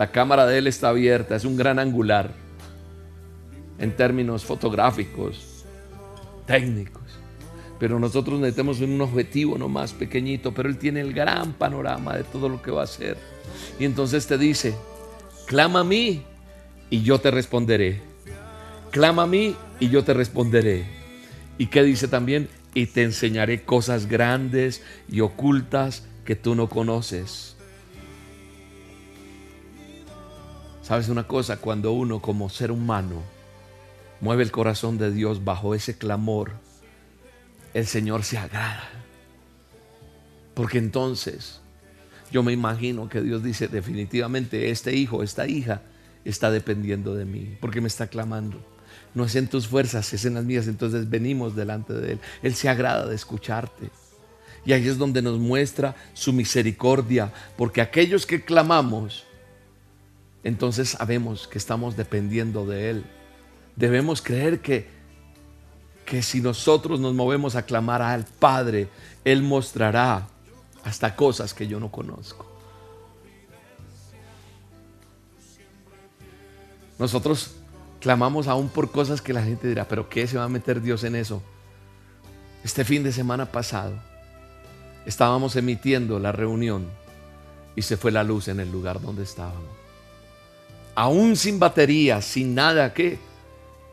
La 0.00 0.10
cámara 0.10 0.46
de 0.46 0.56
él 0.56 0.66
está 0.66 0.88
abierta, 0.88 1.36
es 1.36 1.44
un 1.44 1.58
gran 1.58 1.78
angular 1.78 2.32
en 3.78 3.94
términos 3.94 4.46
fotográficos, 4.46 5.66
técnicos. 6.46 7.02
Pero 7.78 8.00
nosotros 8.00 8.40
necesitamos 8.40 8.80
un 8.80 8.98
objetivo 9.02 9.58
no 9.58 9.68
más 9.68 9.92
pequeñito, 9.92 10.54
pero 10.54 10.70
él 10.70 10.78
tiene 10.78 11.02
el 11.02 11.12
gran 11.12 11.52
panorama 11.52 12.16
de 12.16 12.24
todo 12.24 12.48
lo 12.48 12.62
que 12.62 12.70
va 12.70 12.80
a 12.80 12.84
hacer. 12.84 13.18
Y 13.78 13.84
entonces 13.84 14.26
te 14.26 14.38
dice, 14.38 14.74
clama 15.46 15.80
a 15.80 15.84
mí 15.84 16.22
y 16.88 17.02
yo 17.02 17.18
te 17.18 17.30
responderé. 17.30 18.00
Clama 18.92 19.24
a 19.24 19.26
mí 19.26 19.54
y 19.80 19.90
yo 19.90 20.02
te 20.02 20.14
responderé. 20.14 20.86
¿Y 21.58 21.66
qué 21.66 21.82
dice 21.82 22.08
también? 22.08 22.48
Y 22.72 22.86
te 22.86 23.02
enseñaré 23.02 23.64
cosas 23.64 24.06
grandes 24.06 24.82
y 25.10 25.20
ocultas 25.20 26.06
que 26.24 26.36
tú 26.36 26.54
no 26.54 26.70
conoces. 26.70 27.49
¿Sabes 30.90 31.08
una 31.08 31.22
cosa? 31.22 31.58
Cuando 31.58 31.92
uno 31.92 32.20
como 32.20 32.50
ser 32.50 32.72
humano 32.72 33.22
mueve 34.20 34.42
el 34.42 34.50
corazón 34.50 34.98
de 34.98 35.12
Dios 35.12 35.44
bajo 35.44 35.76
ese 35.76 35.96
clamor, 35.96 36.50
el 37.74 37.86
Señor 37.86 38.24
se 38.24 38.38
agrada. 38.38 38.88
Porque 40.52 40.78
entonces 40.78 41.60
yo 42.32 42.42
me 42.42 42.52
imagino 42.52 43.08
que 43.08 43.20
Dios 43.20 43.44
dice 43.44 43.68
definitivamente, 43.68 44.72
este 44.72 44.92
hijo, 44.96 45.22
esta 45.22 45.46
hija 45.46 45.82
está 46.24 46.50
dependiendo 46.50 47.14
de 47.14 47.24
mí, 47.24 47.56
porque 47.60 47.80
me 47.80 47.86
está 47.86 48.08
clamando. 48.08 48.60
No 49.14 49.24
es 49.24 49.36
en 49.36 49.46
tus 49.46 49.68
fuerzas, 49.68 50.12
es 50.12 50.24
en 50.24 50.34
las 50.34 50.44
mías. 50.44 50.66
Entonces 50.66 51.08
venimos 51.08 51.54
delante 51.54 51.92
de 51.92 52.14
Él. 52.14 52.20
Él 52.42 52.56
se 52.56 52.68
agrada 52.68 53.06
de 53.06 53.14
escucharte. 53.14 53.90
Y 54.64 54.72
ahí 54.72 54.88
es 54.88 54.98
donde 54.98 55.22
nos 55.22 55.38
muestra 55.38 55.94
su 56.14 56.32
misericordia, 56.32 57.32
porque 57.56 57.80
aquellos 57.80 58.26
que 58.26 58.44
clamamos, 58.44 59.29
entonces 60.42 60.90
sabemos 60.90 61.46
que 61.46 61.58
estamos 61.58 61.96
dependiendo 61.96 62.66
de 62.66 62.90
Él. 62.90 63.04
Debemos 63.76 64.22
creer 64.22 64.60
que, 64.60 64.88
que 66.04 66.22
si 66.22 66.40
nosotros 66.40 67.00
nos 67.00 67.14
movemos 67.14 67.56
a 67.56 67.62
clamar 67.62 68.02
al 68.02 68.24
Padre, 68.24 68.88
Él 69.24 69.42
mostrará 69.42 70.28
hasta 70.84 71.14
cosas 71.14 71.52
que 71.52 71.66
yo 71.66 71.78
no 71.78 71.90
conozco. 71.90 72.46
Nosotros 76.98 77.52
clamamos 78.00 78.48
aún 78.48 78.68
por 78.68 78.90
cosas 78.90 79.22
que 79.22 79.32
la 79.32 79.42
gente 79.42 79.68
dirá, 79.68 79.88
pero 79.88 80.08
¿qué 80.08 80.26
se 80.26 80.36
va 80.36 80.44
a 80.44 80.48
meter 80.48 80.82
Dios 80.82 81.04
en 81.04 81.16
eso? 81.16 81.42
Este 82.64 82.84
fin 82.84 83.02
de 83.02 83.12
semana 83.12 83.46
pasado 83.46 83.94
estábamos 85.06 85.56
emitiendo 85.56 86.18
la 86.18 86.32
reunión 86.32 86.86
y 87.74 87.82
se 87.82 87.96
fue 87.96 88.10
la 88.10 88.22
luz 88.22 88.48
en 88.48 88.60
el 88.60 88.70
lugar 88.70 89.00
donde 89.00 89.22
estábamos. 89.22 89.79
Aún 91.00 91.34
sin 91.34 91.58
batería, 91.58 92.20
sin 92.20 92.54
nada 92.54 92.92
que 92.92 93.18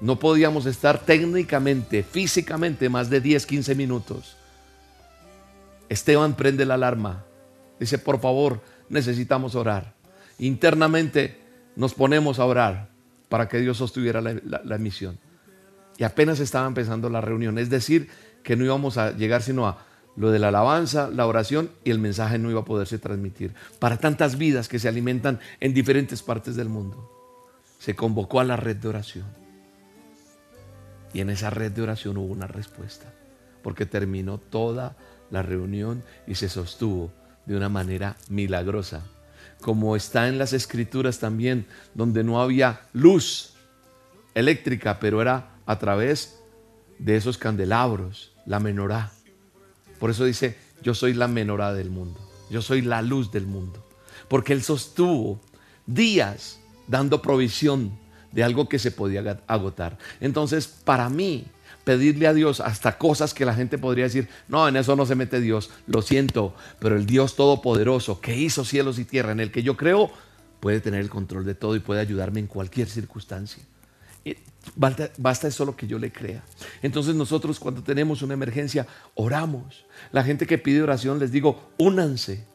no 0.02 0.20
podíamos 0.20 0.66
estar 0.66 1.00
técnicamente, 1.00 2.04
físicamente 2.04 2.90
más 2.90 3.10
de 3.10 3.22
10, 3.22 3.46
15 3.46 3.76
minutos. 3.76 4.36
Esteban 5.88 6.36
prende 6.36 6.66
la 6.66 6.74
alarma. 6.74 7.24
Dice, 7.80 7.98
por 7.98 8.20
favor, 8.20 8.60
necesitamos 8.90 9.56
orar. 9.56 9.94
Internamente 10.38 11.40
nos 11.78 11.94
ponemos 11.94 12.40
a 12.40 12.46
orar 12.46 12.90
para 13.30 13.48
que 13.48 13.60
Dios 13.60 13.78
sostuviera 13.78 14.20
la, 14.20 14.78
misión. 14.78 15.18
Y 15.98 16.04
apenas 16.04 16.42
estaba 16.42 16.68
empezando 16.68 17.10
la 17.10 17.22
reunión. 17.22 17.58
Es 17.58 17.70
decir, 17.70 18.10
que 18.44 18.58
no 18.58 18.66
íbamos 18.66 18.98
a 18.98 19.12
llegar 19.12 19.42
sino 19.42 19.66
a 19.66 19.86
lo 20.18 20.32
de 20.32 20.40
la 20.40 20.50
alabanza, 20.50 21.10
la 21.10 21.26
oración 21.26 21.72
y 21.84 21.92
el 21.92 22.00
mensaje 22.00 22.38
no 22.38 22.50
iba 22.52 22.62
a 22.62 22.66
poderse 22.66 23.00
transmitir. 23.00 23.54
Para 23.80 23.98
tantas 23.98 24.38
vidas 24.38 24.68
que 24.68 24.80
se 24.80 24.90
alimentan 24.90 25.40
en 25.60 25.74
diferentes 25.74 26.22
partes 26.24 26.56
del 26.56 26.68
mundo. 26.68 27.10
Se 27.80 27.96
convocó 27.96 28.40
a 28.40 28.44
la 28.44 28.58
red 28.58 28.76
de 28.76 28.90
oración. 28.90 29.26
Y 31.14 31.22
en 31.22 31.30
esa 31.30 31.50
red 31.50 31.72
de 31.72 31.84
oración 31.84 32.18
hubo 32.18 32.34
una 32.34 32.48
respuesta. 32.48 33.14
Porque 33.64 33.86
terminó 33.86 34.40
toda 34.40 34.98
la 35.32 35.42
reunión 35.42 36.04
y 36.26 36.36
se 36.36 36.50
sostuvo 36.50 37.12
de 37.46 37.56
una 37.56 37.70
manera 37.70 38.18
milagrosa 38.30 39.04
como 39.62 39.96
está 39.96 40.28
en 40.28 40.38
las 40.38 40.54
escrituras 40.54 41.20
también, 41.20 41.66
donde 41.94 42.24
no 42.24 42.42
había 42.42 42.82
luz 42.94 43.54
eléctrica, 44.34 45.00
pero 45.00 45.22
era 45.22 45.50
a 45.66 45.80
través 45.80 46.40
de 47.00 47.16
esos 47.16 47.38
candelabros, 47.38 48.34
la 48.46 48.60
menorá. 48.60 49.12
Por 50.00 50.10
eso 50.10 50.26
dice, 50.26 50.58
yo 50.82 50.94
soy 50.94 51.14
la 51.14 51.28
menorá 51.28 51.74
del 51.74 51.90
mundo, 51.90 52.20
yo 52.50 52.62
soy 52.62 52.82
la 52.82 53.02
luz 53.02 53.32
del 53.32 53.48
mundo, 53.48 53.84
porque 54.28 54.54
él 54.54 54.64
sostuvo 54.64 55.40
días 55.86 56.60
dando 56.88 57.22
provisión 57.22 57.98
de 58.32 58.44
algo 58.44 58.70
que 58.70 58.80
se 58.80 58.92
podía 58.92 59.42
agotar. 59.48 59.98
Entonces, 60.20 60.68
para 60.68 61.10
mí, 61.10 61.46
pedirle 61.84 62.28
a 62.28 62.34
Dios 62.34 62.60
hasta 62.60 62.98
cosas 62.98 63.34
que 63.34 63.46
la 63.46 63.54
gente 63.54 63.78
podría 63.78 64.06
decir, 64.06 64.28
no, 64.48 64.68
en 64.68 64.76
eso 64.76 64.96
no 64.96 65.06
se 65.06 65.16
mete 65.16 65.40
Dios, 65.40 65.70
lo 65.88 66.02
siento, 66.02 66.54
pero 66.80 66.96
el 66.98 67.06
Dios 67.06 67.36
Todopoderoso 67.36 68.20
que 68.20 68.36
hizo 68.36 68.66
cielos 68.66 69.00
y 69.00 69.06
tierra, 69.06 69.32
en 69.32 69.40
el 69.40 69.52
que 69.52 69.64
yo 69.64 69.78
creo, 69.78 70.12
puede 70.60 70.82
tener 70.82 71.00
el 71.00 71.10
control 71.10 71.46
de 71.46 71.56
todo 71.56 71.76
y 71.76 71.80
puede 71.80 72.02
ayudarme 72.02 72.40
en 72.42 72.48
cualquier 72.48 72.90
circunstancia. 72.90 73.64
Basta, 74.76 75.10
basta 75.18 75.48
eso 75.48 75.66
lo 75.66 75.76
que 75.76 75.88
yo 75.88 76.00
le 76.00 76.12
crea. 76.12 76.44
Entonces 76.82 77.16
nosotros 77.16 77.60
cuando 77.60 77.84
tenemos 77.84 78.22
una 78.22 78.34
emergencia, 78.34 78.88
oramos. 79.16 79.86
La 80.12 80.24
gente 80.24 80.46
que 80.46 80.58
pide 80.58 80.82
oración, 80.82 81.20
les 81.20 81.32
digo, 81.32 81.70
únanse. 81.78 82.46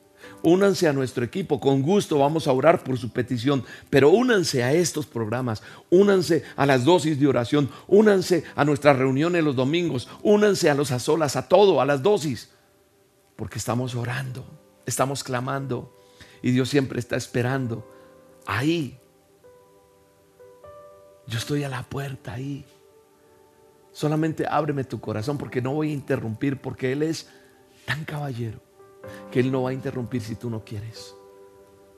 Únanse 0.42 0.88
a 0.88 0.92
nuestro 0.92 1.24
equipo, 1.24 1.60
con 1.60 1.82
gusto 1.82 2.18
vamos 2.18 2.48
a 2.48 2.52
orar 2.52 2.82
por 2.82 2.98
su 2.98 3.10
petición, 3.10 3.64
pero 3.90 4.10
únanse 4.10 4.64
a 4.64 4.72
estos 4.72 5.06
programas, 5.06 5.62
únanse 5.88 6.42
a 6.56 6.66
las 6.66 6.84
dosis 6.84 7.20
de 7.20 7.28
oración, 7.28 7.70
únanse 7.86 8.42
a 8.56 8.64
nuestras 8.64 8.96
reuniones 8.98 9.44
los 9.44 9.54
domingos, 9.54 10.08
únanse 10.22 10.68
a 10.68 10.74
los 10.74 10.90
a 10.90 10.98
solas, 10.98 11.36
a 11.36 11.46
todo, 11.48 11.80
a 11.80 11.84
las 11.84 12.02
dosis, 12.02 12.50
porque 13.36 13.58
estamos 13.58 13.94
orando, 13.94 14.44
estamos 14.84 15.22
clamando. 15.22 15.96
Y 16.42 16.50
Dios 16.50 16.68
siempre 16.68 16.98
está 16.98 17.16
esperando 17.16 17.88
ahí. 18.46 18.98
Yo 21.26 21.38
estoy 21.38 21.64
a 21.64 21.68
la 21.68 21.82
puerta 21.82 22.34
ahí. 22.34 22.64
Solamente 23.92 24.46
ábreme 24.48 24.84
tu 24.84 25.00
corazón 25.00 25.38
porque 25.38 25.60
no 25.60 25.74
voy 25.74 25.90
a 25.90 25.94
interrumpir 25.94 26.60
porque 26.60 26.92
Él 26.92 27.02
es 27.02 27.28
tan 27.84 28.04
caballero 28.04 28.60
que 29.30 29.40
Él 29.40 29.52
no 29.52 29.62
va 29.62 29.70
a 29.70 29.74
interrumpir 29.74 30.22
si 30.22 30.34
tú 30.34 30.50
no 30.50 30.64
quieres. 30.64 31.14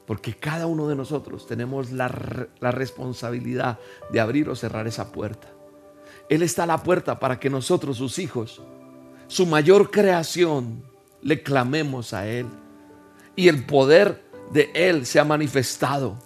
Porque 0.07 0.35
cada 0.35 0.67
uno 0.67 0.89
de 0.89 0.97
nosotros 0.97 1.47
tenemos 1.47 1.91
la, 1.91 2.09
responsabilidad 2.09 3.79
de 4.11 4.21
abrir 4.21 4.49
o 4.49 4.57
cerrar 4.57 4.87
esa 4.87 5.13
puerta. 5.13 5.49
Él 6.29 6.43
está 6.43 6.65
a 6.65 6.67
la 6.67 6.83
puerta 6.83 7.19
para 7.19 7.39
que 7.39 7.49
nosotros, 7.49 7.97
sus 7.97 8.19
hijos, 8.19 8.63
su 9.29 9.47
mayor 9.47 9.91
creación, 9.91 10.83
le 11.23 11.43
clamemos 11.43 12.13
a 12.13 12.27
Él. 12.27 12.47
Y 13.35 13.49
el 13.49 13.65
poder 13.65 14.23
de 14.53 14.71
Él 14.75 15.07
se 15.07 15.21
ha 15.21 15.25
manifestado. 15.25 16.19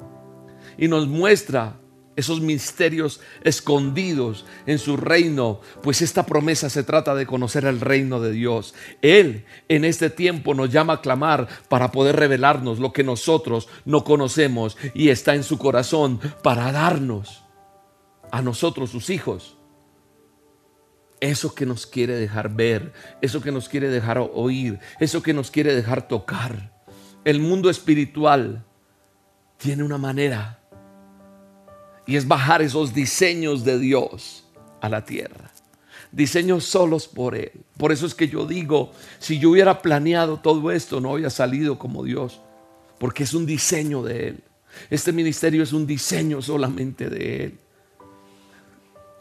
Y 0.76 0.88
nos 0.88 1.07
muestra 1.07 1.76
esos 2.18 2.40
misterios 2.40 3.20
escondidos 3.44 4.44
en 4.66 4.80
su 4.80 4.96
reino, 4.96 5.60
pues 5.84 6.02
esta 6.02 6.26
promesa 6.26 6.68
se 6.68 6.82
trata 6.82 7.14
de 7.14 7.26
conocer 7.26 7.64
el 7.64 7.80
reino 7.80 8.18
de 8.18 8.32
Dios. 8.32 8.74
Él 9.02 9.44
en 9.68 9.84
este 9.84 10.10
tiempo 10.10 10.52
nos 10.52 10.70
llama 10.70 10.94
a 10.94 11.00
clamar 11.00 11.46
para 11.68 11.92
poder 11.92 12.16
revelarnos 12.16 12.80
lo 12.80 12.92
que 12.92 13.04
nosotros 13.04 13.68
no 13.84 14.02
conocemos 14.02 14.76
y 14.94 15.10
está 15.10 15.36
en 15.36 15.44
su 15.44 15.58
corazón 15.58 16.18
para 16.42 16.72
darnos 16.72 17.44
a 18.32 18.42
nosotros, 18.42 18.90
sus 18.90 19.10
hijos, 19.10 19.56
eso 21.20 21.54
que 21.54 21.66
nos 21.66 21.86
quiere 21.86 22.16
dejar 22.16 22.52
ver, 22.52 22.92
eso 23.22 23.40
que 23.40 23.52
nos 23.52 23.68
quiere 23.68 23.90
dejar 23.90 24.18
oír, 24.18 24.80
eso 24.98 25.22
que 25.22 25.32
nos 25.32 25.52
quiere 25.52 25.72
dejar 25.72 26.08
tocar. 26.08 26.82
El 27.24 27.38
mundo 27.38 27.70
espiritual 27.70 28.66
tiene 29.56 29.84
una 29.84 29.98
manera 29.98 30.57
y 32.09 32.16
es 32.16 32.26
bajar 32.26 32.62
esos 32.62 32.94
diseños 32.94 33.64
de 33.64 33.78
Dios 33.78 34.42
a 34.80 34.88
la 34.88 35.04
tierra. 35.04 35.52
Diseños 36.11 36.64
solos 36.64 37.06
por 37.06 37.36
Él. 37.36 37.52
Por 37.76 37.92
eso 37.92 38.06
es 38.06 38.14
que 38.14 38.28
yo 38.28 38.46
digo, 38.46 38.92
si 39.18 39.38
yo 39.38 39.50
hubiera 39.50 39.82
planeado 39.82 40.38
todo 40.38 40.70
esto, 40.70 41.02
no 41.02 41.12
había 41.12 41.28
salido 41.28 41.78
como 41.78 42.02
Dios. 42.02 42.40
Porque 42.98 43.24
es 43.24 43.34
un 43.34 43.44
diseño 43.44 44.02
de 44.02 44.28
Él. 44.28 44.40
Este 44.88 45.12
ministerio 45.12 45.62
es 45.62 45.74
un 45.74 45.86
diseño 45.86 46.40
solamente 46.40 47.11
de 47.11 47.44
Él. 47.44 47.59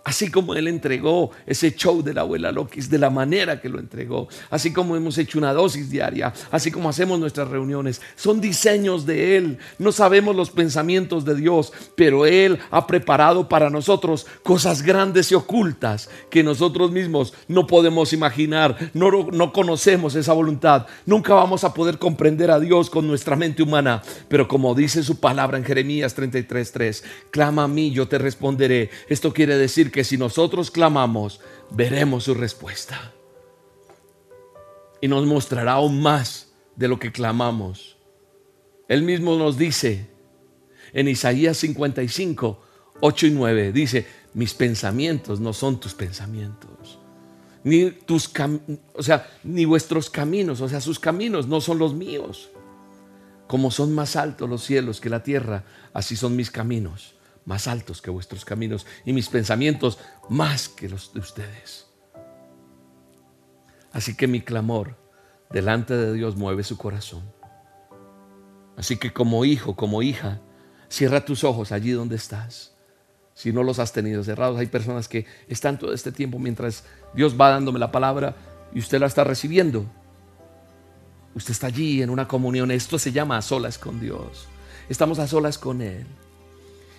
Así 0.07 0.31
como 0.31 0.55
Él 0.55 0.69
entregó 0.69 1.31
ese 1.45 1.75
show 1.75 2.01
de 2.01 2.13
la 2.13 2.21
abuela 2.21 2.49
Lokis 2.53 2.89
de 2.89 2.97
la 2.97 3.09
manera 3.09 3.59
que 3.59 3.67
lo 3.67 3.77
entregó. 3.77 4.29
Así 4.49 4.71
como 4.71 4.95
hemos 4.95 5.17
hecho 5.17 5.37
una 5.37 5.51
dosis 5.51 5.89
diaria. 5.89 6.31
Así 6.49 6.71
como 6.71 6.87
hacemos 6.87 7.19
nuestras 7.19 7.49
reuniones. 7.49 8.01
Son 8.15 8.39
diseños 8.39 9.05
de 9.05 9.35
Él. 9.35 9.57
No 9.77 9.91
sabemos 9.91 10.33
los 10.33 10.49
pensamientos 10.49 11.25
de 11.25 11.35
Dios. 11.35 11.73
Pero 11.97 12.25
Él 12.25 12.57
ha 12.71 12.87
preparado 12.87 13.49
para 13.49 13.69
nosotros 13.69 14.25
cosas 14.43 14.81
grandes 14.81 15.29
y 15.33 15.35
ocultas 15.35 16.09
que 16.29 16.41
nosotros 16.41 16.89
mismos 16.89 17.33
no 17.49 17.67
podemos 17.67 18.13
imaginar. 18.13 18.77
No, 18.93 19.11
no 19.11 19.51
conocemos 19.51 20.15
esa 20.15 20.31
voluntad. 20.31 20.87
Nunca 21.05 21.33
vamos 21.33 21.65
a 21.65 21.73
poder 21.73 21.97
comprender 21.97 22.49
a 22.49 22.61
Dios 22.61 22.89
con 22.89 23.07
nuestra 23.07 23.35
mente 23.35 23.61
humana. 23.61 24.01
Pero 24.29 24.47
como 24.47 24.73
dice 24.73 25.03
su 25.03 25.19
palabra 25.19 25.57
en 25.57 25.65
Jeremías 25.65 26.17
33.3. 26.17 27.03
Clama 27.29 27.65
a 27.65 27.67
mí, 27.67 27.91
yo 27.91 28.07
te 28.07 28.17
responderé. 28.17 28.89
Esto 29.09 29.33
quiere 29.33 29.57
decir 29.57 29.91
que 29.91 29.96
que 29.97 30.03
si 30.03 30.15
nosotros 30.15 30.69
clamamos, 30.69 31.39
veremos 31.71 32.25
su 32.25 32.35
respuesta. 32.35 33.13
Y 35.01 35.07
nos 35.07 35.25
mostrará 35.25 35.71
aún 35.71 36.03
más 36.03 36.51
de 36.75 36.87
lo 36.87 36.99
que 36.99 37.11
clamamos. 37.11 37.97
Él 38.87 39.01
mismo 39.01 39.39
nos 39.39 39.57
dice 39.57 40.07
en 40.93 41.07
Isaías 41.07 41.57
55, 41.57 42.61
8 43.01 43.25
y 43.25 43.31
9, 43.31 43.71
dice, 43.71 44.05
mis 44.35 44.53
pensamientos 44.53 45.39
no 45.39 45.51
son 45.51 45.79
tus 45.79 45.95
pensamientos. 45.95 46.99
Ni 47.63 47.89
tus 47.89 48.31
o 48.93 49.01
sea, 49.01 49.27
ni 49.43 49.65
vuestros 49.65 50.11
caminos, 50.11 50.61
o 50.61 50.69
sea, 50.69 50.79
sus 50.79 50.99
caminos 50.99 51.47
no 51.47 51.59
son 51.59 51.79
los 51.79 51.95
míos. 51.95 52.51
Como 53.47 53.71
son 53.71 53.95
más 53.95 54.15
altos 54.15 54.47
los 54.47 54.63
cielos 54.63 55.01
que 55.01 55.09
la 55.09 55.23
tierra, 55.23 55.63
así 55.91 56.15
son 56.15 56.35
mis 56.35 56.51
caminos 56.51 57.16
más 57.47 57.67
altos 57.67 58.01
que 58.01 58.11
vuestros 58.11 58.43
caminos 58.43 58.85
y 59.05 59.13
mis 59.13 59.29
pensamientos 59.29 59.97
más 60.29 60.67
que 60.67 60.89
los 60.89 61.13
de 61.13 61.21
ustedes. 61.21 61.87
Así 63.93 64.15
que 64.17 64.27
mi 64.27 64.41
clamor 64.41 64.97
delante 65.49 65.95
de 65.95 66.11
Dios 66.11 66.35
mueve 66.35 66.63
su 66.63 66.77
corazón. 66.77 67.23
Así 68.75 68.97
que 68.97 69.13
como 69.13 69.45
hijo, 69.45 69.77
como 69.77 70.01
hija, 70.03 70.41
cierra 70.89 71.23
tus 71.23 71.45
ojos 71.45 71.71
allí 71.71 71.91
donde 71.91 72.17
estás. 72.17 72.75
Si 73.33 73.53
no 73.53 73.63
los 73.63 73.79
has 73.79 73.93
tenido 73.93 74.25
cerrados, 74.25 74.59
hay 74.59 74.67
personas 74.67 75.07
que 75.07 75.25
están 75.47 75.79
todo 75.79 75.93
este 75.93 76.11
tiempo 76.11 76.39
mientras 76.39 76.83
Dios 77.13 77.39
va 77.39 77.49
dándome 77.49 77.79
la 77.79 77.93
palabra 77.93 78.35
y 78.73 78.79
usted 78.79 78.99
la 78.99 79.07
está 79.07 79.23
recibiendo. 79.23 79.85
Usted 81.33 81.51
está 81.51 81.67
allí 81.67 82.01
en 82.01 82.09
una 82.09 82.27
comunión. 82.27 82.71
Esto 82.71 82.99
se 82.99 83.13
llama 83.13 83.37
a 83.37 83.41
solas 83.41 83.77
con 83.77 84.01
Dios. 84.01 84.47
Estamos 84.89 85.17
a 85.19 85.27
solas 85.27 85.57
con 85.57 85.81
Él. 85.81 86.05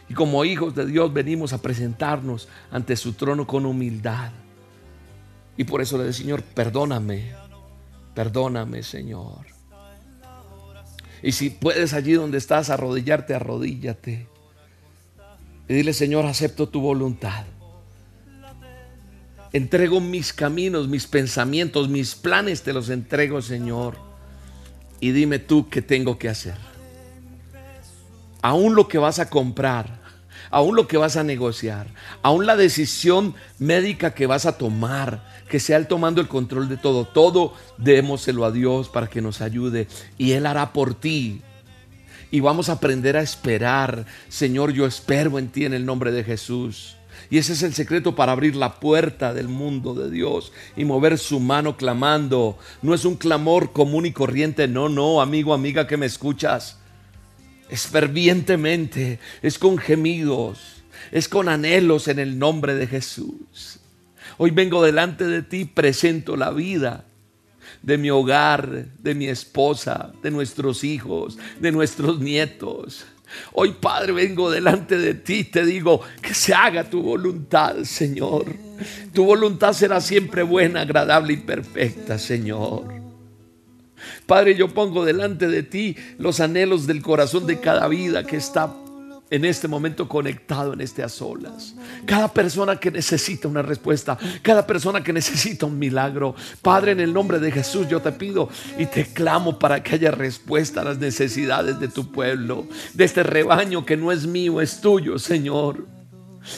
Y 0.09 0.15
como 0.15 0.45
hijos 0.45 0.75
de 0.75 0.87
Dios 0.87 1.13
venimos 1.13 1.53
a 1.53 1.61
presentarnos 1.61 2.49
ante 2.71 2.97
su 2.97 3.13
trono 3.13 3.47
con 3.47 3.67
humildad. 3.67 4.31
Y 5.57 5.65
por 5.65 5.83
eso 5.83 5.99
le 5.99 6.05
digo, 6.05 6.15
Señor, 6.15 6.43
perdóname, 6.43 7.33
perdóname, 8.15 8.83
Señor. 8.83 9.47
Y 11.23 11.33
si 11.33 11.51
puedes 11.51 11.93
allí 11.95 12.13
donde 12.13 12.39
estás 12.39 12.71
arrodillarte, 12.71 13.35
arrodíllate. 13.35 14.29
Y 15.69 15.75
dile, 15.75 15.93
Señor, 15.93 16.25
acepto 16.25 16.69
tu 16.69 16.81
voluntad. 16.81 17.45
Entrego 19.53 20.01
mis 20.01 20.33
caminos, 20.33 20.89
mis 20.89 21.07
pensamientos, 21.07 21.89
mis 21.89 22.15
planes, 22.15 22.63
te 22.63 22.73
los 22.73 22.89
entrego, 22.91 23.43
Señor. 23.43 23.97
Y 25.01 25.13
dime 25.13 25.39
tú 25.39 25.69
qué 25.69 25.83
tengo 25.83 26.19
que 26.19 26.29
hacer. 26.29 26.57
Aún 28.43 28.75
lo 28.75 28.89
que 28.89 28.99
vas 28.99 29.19
a 29.19 29.29
comprar, 29.29 29.98
aún 30.51 30.77
lo 30.77 30.89
que 30.89 30.97
vas 30.97 31.17
a 31.17 31.25
negociar, 31.25 31.87
aún 32.23 32.47
la 32.47 32.57
decisión 32.57 33.35
médica 33.59 34.15
que 34.15 34.27
vas 34.27 34.47
a 34.47 34.59
tomar, 34.59 35.25
que 35.49 35.61
sea 35.61 35.77
Él 35.77 35.87
tomando 35.87 36.21
el 36.21 36.29
control 36.29 36.69
de 36.69 36.77
todo, 36.77 37.05
todo 37.07 37.55
démoselo 37.79 38.45
a 38.45 38.53
Dios 38.53 38.89
para 38.89 39.09
que 39.09 39.23
nos 39.23 39.41
ayude 39.41 39.89
y 40.17 40.33
Él 40.33 40.47
hará 40.47 40.73
por 40.73 40.95
ti. 40.95 41.43
Y 42.31 42.41
vamos 42.41 42.69
a 42.69 42.73
aprender 42.73 43.17
a 43.17 43.23
esperar. 43.23 44.05
Señor, 44.29 44.73
yo 44.73 44.85
espero 44.85 45.39
en 45.39 45.49
ti 45.49 45.65
en 45.65 45.73
el 45.73 45.87
nombre 45.87 46.13
de 46.13 46.25
Jesús. 46.25 46.97
Y 47.31 47.39
ese 47.39 47.55
es 47.55 47.63
el 47.63 47.73
secreto 47.73 48.15
para 48.15 48.33
abrir 48.33 48.55
la 48.55 48.81
puerta 48.81 49.33
del 49.33 49.49
mundo 49.49 49.95
de 49.95 50.11
Dios 50.11 50.53
y 50.77 50.85
mover 50.85 51.19
su 51.19 51.41
mano 51.41 51.79
clamando. 51.79 52.59
No 52.83 52.93
es 52.93 53.07
un 53.07 53.17
clamor 53.17 53.73
común 53.73 54.05
y 54.05 54.13
corriente, 54.13 54.69
no, 54.69 54.91
no, 54.91 55.23
amigo, 55.23 55.55
amiga 55.55 55.87
que 55.87 55.97
me 55.97 56.07
escuchas 56.07 56.79
es 57.69 57.87
fervientemente, 57.87 59.19
es 59.43 59.59
con 59.59 59.79
gemidos, 59.79 60.83
es 61.13 61.29
con 61.29 61.49
anhelos 61.49 62.09
en 62.09 62.19
el 62.19 62.39
nombre 62.39 62.75
de 62.75 62.87
Jesús. 62.87 63.81
Hoy 64.37 64.51
vengo 64.51 64.83
delante 64.83 65.27
de 65.27 65.43
ti, 65.43 65.65
presento 65.65 66.37
la 66.37 66.51
vida 66.51 67.05
de 67.83 67.99
mi 67.99 68.11
hogar, 68.11 68.87
de 68.99 69.15
mi 69.15 69.27
esposa, 69.27 70.13
de 70.23 70.31
nuestros 70.31 70.85
hijos, 70.85 71.39
de 71.61 71.73
nuestros 71.73 72.21
nietos. 72.21 73.07
Hoy, 73.53 73.73
Padre, 73.73 74.13
vengo 74.13 74.51
delante 74.51 74.97
de 74.97 75.15
ti 75.15 75.45
te 75.45 75.65
digo 75.65 76.01
que 76.23 76.35
se 76.35 76.55
haga 76.55 76.89
tu 76.89 77.03
voluntad, 77.03 77.77
Señor. 77.85 78.47
Tu 79.13 79.25
voluntad 79.25 79.73
será 79.73 80.01
siempre 80.01 80.43
buena, 80.43 80.83
agradable 80.83 81.35
y 81.35 81.39
perfecta, 81.39 82.19
Señor. 82.19 82.98
Padre, 84.27 84.55
yo 84.55 84.69
pongo 84.69 85.05
delante 85.05 85.49
de 85.49 85.63
ti 85.63 85.97
los 86.19 86.41
anhelos 86.41 86.87
del 86.87 87.03
corazón 87.03 87.47
de 87.47 87.61
cada 87.61 87.89
vida 87.89 88.25
que 88.25 88.37
está 88.37 88.73
en 89.31 89.45
este 89.45 89.69
momento 89.69 90.09
conectado 90.09 90.73
en 90.73 90.81
este 90.81 91.03
a 91.03 91.09
solas. 91.09 91.75
Cada 92.07 92.33
persona 92.33 92.77
que 92.77 92.91
necesita 92.91 93.49
una 93.49 93.63
respuesta, 93.63 94.17
cada 94.43 94.67
persona 94.67 95.03
que 95.03 95.13
necesita 95.13 95.67
un 95.67 95.79
milagro. 95.79 96.35
Padre, 96.63 96.93
en 96.93 97.01
el 97.01 97.13
nombre 97.13 97.39
de 97.39 97.53
Jesús 97.53 97.89
yo 97.89 98.01
te 98.01 98.13
pido 98.13 98.49
y 98.79 98.87
te 98.87 99.07
clamo 99.07 99.59
para 99.59 99.83
que 99.83 99.97
haya 99.97 100.11
respuesta 100.11 100.81
a 100.81 100.85
las 100.85 100.99
necesidades 100.99 101.79
de 101.79 101.89
tu 101.89 102.11
pueblo, 102.11 102.67
de 102.95 103.05
este 103.05 103.23
rebaño 103.23 103.85
que 103.85 103.97
no 103.97 104.13
es 104.13 104.27
mío, 104.27 104.61
es 104.61 104.81
tuyo, 104.81 105.19
Señor. 105.19 105.87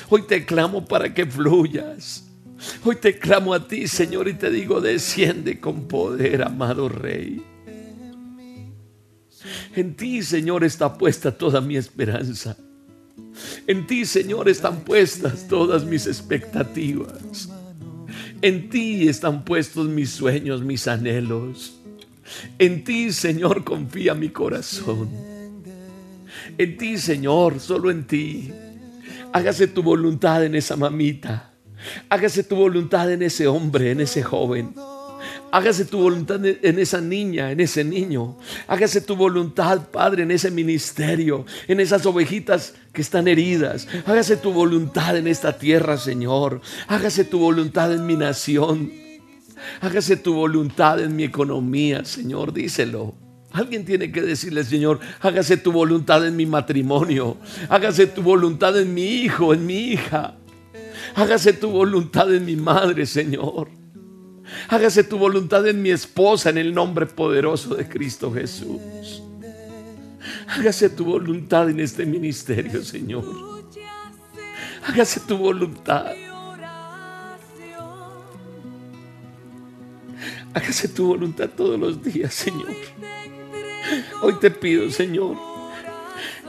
Hoy 0.08 0.22
te 0.22 0.44
clamo 0.44 0.84
para 0.84 1.12
que 1.12 1.26
fluyas. 1.26 2.29
Hoy 2.84 2.96
te 2.96 3.18
clamo 3.18 3.54
a 3.54 3.66
ti, 3.66 3.88
Señor, 3.88 4.28
y 4.28 4.34
te 4.34 4.50
digo, 4.50 4.80
desciende 4.80 5.60
con 5.60 5.88
poder, 5.88 6.42
amado 6.42 6.88
Rey. 6.88 7.42
En 9.74 9.94
ti, 9.94 10.22
Señor, 10.22 10.64
está 10.64 10.96
puesta 10.96 11.36
toda 11.36 11.60
mi 11.60 11.76
esperanza. 11.76 12.56
En 13.66 13.86
ti, 13.86 14.04
Señor, 14.04 14.48
están 14.48 14.80
puestas 14.80 15.46
todas 15.48 15.84
mis 15.84 16.06
expectativas. 16.06 17.48
En 18.42 18.68
ti 18.68 19.08
están 19.08 19.44
puestos 19.44 19.88
mis 19.88 20.10
sueños, 20.10 20.62
mis 20.62 20.88
anhelos. 20.88 21.74
En 22.58 22.84
ti, 22.84 23.12
Señor, 23.12 23.64
confía 23.64 24.14
mi 24.14 24.28
corazón. 24.30 25.10
En 26.58 26.76
ti, 26.76 26.98
Señor, 26.98 27.60
solo 27.60 27.90
en 27.90 28.06
ti. 28.06 28.52
Hágase 29.32 29.68
tu 29.68 29.82
voluntad 29.82 30.44
en 30.44 30.54
esa 30.54 30.76
mamita. 30.76 31.49
Hágase 32.08 32.44
tu 32.44 32.56
voluntad 32.56 33.10
en 33.12 33.22
ese 33.22 33.46
hombre, 33.46 33.90
en 33.90 34.00
ese 34.00 34.22
joven. 34.22 34.74
Hágase 35.52 35.84
tu 35.84 35.98
voluntad 35.98 36.44
en 36.44 36.78
esa 36.78 37.00
niña, 37.00 37.50
en 37.50 37.60
ese 37.60 37.82
niño. 37.84 38.38
Hágase 38.68 39.00
tu 39.00 39.16
voluntad, 39.16 39.88
Padre, 39.90 40.22
en 40.22 40.30
ese 40.30 40.50
ministerio, 40.50 41.44
en 41.66 41.80
esas 41.80 42.06
ovejitas 42.06 42.74
que 42.92 43.02
están 43.02 43.26
heridas. 43.26 43.88
Hágase 44.06 44.36
tu 44.36 44.52
voluntad 44.52 45.16
en 45.16 45.26
esta 45.26 45.58
tierra, 45.58 45.98
Señor. 45.98 46.60
Hágase 46.86 47.24
tu 47.24 47.38
voluntad 47.38 47.92
en 47.92 48.06
mi 48.06 48.16
nación. 48.16 48.92
Hágase 49.80 50.16
tu 50.16 50.34
voluntad 50.34 51.00
en 51.00 51.16
mi 51.16 51.24
economía, 51.24 52.04
Señor. 52.04 52.52
Díselo. 52.52 53.14
Alguien 53.52 53.84
tiene 53.84 54.12
que 54.12 54.22
decirle, 54.22 54.62
Señor, 54.62 55.00
hágase 55.20 55.56
tu 55.56 55.72
voluntad 55.72 56.24
en 56.24 56.36
mi 56.36 56.46
matrimonio. 56.46 57.36
Hágase 57.68 58.06
tu 58.06 58.22
voluntad 58.22 58.78
en 58.78 58.94
mi 58.94 59.02
hijo, 59.02 59.52
en 59.52 59.66
mi 59.66 59.78
hija. 59.92 60.36
Hágase 61.14 61.52
tu 61.52 61.70
voluntad 61.70 62.32
en 62.34 62.44
mi 62.44 62.56
madre, 62.56 63.06
Señor. 63.06 63.68
Hágase 64.68 65.04
tu 65.04 65.18
voluntad 65.18 65.66
en 65.66 65.80
mi 65.82 65.90
esposa 65.90 66.50
en 66.50 66.58
el 66.58 66.74
nombre 66.74 67.06
poderoso 67.06 67.74
de 67.74 67.88
Cristo 67.88 68.32
Jesús. 68.32 69.22
Hágase 70.48 70.90
tu 70.90 71.04
voluntad 71.04 71.70
en 71.70 71.80
este 71.80 72.04
ministerio, 72.04 72.82
Señor. 72.82 73.24
Hágase 74.86 75.20
tu 75.20 75.36
voluntad. 75.36 76.06
Hágase 80.52 80.88
tu 80.88 81.06
voluntad 81.06 81.48
todos 81.56 81.78
los 81.78 82.02
días, 82.02 82.34
Señor. 82.34 82.74
Hoy 84.22 84.34
te 84.40 84.50
pido, 84.50 84.90
Señor, 84.90 85.36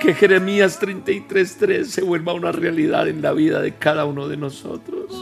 que 0.02 0.16
Jeremías 0.16 0.80
33:3 0.80 1.86
se 1.86 2.02
vuelva 2.02 2.34
una 2.34 2.52
realidad 2.52 3.08
en 3.08 3.22
la 3.22 3.34
vida 3.34 3.62
de 3.62 3.76
cada 3.76 4.06
uno 4.06 4.28
de 4.28 4.36
nosotros. 4.36 5.14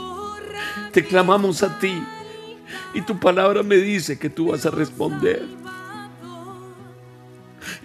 Te 0.94 1.04
clamamos 1.04 1.64
a 1.64 1.78
ti 1.80 2.02
y 2.94 3.02
tu 3.02 3.20
palabra 3.20 3.62
me 3.62 3.76
dice 3.76 4.18
que 4.18 4.30
tú 4.30 4.52
vas 4.52 4.66
a 4.66 4.72
responder. 4.72 5.44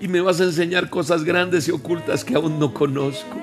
Y 0.01 0.07
me 0.07 0.20
vas 0.20 0.40
a 0.40 0.45
enseñar 0.45 0.88
cosas 0.88 1.24
grandes 1.24 1.66
y 1.66 1.72
ocultas 1.72 2.24
que 2.24 2.36
aún 2.36 2.61
no 2.61 2.72
conozco. 2.72 3.40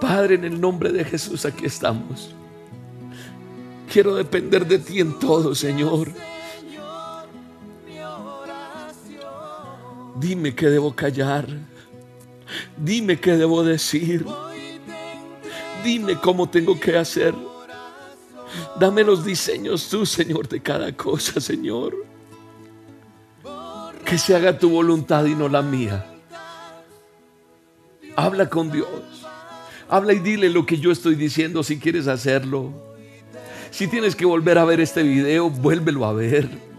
Padre, 0.00 0.36
en 0.36 0.44
el 0.44 0.60
nombre 0.60 0.92
de 0.92 1.04
Jesús 1.04 1.44
aquí 1.44 1.66
estamos. 1.66 2.34
Quiero 3.92 4.14
depender 4.14 4.66
de 4.66 4.78
ti 4.78 5.00
en 5.00 5.18
todo, 5.18 5.54
Señor. 5.54 6.08
Dime 10.16 10.54
qué 10.54 10.68
debo 10.68 10.94
callar. 10.94 11.46
Dime 12.76 13.18
qué 13.18 13.36
debo 13.36 13.62
decir. 13.62 14.24
Dime 15.84 16.16
cómo 16.16 16.48
tengo 16.48 16.78
que 16.78 16.96
hacer. 16.96 17.34
Dame 18.78 19.02
los 19.02 19.24
diseños 19.24 19.88
tú, 19.88 20.04
Señor, 20.04 20.48
de 20.48 20.60
cada 20.60 20.92
cosa, 20.92 21.40
Señor. 21.40 21.94
Que 24.04 24.18
se 24.18 24.34
haga 24.34 24.58
tu 24.58 24.68
voluntad 24.68 25.24
y 25.24 25.34
no 25.34 25.48
la 25.48 25.62
mía. 25.62 26.06
Habla 28.16 28.48
con 28.48 28.70
Dios. 28.70 28.88
Habla 29.88 30.12
y 30.12 30.18
dile 30.18 30.50
lo 30.50 30.66
que 30.66 30.78
yo 30.78 30.90
estoy 30.90 31.14
diciendo 31.14 31.62
si 31.62 31.78
quieres 31.78 32.06
hacerlo. 32.08 32.72
Si 33.70 33.88
tienes 33.88 34.14
que 34.14 34.26
volver 34.26 34.58
a 34.58 34.64
ver 34.64 34.80
este 34.80 35.02
video, 35.02 35.48
vuélvelo 35.48 36.04
a 36.04 36.12
ver. 36.12 36.71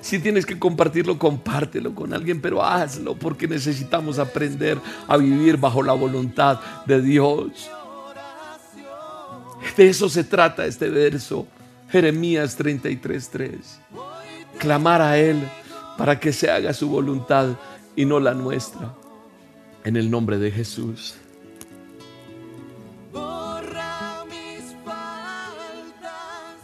Si 0.00 0.18
tienes 0.18 0.46
que 0.46 0.58
compartirlo, 0.58 1.18
compártelo 1.18 1.94
con 1.94 2.14
alguien, 2.14 2.40
pero 2.40 2.64
hazlo 2.64 3.14
porque 3.14 3.46
necesitamos 3.46 4.18
aprender 4.18 4.78
a 5.06 5.16
vivir 5.16 5.56
bajo 5.56 5.82
la 5.82 5.92
voluntad 5.92 6.60
de 6.86 7.02
Dios. 7.02 7.70
De 9.76 9.88
eso 9.88 10.08
se 10.08 10.24
trata 10.24 10.64
este 10.64 10.88
verso, 10.88 11.46
Jeremías 11.90 12.56
33:3. 12.56 13.80
Clamar 14.58 15.02
a 15.02 15.18
Él 15.18 15.38
para 15.98 16.18
que 16.18 16.32
se 16.32 16.50
haga 16.50 16.72
su 16.72 16.88
voluntad 16.88 17.48
y 17.94 18.04
no 18.04 18.20
la 18.20 18.32
nuestra. 18.32 18.94
En 19.84 19.96
el 19.96 20.10
nombre 20.10 20.38
de 20.38 20.50
Jesús. 20.50 21.14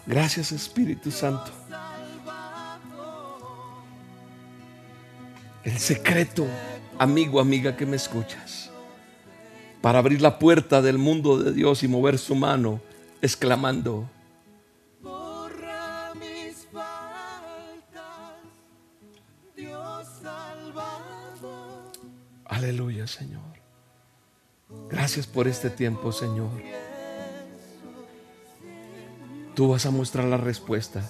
Gracias 0.06 0.52
Espíritu 0.52 1.10
Santo. 1.10 1.65
El 5.66 5.78
secreto, 5.78 6.46
amigo, 6.96 7.40
amiga 7.40 7.76
que 7.76 7.86
me 7.86 7.96
escuchas, 7.96 8.70
para 9.82 9.98
abrir 9.98 10.22
la 10.22 10.38
puerta 10.38 10.80
del 10.80 10.96
mundo 10.96 11.38
de 11.42 11.52
Dios 11.52 11.82
y 11.82 11.88
mover 11.88 12.18
su 12.18 12.36
mano, 12.36 12.80
exclamando, 13.20 14.08
Aleluya, 22.44 23.08
Señor. 23.08 23.42
Gracias 24.88 25.26
por 25.26 25.48
este 25.48 25.68
tiempo, 25.68 26.12
Señor. 26.12 26.62
Tú 29.56 29.70
vas 29.70 29.84
a 29.84 29.90
mostrar 29.90 30.26
la 30.26 30.36
respuesta. 30.36 31.02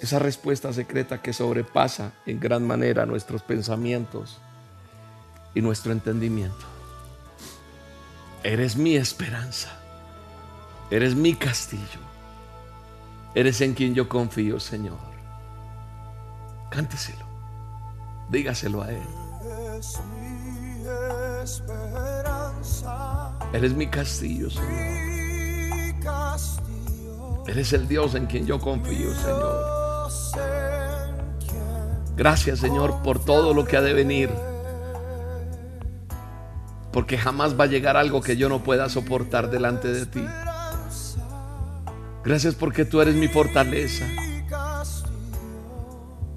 Esa 0.00 0.18
respuesta 0.18 0.72
secreta 0.72 1.22
que 1.22 1.32
sobrepasa 1.32 2.12
en 2.26 2.40
gran 2.40 2.66
manera 2.66 3.06
nuestros 3.06 3.42
pensamientos 3.42 4.40
y 5.54 5.62
nuestro 5.62 5.92
entendimiento. 5.92 6.66
Eres 8.42 8.76
mi 8.76 8.96
esperanza. 8.96 9.70
Eres 10.90 11.14
mi 11.14 11.34
castillo. 11.34 12.00
Eres 13.34 13.60
en 13.62 13.74
quien 13.74 13.94
yo 13.94 14.08
confío, 14.08 14.60
Señor. 14.60 14.98
Cánteselo. 16.70 17.24
Dígaselo 18.28 18.82
a 18.82 18.92
Él. 18.92 19.02
Eres 23.52 23.74
mi 23.74 23.86
castillo, 23.86 24.50
Señor. 24.50 25.04
Eres 27.46 27.72
el 27.72 27.88
Dios 27.88 28.14
en 28.14 28.26
quien 28.26 28.46
yo 28.46 28.58
confío, 28.58 29.14
Señor. 29.14 29.83
Gracias, 32.16 32.60
Señor, 32.60 33.02
por 33.02 33.24
todo 33.24 33.54
lo 33.54 33.64
que 33.64 33.76
ha 33.76 33.80
de 33.80 33.92
venir. 33.92 34.30
Porque 36.92 37.18
jamás 37.18 37.58
va 37.58 37.64
a 37.64 37.66
llegar 37.66 37.96
algo 37.96 38.20
que 38.20 38.36
yo 38.36 38.48
no 38.48 38.62
pueda 38.62 38.88
soportar 38.88 39.50
delante 39.50 39.88
de 39.88 40.06
ti. 40.06 40.24
Gracias 42.24 42.54
porque 42.54 42.84
tú 42.84 43.00
eres 43.00 43.16
mi 43.16 43.28
fortaleza. 43.28 44.06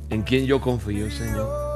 En 0.09 0.24
quien 0.24 0.45
yo 0.45 0.59
confío, 0.59 1.11
Señor. 1.11 1.68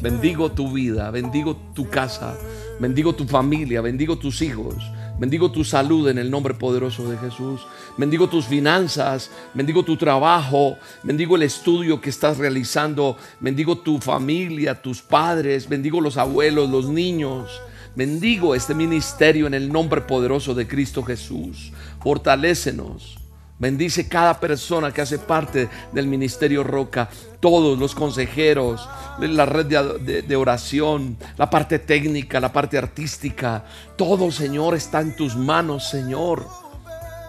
Bendigo 0.00 0.52
tu 0.52 0.70
vida, 0.72 1.10
bendigo 1.10 1.56
tu 1.74 1.88
casa, 1.88 2.36
bendigo 2.78 3.14
tu 3.14 3.26
familia, 3.26 3.80
bendigo 3.80 4.16
tus 4.16 4.42
hijos. 4.42 4.76
Bendigo 5.18 5.50
tu 5.50 5.64
salud 5.64 6.08
en 6.08 6.18
el 6.18 6.30
nombre 6.30 6.54
poderoso 6.54 7.10
de 7.10 7.18
Jesús. 7.18 7.66
Bendigo 7.96 8.28
tus 8.28 8.46
finanzas. 8.46 9.30
Bendigo 9.52 9.82
tu 9.82 9.96
trabajo. 9.96 10.78
Bendigo 11.02 11.34
el 11.34 11.42
estudio 11.42 12.00
que 12.00 12.10
estás 12.10 12.38
realizando. 12.38 13.16
Bendigo 13.40 13.78
tu 13.78 13.98
familia, 13.98 14.80
tus 14.80 15.02
padres. 15.02 15.68
Bendigo 15.68 16.00
los 16.00 16.16
abuelos, 16.16 16.70
los 16.70 16.88
niños. 16.88 17.60
Bendigo 17.96 18.54
este 18.54 18.74
ministerio 18.74 19.48
en 19.48 19.54
el 19.54 19.72
nombre 19.72 20.02
poderoso 20.02 20.54
de 20.54 20.68
Cristo 20.68 21.02
Jesús. 21.02 21.72
Fortalécenos. 22.00 23.17
Bendice 23.58 24.08
cada 24.08 24.38
persona 24.38 24.92
que 24.92 25.00
hace 25.00 25.18
parte 25.18 25.68
del 25.92 26.06
ministerio 26.06 26.62
Roca, 26.62 27.08
todos 27.40 27.76
los 27.76 27.94
consejeros, 27.94 28.88
la 29.18 29.46
red 29.46 29.66
de, 29.66 30.36
oración, 30.36 31.16
la 31.36 31.50
parte 31.50 31.80
técnica, 31.80 32.38
la 32.38 32.52
parte 32.52 32.78
artística. 32.78 33.64
Todo, 33.96 34.30
Señor, 34.30 34.76
está 34.76 35.00
en 35.00 35.16
tus 35.16 35.34
manos, 35.34 35.88
Señor. 35.88 36.46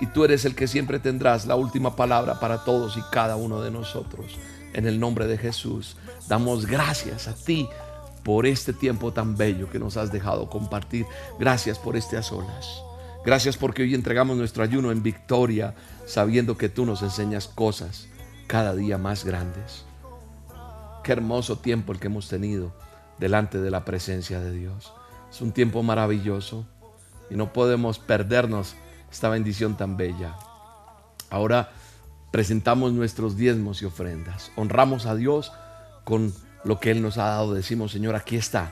Y 0.01 0.05
tú 0.07 0.23
eres 0.23 0.45
el 0.45 0.53
que 0.53 0.67
siempre 0.67 0.99
tendrás 0.99 1.47
la 1.47 1.55
última 1.55 1.95
palabra 1.95 2.39
para 2.39 2.63
todos 2.63 2.95
y 2.95 3.01
cada 3.11 3.35
uno 3.35 3.61
de 3.61 3.71
nosotros. 3.71 4.37
En 4.73 4.85
el 4.85 4.99
nombre 4.99 5.25
de 5.25 5.37
Jesús, 5.37 5.97
damos 6.27 6.67
gracias 6.67 7.27
a 7.27 7.33
ti 7.33 7.67
por 8.23 8.45
este 8.45 8.71
tiempo 8.71 9.11
tan 9.11 9.35
bello 9.35 9.67
que 9.69 9.79
nos 9.79 9.97
has 9.97 10.11
dejado 10.11 10.47
compartir. 10.47 11.07
Gracias 11.39 11.79
por 11.79 11.97
este 11.97 12.17
a. 12.17 12.83
Gracias 13.25 13.57
porque 13.57 13.83
hoy 13.83 13.95
entregamos 13.95 14.37
nuestro 14.37 14.63
ayuno 14.63 14.91
en 14.91 15.03
victoria, 15.03 15.75
sabiendo 16.05 16.57
que 16.57 16.69
tú 16.69 16.85
nos 16.85 17.01
enseñas 17.01 17.47
cosas 17.47 18.07
cada 18.47 18.73
día 18.75 18.97
más 18.97 19.25
grandes. 19.25 19.83
Qué 21.03 21.11
hermoso 21.11 21.59
tiempo 21.59 21.91
el 21.91 21.99
que 21.99 22.07
hemos 22.07 22.29
tenido 22.29 22.73
delante 23.17 23.59
de 23.59 23.71
la 23.71 23.83
presencia 23.83 24.39
de 24.39 24.51
Dios. 24.51 24.93
Es 25.29 25.41
un 25.41 25.51
tiempo 25.51 25.83
maravilloso 25.83 26.65
y 27.29 27.35
no 27.35 27.51
podemos 27.51 27.99
perdernos 27.99 28.75
esta 29.11 29.27
bendición 29.27 29.75
tan 29.75 29.97
bella. 29.97 30.35
Ahora 31.29 31.71
presentamos 32.31 32.93
nuestros 32.93 33.35
diezmos 33.35 33.81
y 33.81 33.85
ofrendas. 33.85 34.51
Honramos 34.55 35.05
a 35.05 35.15
Dios 35.15 35.51
con 36.05 36.33
lo 36.63 36.79
que 36.79 36.91
Él 36.91 37.01
nos 37.01 37.17
ha 37.17 37.25
dado. 37.25 37.53
Decimos, 37.53 37.91
Señor, 37.91 38.15
aquí 38.15 38.37
está 38.37 38.71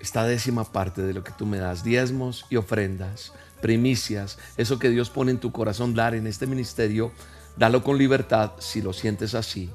esta 0.00 0.24
décima 0.24 0.64
parte 0.64 1.02
de 1.02 1.12
lo 1.12 1.22
que 1.22 1.32
tú 1.32 1.46
me 1.46 1.58
das, 1.58 1.84
diezmos 1.84 2.46
y 2.50 2.56
ofrendas, 2.56 3.32
primicias, 3.60 4.38
eso 4.56 4.78
que 4.78 4.88
Dios 4.88 5.10
pone 5.10 5.30
en 5.30 5.38
tu 5.38 5.52
corazón 5.52 5.94
dar 5.94 6.14
en 6.14 6.26
este 6.26 6.46
ministerio, 6.46 7.12
dalo 7.56 7.82
con 7.84 7.98
libertad 7.98 8.52
si 8.58 8.82
lo 8.82 8.92
sientes 8.92 9.34
así, 9.34 9.70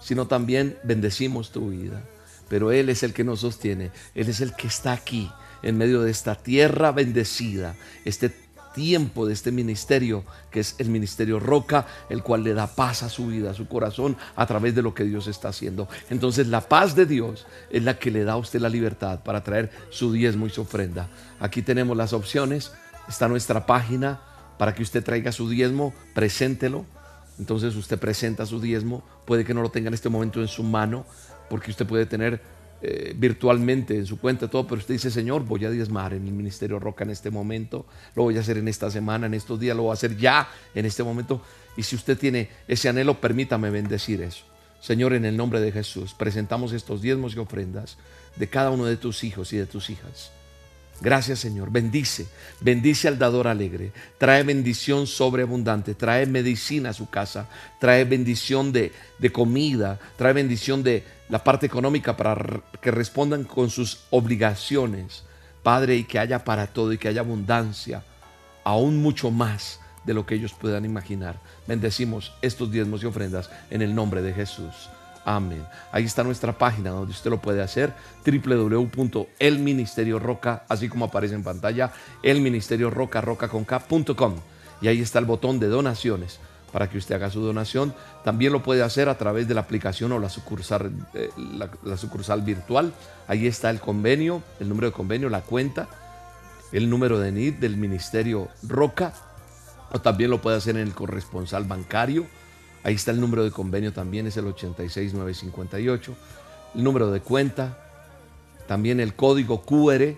sino 0.00 0.26
también 0.26 0.78
bendecimos 0.84 1.50
tu 1.50 1.70
vida. 1.70 2.02
Pero 2.48 2.72
Él 2.72 2.90
es 2.90 3.02
el 3.02 3.14
que 3.14 3.24
nos 3.24 3.40
sostiene, 3.40 3.90
Él 4.14 4.28
es 4.28 4.40
el 4.40 4.54
que 4.54 4.66
está 4.66 4.92
aquí 4.92 5.30
en 5.62 5.78
medio 5.78 6.02
de 6.02 6.10
esta 6.10 6.34
tierra 6.34 6.92
bendecida, 6.92 7.74
este 8.04 8.43
tiempo 8.74 9.26
de 9.26 9.32
este 9.32 9.52
ministerio, 9.52 10.24
que 10.50 10.60
es 10.60 10.74
el 10.78 10.90
ministerio 10.90 11.40
Roca, 11.40 11.86
el 12.10 12.22
cual 12.22 12.44
le 12.44 12.52
da 12.52 12.66
paz 12.66 13.02
a 13.02 13.08
su 13.08 13.28
vida, 13.28 13.52
a 13.52 13.54
su 13.54 13.66
corazón, 13.66 14.16
a 14.36 14.44
través 14.46 14.74
de 14.74 14.82
lo 14.82 14.94
que 14.94 15.04
Dios 15.04 15.26
está 15.26 15.48
haciendo. 15.48 15.88
Entonces 16.10 16.48
la 16.48 16.60
paz 16.60 16.94
de 16.94 17.06
Dios 17.06 17.46
es 17.70 17.82
la 17.82 17.98
que 17.98 18.10
le 18.10 18.24
da 18.24 18.32
a 18.32 18.36
usted 18.36 18.60
la 18.60 18.68
libertad 18.68 19.22
para 19.22 19.42
traer 19.42 19.70
su 19.88 20.12
diezmo 20.12 20.46
y 20.46 20.50
su 20.50 20.62
ofrenda. 20.62 21.08
Aquí 21.40 21.62
tenemos 21.62 21.96
las 21.96 22.12
opciones, 22.12 22.72
está 23.08 23.28
nuestra 23.28 23.64
página 23.64 24.20
para 24.58 24.74
que 24.74 24.82
usted 24.82 25.02
traiga 25.02 25.32
su 25.32 25.48
diezmo, 25.48 25.94
preséntelo. 26.14 26.84
Entonces 27.38 27.74
usted 27.76 27.98
presenta 27.98 28.46
su 28.46 28.60
diezmo, 28.60 29.02
puede 29.24 29.44
que 29.44 29.54
no 29.54 29.62
lo 29.62 29.70
tenga 29.70 29.88
en 29.88 29.94
este 29.94 30.08
momento 30.08 30.40
en 30.40 30.48
su 30.48 30.62
mano, 30.62 31.06
porque 31.48 31.70
usted 31.70 31.86
puede 31.86 32.06
tener 32.06 32.40
eh, 32.86 33.14
virtualmente 33.16 33.96
en 33.96 34.04
su 34.04 34.18
cuenta, 34.18 34.48
todo, 34.48 34.66
pero 34.66 34.78
usted 34.78 34.92
dice, 34.92 35.10
Señor, 35.10 35.46
voy 35.46 35.64
a 35.64 35.70
diezmar 35.70 36.12
en 36.12 36.26
el 36.26 36.34
Ministerio 36.34 36.78
Roca 36.78 37.02
en 37.02 37.08
este 37.08 37.30
momento, 37.30 37.86
lo 38.14 38.24
voy 38.24 38.36
a 38.36 38.40
hacer 38.40 38.58
en 38.58 38.68
esta 38.68 38.90
semana, 38.90 39.24
en 39.24 39.32
estos 39.32 39.58
días, 39.58 39.74
lo 39.74 39.84
voy 39.84 39.90
a 39.90 39.94
hacer 39.94 40.18
ya 40.18 40.48
en 40.74 40.84
este 40.84 41.02
momento. 41.02 41.40
Y 41.78 41.82
si 41.82 41.96
usted 41.96 42.18
tiene 42.18 42.50
ese 42.68 42.90
anhelo, 42.90 43.22
permítame 43.22 43.70
bendecir 43.70 44.20
eso. 44.20 44.44
Señor, 44.80 45.14
en 45.14 45.24
el 45.24 45.34
nombre 45.34 45.62
de 45.62 45.72
Jesús, 45.72 46.12
presentamos 46.12 46.74
estos 46.74 47.00
diezmos 47.00 47.34
y 47.34 47.38
ofrendas 47.38 47.96
de 48.36 48.48
cada 48.48 48.70
uno 48.70 48.84
de 48.84 48.98
tus 48.98 49.24
hijos 49.24 49.54
y 49.54 49.56
de 49.56 49.64
tus 49.64 49.88
hijas. 49.88 50.30
Gracias 51.00 51.40
Señor. 51.40 51.70
Bendice. 51.70 52.26
Bendice 52.60 53.08
al 53.08 53.18
dador 53.18 53.48
alegre. 53.48 53.92
Trae 54.18 54.42
bendición 54.42 55.06
sobreabundante. 55.06 55.94
Trae 55.94 56.26
medicina 56.26 56.90
a 56.90 56.94
su 56.94 57.10
casa. 57.10 57.48
Trae 57.80 58.04
bendición 58.04 58.72
de, 58.72 58.92
de, 59.18 59.32
comida. 59.32 59.98
Trae 60.16 60.32
bendición 60.32 60.82
de 60.82 61.04
la 61.28 61.42
parte 61.42 61.66
económica 61.66 62.16
para 62.16 62.36
que 62.80 62.90
respondan 62.90 63.44
con 63.44 63.70
sus 63.70 64.04
obligaciones. 64.10 65.24
Padre, 65.62 65.96
y 65.96 66.04
que 66.04 66.18
haya 66.18 66.44
para 66.44 66.66
todo 66.66 66.92
y 66.92 66.98
que 66.98 67.08
haya 67.08 67.20
abundancia. 67.20 68.02
Aún 68.64 69.02
mucho 69.02 69.30
más 69.30 69.80
de 70.04 70.14
lo 70.14 70.26
que 70.26 70.34
ellos 70.34 70.54
puedan 70.54 70.84
imaginar. 70.84 71.40
Bendecimos 71.66 72.32
estos 72.42 72.70
diezmos 72.70 73.02
y 73.02 73.06
ofrendas 73.06 73.50
en 73.70 73.82
el 73.82 73.94
nombre 73.94 74.22
de 74.22 74.32
Jesús. 74.32 74.88
Amén. 75.24 75.64
Ahí 75.90 76.04
está 76.04 76.22
nuestra 76.22 76.58
página 76.58 76.90
donde 76.90 77.12
usted 77.12 77.30
lo 77.30 77.40
puede 77.40 77.62
hacer, 77.62 77.94
www.elministerioroca, 78.26 80.64
así 80.68 80.90
como 80.90 81.06
aparece 81.06 81.34
en 81.34 81.42
pantalla, 81.42 81.92
elministerioroca.com. 82.22 84.36
Y 84.82 84.88
ahí 84.88 85.00
está 85.00 85.18
el 85.18 85.24
botón 85.24 85.58
de 85.60 85.68
donaciones 85.68 86.40
para 86.72 86.90
que 86.90 86.98
usted 86.98 87.14
haga 87.14 87.30
su 87.30 87.40
donación. 87.40 87.94
También 88.22 88.52
lo 88.52 88.62
puede 88.62 88.82
hacer 88.82 89.08
a 89.08 89.16
través 89.16 89.48
de 89.48 89.54
la 89.54 89.62
aplicación 89.62 90.12
o 90.12 90.18
la 90.18 90.28
sucursal, 90.28 90.92
eh, 91.14 91.30
la 91.84 91.96
sucursal 91.96 92.42
virtual. 92.42 92.92
Ahí 93.26 93.46
está 93.46 93.70
el 93.70 93.80
convenio, 93.80 94.42
el 94.60 94.68
número 94.68 94.88
de 94.88 94.92
convenio, 94.92 95.30
la 95.30 95.40
cuenta, 95.40 95.88
el 96.72 96.90
número 96.90 97.18
de 97.18 97.32
NID 97.32 97.54
del 97.54 97.78
Ministerio 97.78 98.48
Roca. 98.62 99.14
O 99.92 100.00
también 100.00 100.30
lo 100.30 100.42
puede 100.42 100.58
hacer 100.58 100.76
en 100.76 100.82
el 100.82 100.94
corresponsal 100.94 101.64
bancario 101.64 102.26
Ahí 102.84 102.94
está 102.94 103.10
el 103.10 103.20
número 103.20 103.42
de 103.42 103.50
convenio 103.50 103.92
también, 103.92 104.26
es 104.26 104.36
el 104.36 104.46
86958. 104.46 106.14
El 106.76 106.84
número 106.84 107.10
de 107.10 107.20
cuenta, 107.20 107.78
también 108.68 109.00
el 109.00 109.14
código 109.14 109.62
QR. 109.62 110.14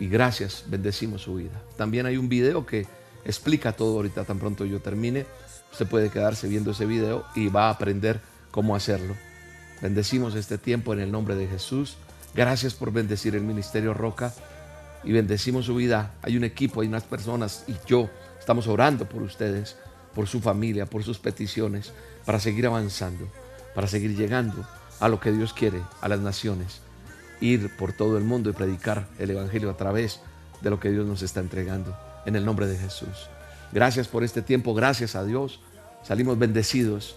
Y 0.00 0.08
gracias, 0.08 0.64
bendecimos 0.66 1.22
su 1.22 1.36
vida. 1.36 1.62
También 1.76 2.06
hay 2.06 2.16
un 2.16 2.28
video 2.28 2.66
que 2.66 2.86
explica 3.24 3.72
todo 3.72 3.96
ahorita, 3.96 4.24
tan 4.24 4.38
pronto 4.38 4.64
yo 4.64 4.80
termine. 4.80 5.24
Usted 5.72 5.86
puede 5.86 6.10
quedarse 6.10 6.48
viendo 6.48 6.72
ese 6.72 6.84
video 6.84 7.24
y 7.34 7.48
va 7.48 7.68
a 7.68 7.70
aprender 7.70 8.20
cómo 8.50 8.74
hacerlo. 8.74 9.14
Bendecimos 9.80 10.34
este 10.34 10.58
tiempo 10.58 10.92
en 10.92 11.00
el 11.00 11.12
nombre 11.12 11.36
de 11.36 11.46
Jesús. 11.46 11.96
Gracias 12.34 12.74
por 12.74 12.92
bendecir 12.92 13.34
el 13.34 13.42
Ministerio 13.42 13.94
Roca 13.94 14.34
y 15.04 15.12
bendecimos 15.12 15.66
su 15.66 15.76
vida. 15.76 16.12
Hay 16.22 16.36
un 16.36 16.44
equipo, 16.44 16.80
hay 16.80 16.88
unas 16.88 17.04
personas 17.04 17.64
y 17.68 17.74
yo 17.86 18.10
Estamos 18.40 18.66
orando 18.66 19.06
por 19.06 19.22
ustedes, 19.22 19.76
por 20.14 20.26
su 20.26 20.40
familia, 20.40 20.86
por 20.86 21.04
sus 21.04 21.18
peticiones, 21.18 21.92
para 22.24 22.40
seguir 22.40 22.66
avanzando, 22.66 23.28
para 23.74 23.86
seguir 23.86 24.16
llegando 24.16 24.66
a 24.98 25.08
lo 25.08 25.20
que 25.20 25.32
Dios 25.32 25.52
quiere, 25.52 25.80
a 26.00 26.08
las 26.08 26.20
naciones, 26.20 26.80
ir 27.40 27.74
por 27.76 27.92
todo 27.92 28.18
el 28.18 28.24
mundo 28.24 28.50
y 28.50 28.52
predicar 28.52 29.08
el 29.18 29.30
Evangelio 29.30 29.70
a 29.70 29.76
través 29.76 30.20
de 30.60 30.70
lo 30.70 30.78
que 30.78 30.90
Dios 30.90 31.06
nos 31.06 31.22
está 31.22 31.40
entregando, 31.40 31.96
en 32.26 32.36
el 32.36 32.44
nombre 32.44 32.66
de 32.66 32.76
Jesús. 32.76 33.28
Gracias 33.72 34.08
por 34.08 34.24
este 34.24 34.42
tiempo, 34.42 34.74
gracias 34.74 35.14
a 35.14 35.24
Dios. 35.24 35.60
Salimos 36.02 36.38
bendecidos. 36.38 37.16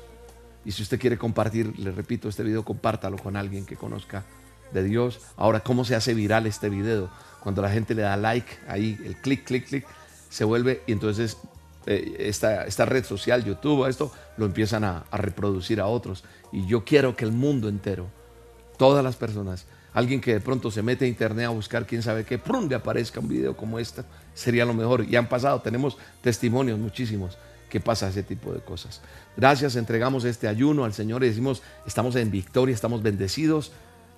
Y 0.66 0.72
si 0.72 0.82
usted 0.82 1.00
quiere 1.00 1.18
compartir, 1.18 1.78
le 1.78 1.92
repito, 1.92 2.30
este 2.30 2.44
video, 2.44 2.64
compártalo 2.64 3.18
con 3.18 3.36
alguien 3.36 3.66
que 3.66 3.76
conozca 3.76 4.24
de 4.72 4.84
Dios. 4.84 5.20
Ahora, 5.36 5.60
¿cómo 5.62 5.84
se 5.84 5.96
hace 5.96 6.14
viral 6.14 6.48
este 6.48 6.70
video? 6.70 7.10
Cuando 7.42 7.62
la 7.62 7.70
gente 7.70 7.96
le 7.96 8.04
da 8.04 8.16
like, 8.16 8.60
ahí 8.68 8.98
el 9.04 9.18
clic, 9.18 9.44
clic, 9.44 9.68
clic, 9.68 9.86
se 10.30 10.46
vuelve 10.46 10.82
y 10.88 10.94
entonces 10.94 11.38
eh, 11.86 12.16
esta, 12.20 12.66
esta, 12.66 12.86
red 12.86 13.04
social, 13.04 13.44
YouTube, 13.44 13.88
esto, 13.88 14.12
lo 14.38 14.46
empiezan 14.46 14.84
a, 14.84 15.04
reproducir 15.12 15.82
a 15.82 15.88
otros. 15.88 16.24
Y 16.52 16.66
yo 16.68 16.84
quiero 16.84 17.16
que 17.16 17.26
el 17.26 17.32
mundo 17.32 17.70
entero, 17.70 18.08
todas 18.78 19.04
las 19.04 19.16
personas, 19.16 19.66
alguien 19.94 20.22
que 20.22 20.34
de 20.34 20.40
pronto 20.40 20.72
se 20.72 20.82
mete 20.82 21.06
a 21.06 21.08
internet 21.08 21.46
a 21.46 21.50
buscar 21.50 21.86
quién 21.86 22.02
sabe 22.02 22.26
qué, 22.26 22.38
¡prum! 22.38 22.68
le 22.68 22.76
aparezca 22.76 23.20
un 23.20 23.28
video 23.28 23.56
como 23.56 23.80
este, 23.80 24.04
sería 24.34 24.66
lo 24.66 24.74
mejor. 24.74 25.06
Y 25.10 25.16
han 25.16 25.28
pasado, 25.28 25.62
tenemos 25.62 25.98
testimonios 26.22 26.80
muchísimos 26.80 27.38
que 27.70 27.80
pasa 27.80 28.08
ese 28.08 28.24
tipo 28.24 28.54
de 28.54 28.60
cosas. 28.60 29.02
Gracias, 29.36 29.76
entregamos 29.76 30.26
este 30.26 30.48
ayuno 30.48 30.86
al 30.86 30.94
Señor 30.94 31.24
y 31.24 31.28
decimos, 31.28 31.64
estamos 31.88 32.16
en 32.16 32.30
victoria, 32.30 32.76
estamos 32.76 33.02
bendecidos 33.02 33.72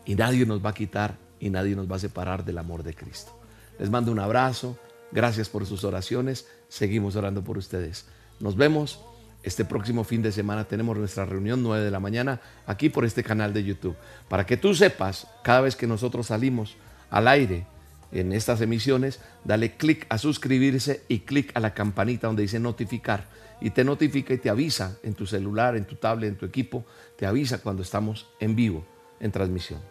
y 0.06 0.16
nadie 0.16 0.46
nos 0.46 0.64
va 0.64 0.72
a 0.72 0.74
quitar 0.74 1.16
y 1.40 1.50
nadie 1.50 1.76
nos 1.76 1.90
va 1.90 1.96
a 1.96 2.00
separar 2.00 2.44
del 2.44 2.58
amor 2.58 2.84
de 2.84 2.94
Cristo. 2.94 3.32
Les 3.80 3.90
mando 3.90 4.12
un 4.12 4.20
abrazo, 4.20 4.78
gracias 5.16 5.50
por 5.50 5.66
sus 5.66 5.84
oraciones, 5.84 6.48
seguimos 6.68 7.16
orando 7.16 7.44
por 7.44 7.58
ustedes. 7.58 8.06
Nos 8.40 8.56
vemos 8.56 9.00
este 9.42 9.64
próximo 9.64 10.04
fin 10.04 10.22
de 10.22 10.32
semana, 10.32 10.66
tenemos 10.66 10.98
nuestra 10.98 11.26
reunión 11.26 11.64
9 11.64 11.86
de 11.86 11.92
la 11.92 12.00
mañana 12.00 12.42
aquí 12.68 12.90
por 12.90 13.06
este 13.06 13.24
canal 13.24 13.54
de 13.54 13.64
YouTube, 13.64 13.96
para 14.28 14.46
que 14.46 14.58
tú 14.58 14.76
sepas, 14.76 15.28
cada 15.44 15.62
vez 15.62 15.76
que 15.76 15.88
nosotros 15.88 16.28
salimos 16.28 16.76
al 17.10 17.28
aire, 17.30 17.66
en 18.12 18.34
estas 18.34 18.62
emisiones, 18.62 19.20
dale 19.44 19.78
clic 19.78 20.06
a 20.10 20.18
suscribirse 20.18 21.04
y 21.08 21.20
clic 21.20 21.52
a 21.56 21.60
la 21.60 21.74
campanita 21.74 22.28
donde 22.28 22.44
dice 22.44 22.60
notificar 22.60 23.28
y 23.60 23.72
te 23.72 23.84
notifica 23.84 24.34
y 24.34 24.38
te 24.38 24.50
avisa 24.50 24.98
en 25.04 25.16
tu 25.16 25.26
celular, 25.26 25.76
en 25.76 25.86
tu 25.86 25.96
tablet, 25.96 26.30
en 26.30 26.38
tu 26.38 26.46
equipo, 26.46 26.86
te 27.18 27.26
avisa 27.26 27.60
cuando 27.60 27.82
estamos 27.82 28.28
en 28.40 28.56
vivo, 28.56 28.86
en 29.20 29.32
transmisión. 29.32 29.82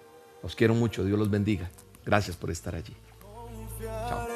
Os 0.42 0.54
quiero 0.54 0.74
mucho, 0.74 1.04
Dios 1.04 1.18
los 1.18 1.30
bendiga. 1.30 1.70
Gracias 2.04 2.36
por 2.36 2.50
estar 2.50 2.74
allí. 2.74 2.94
Chao. 4.08 4.33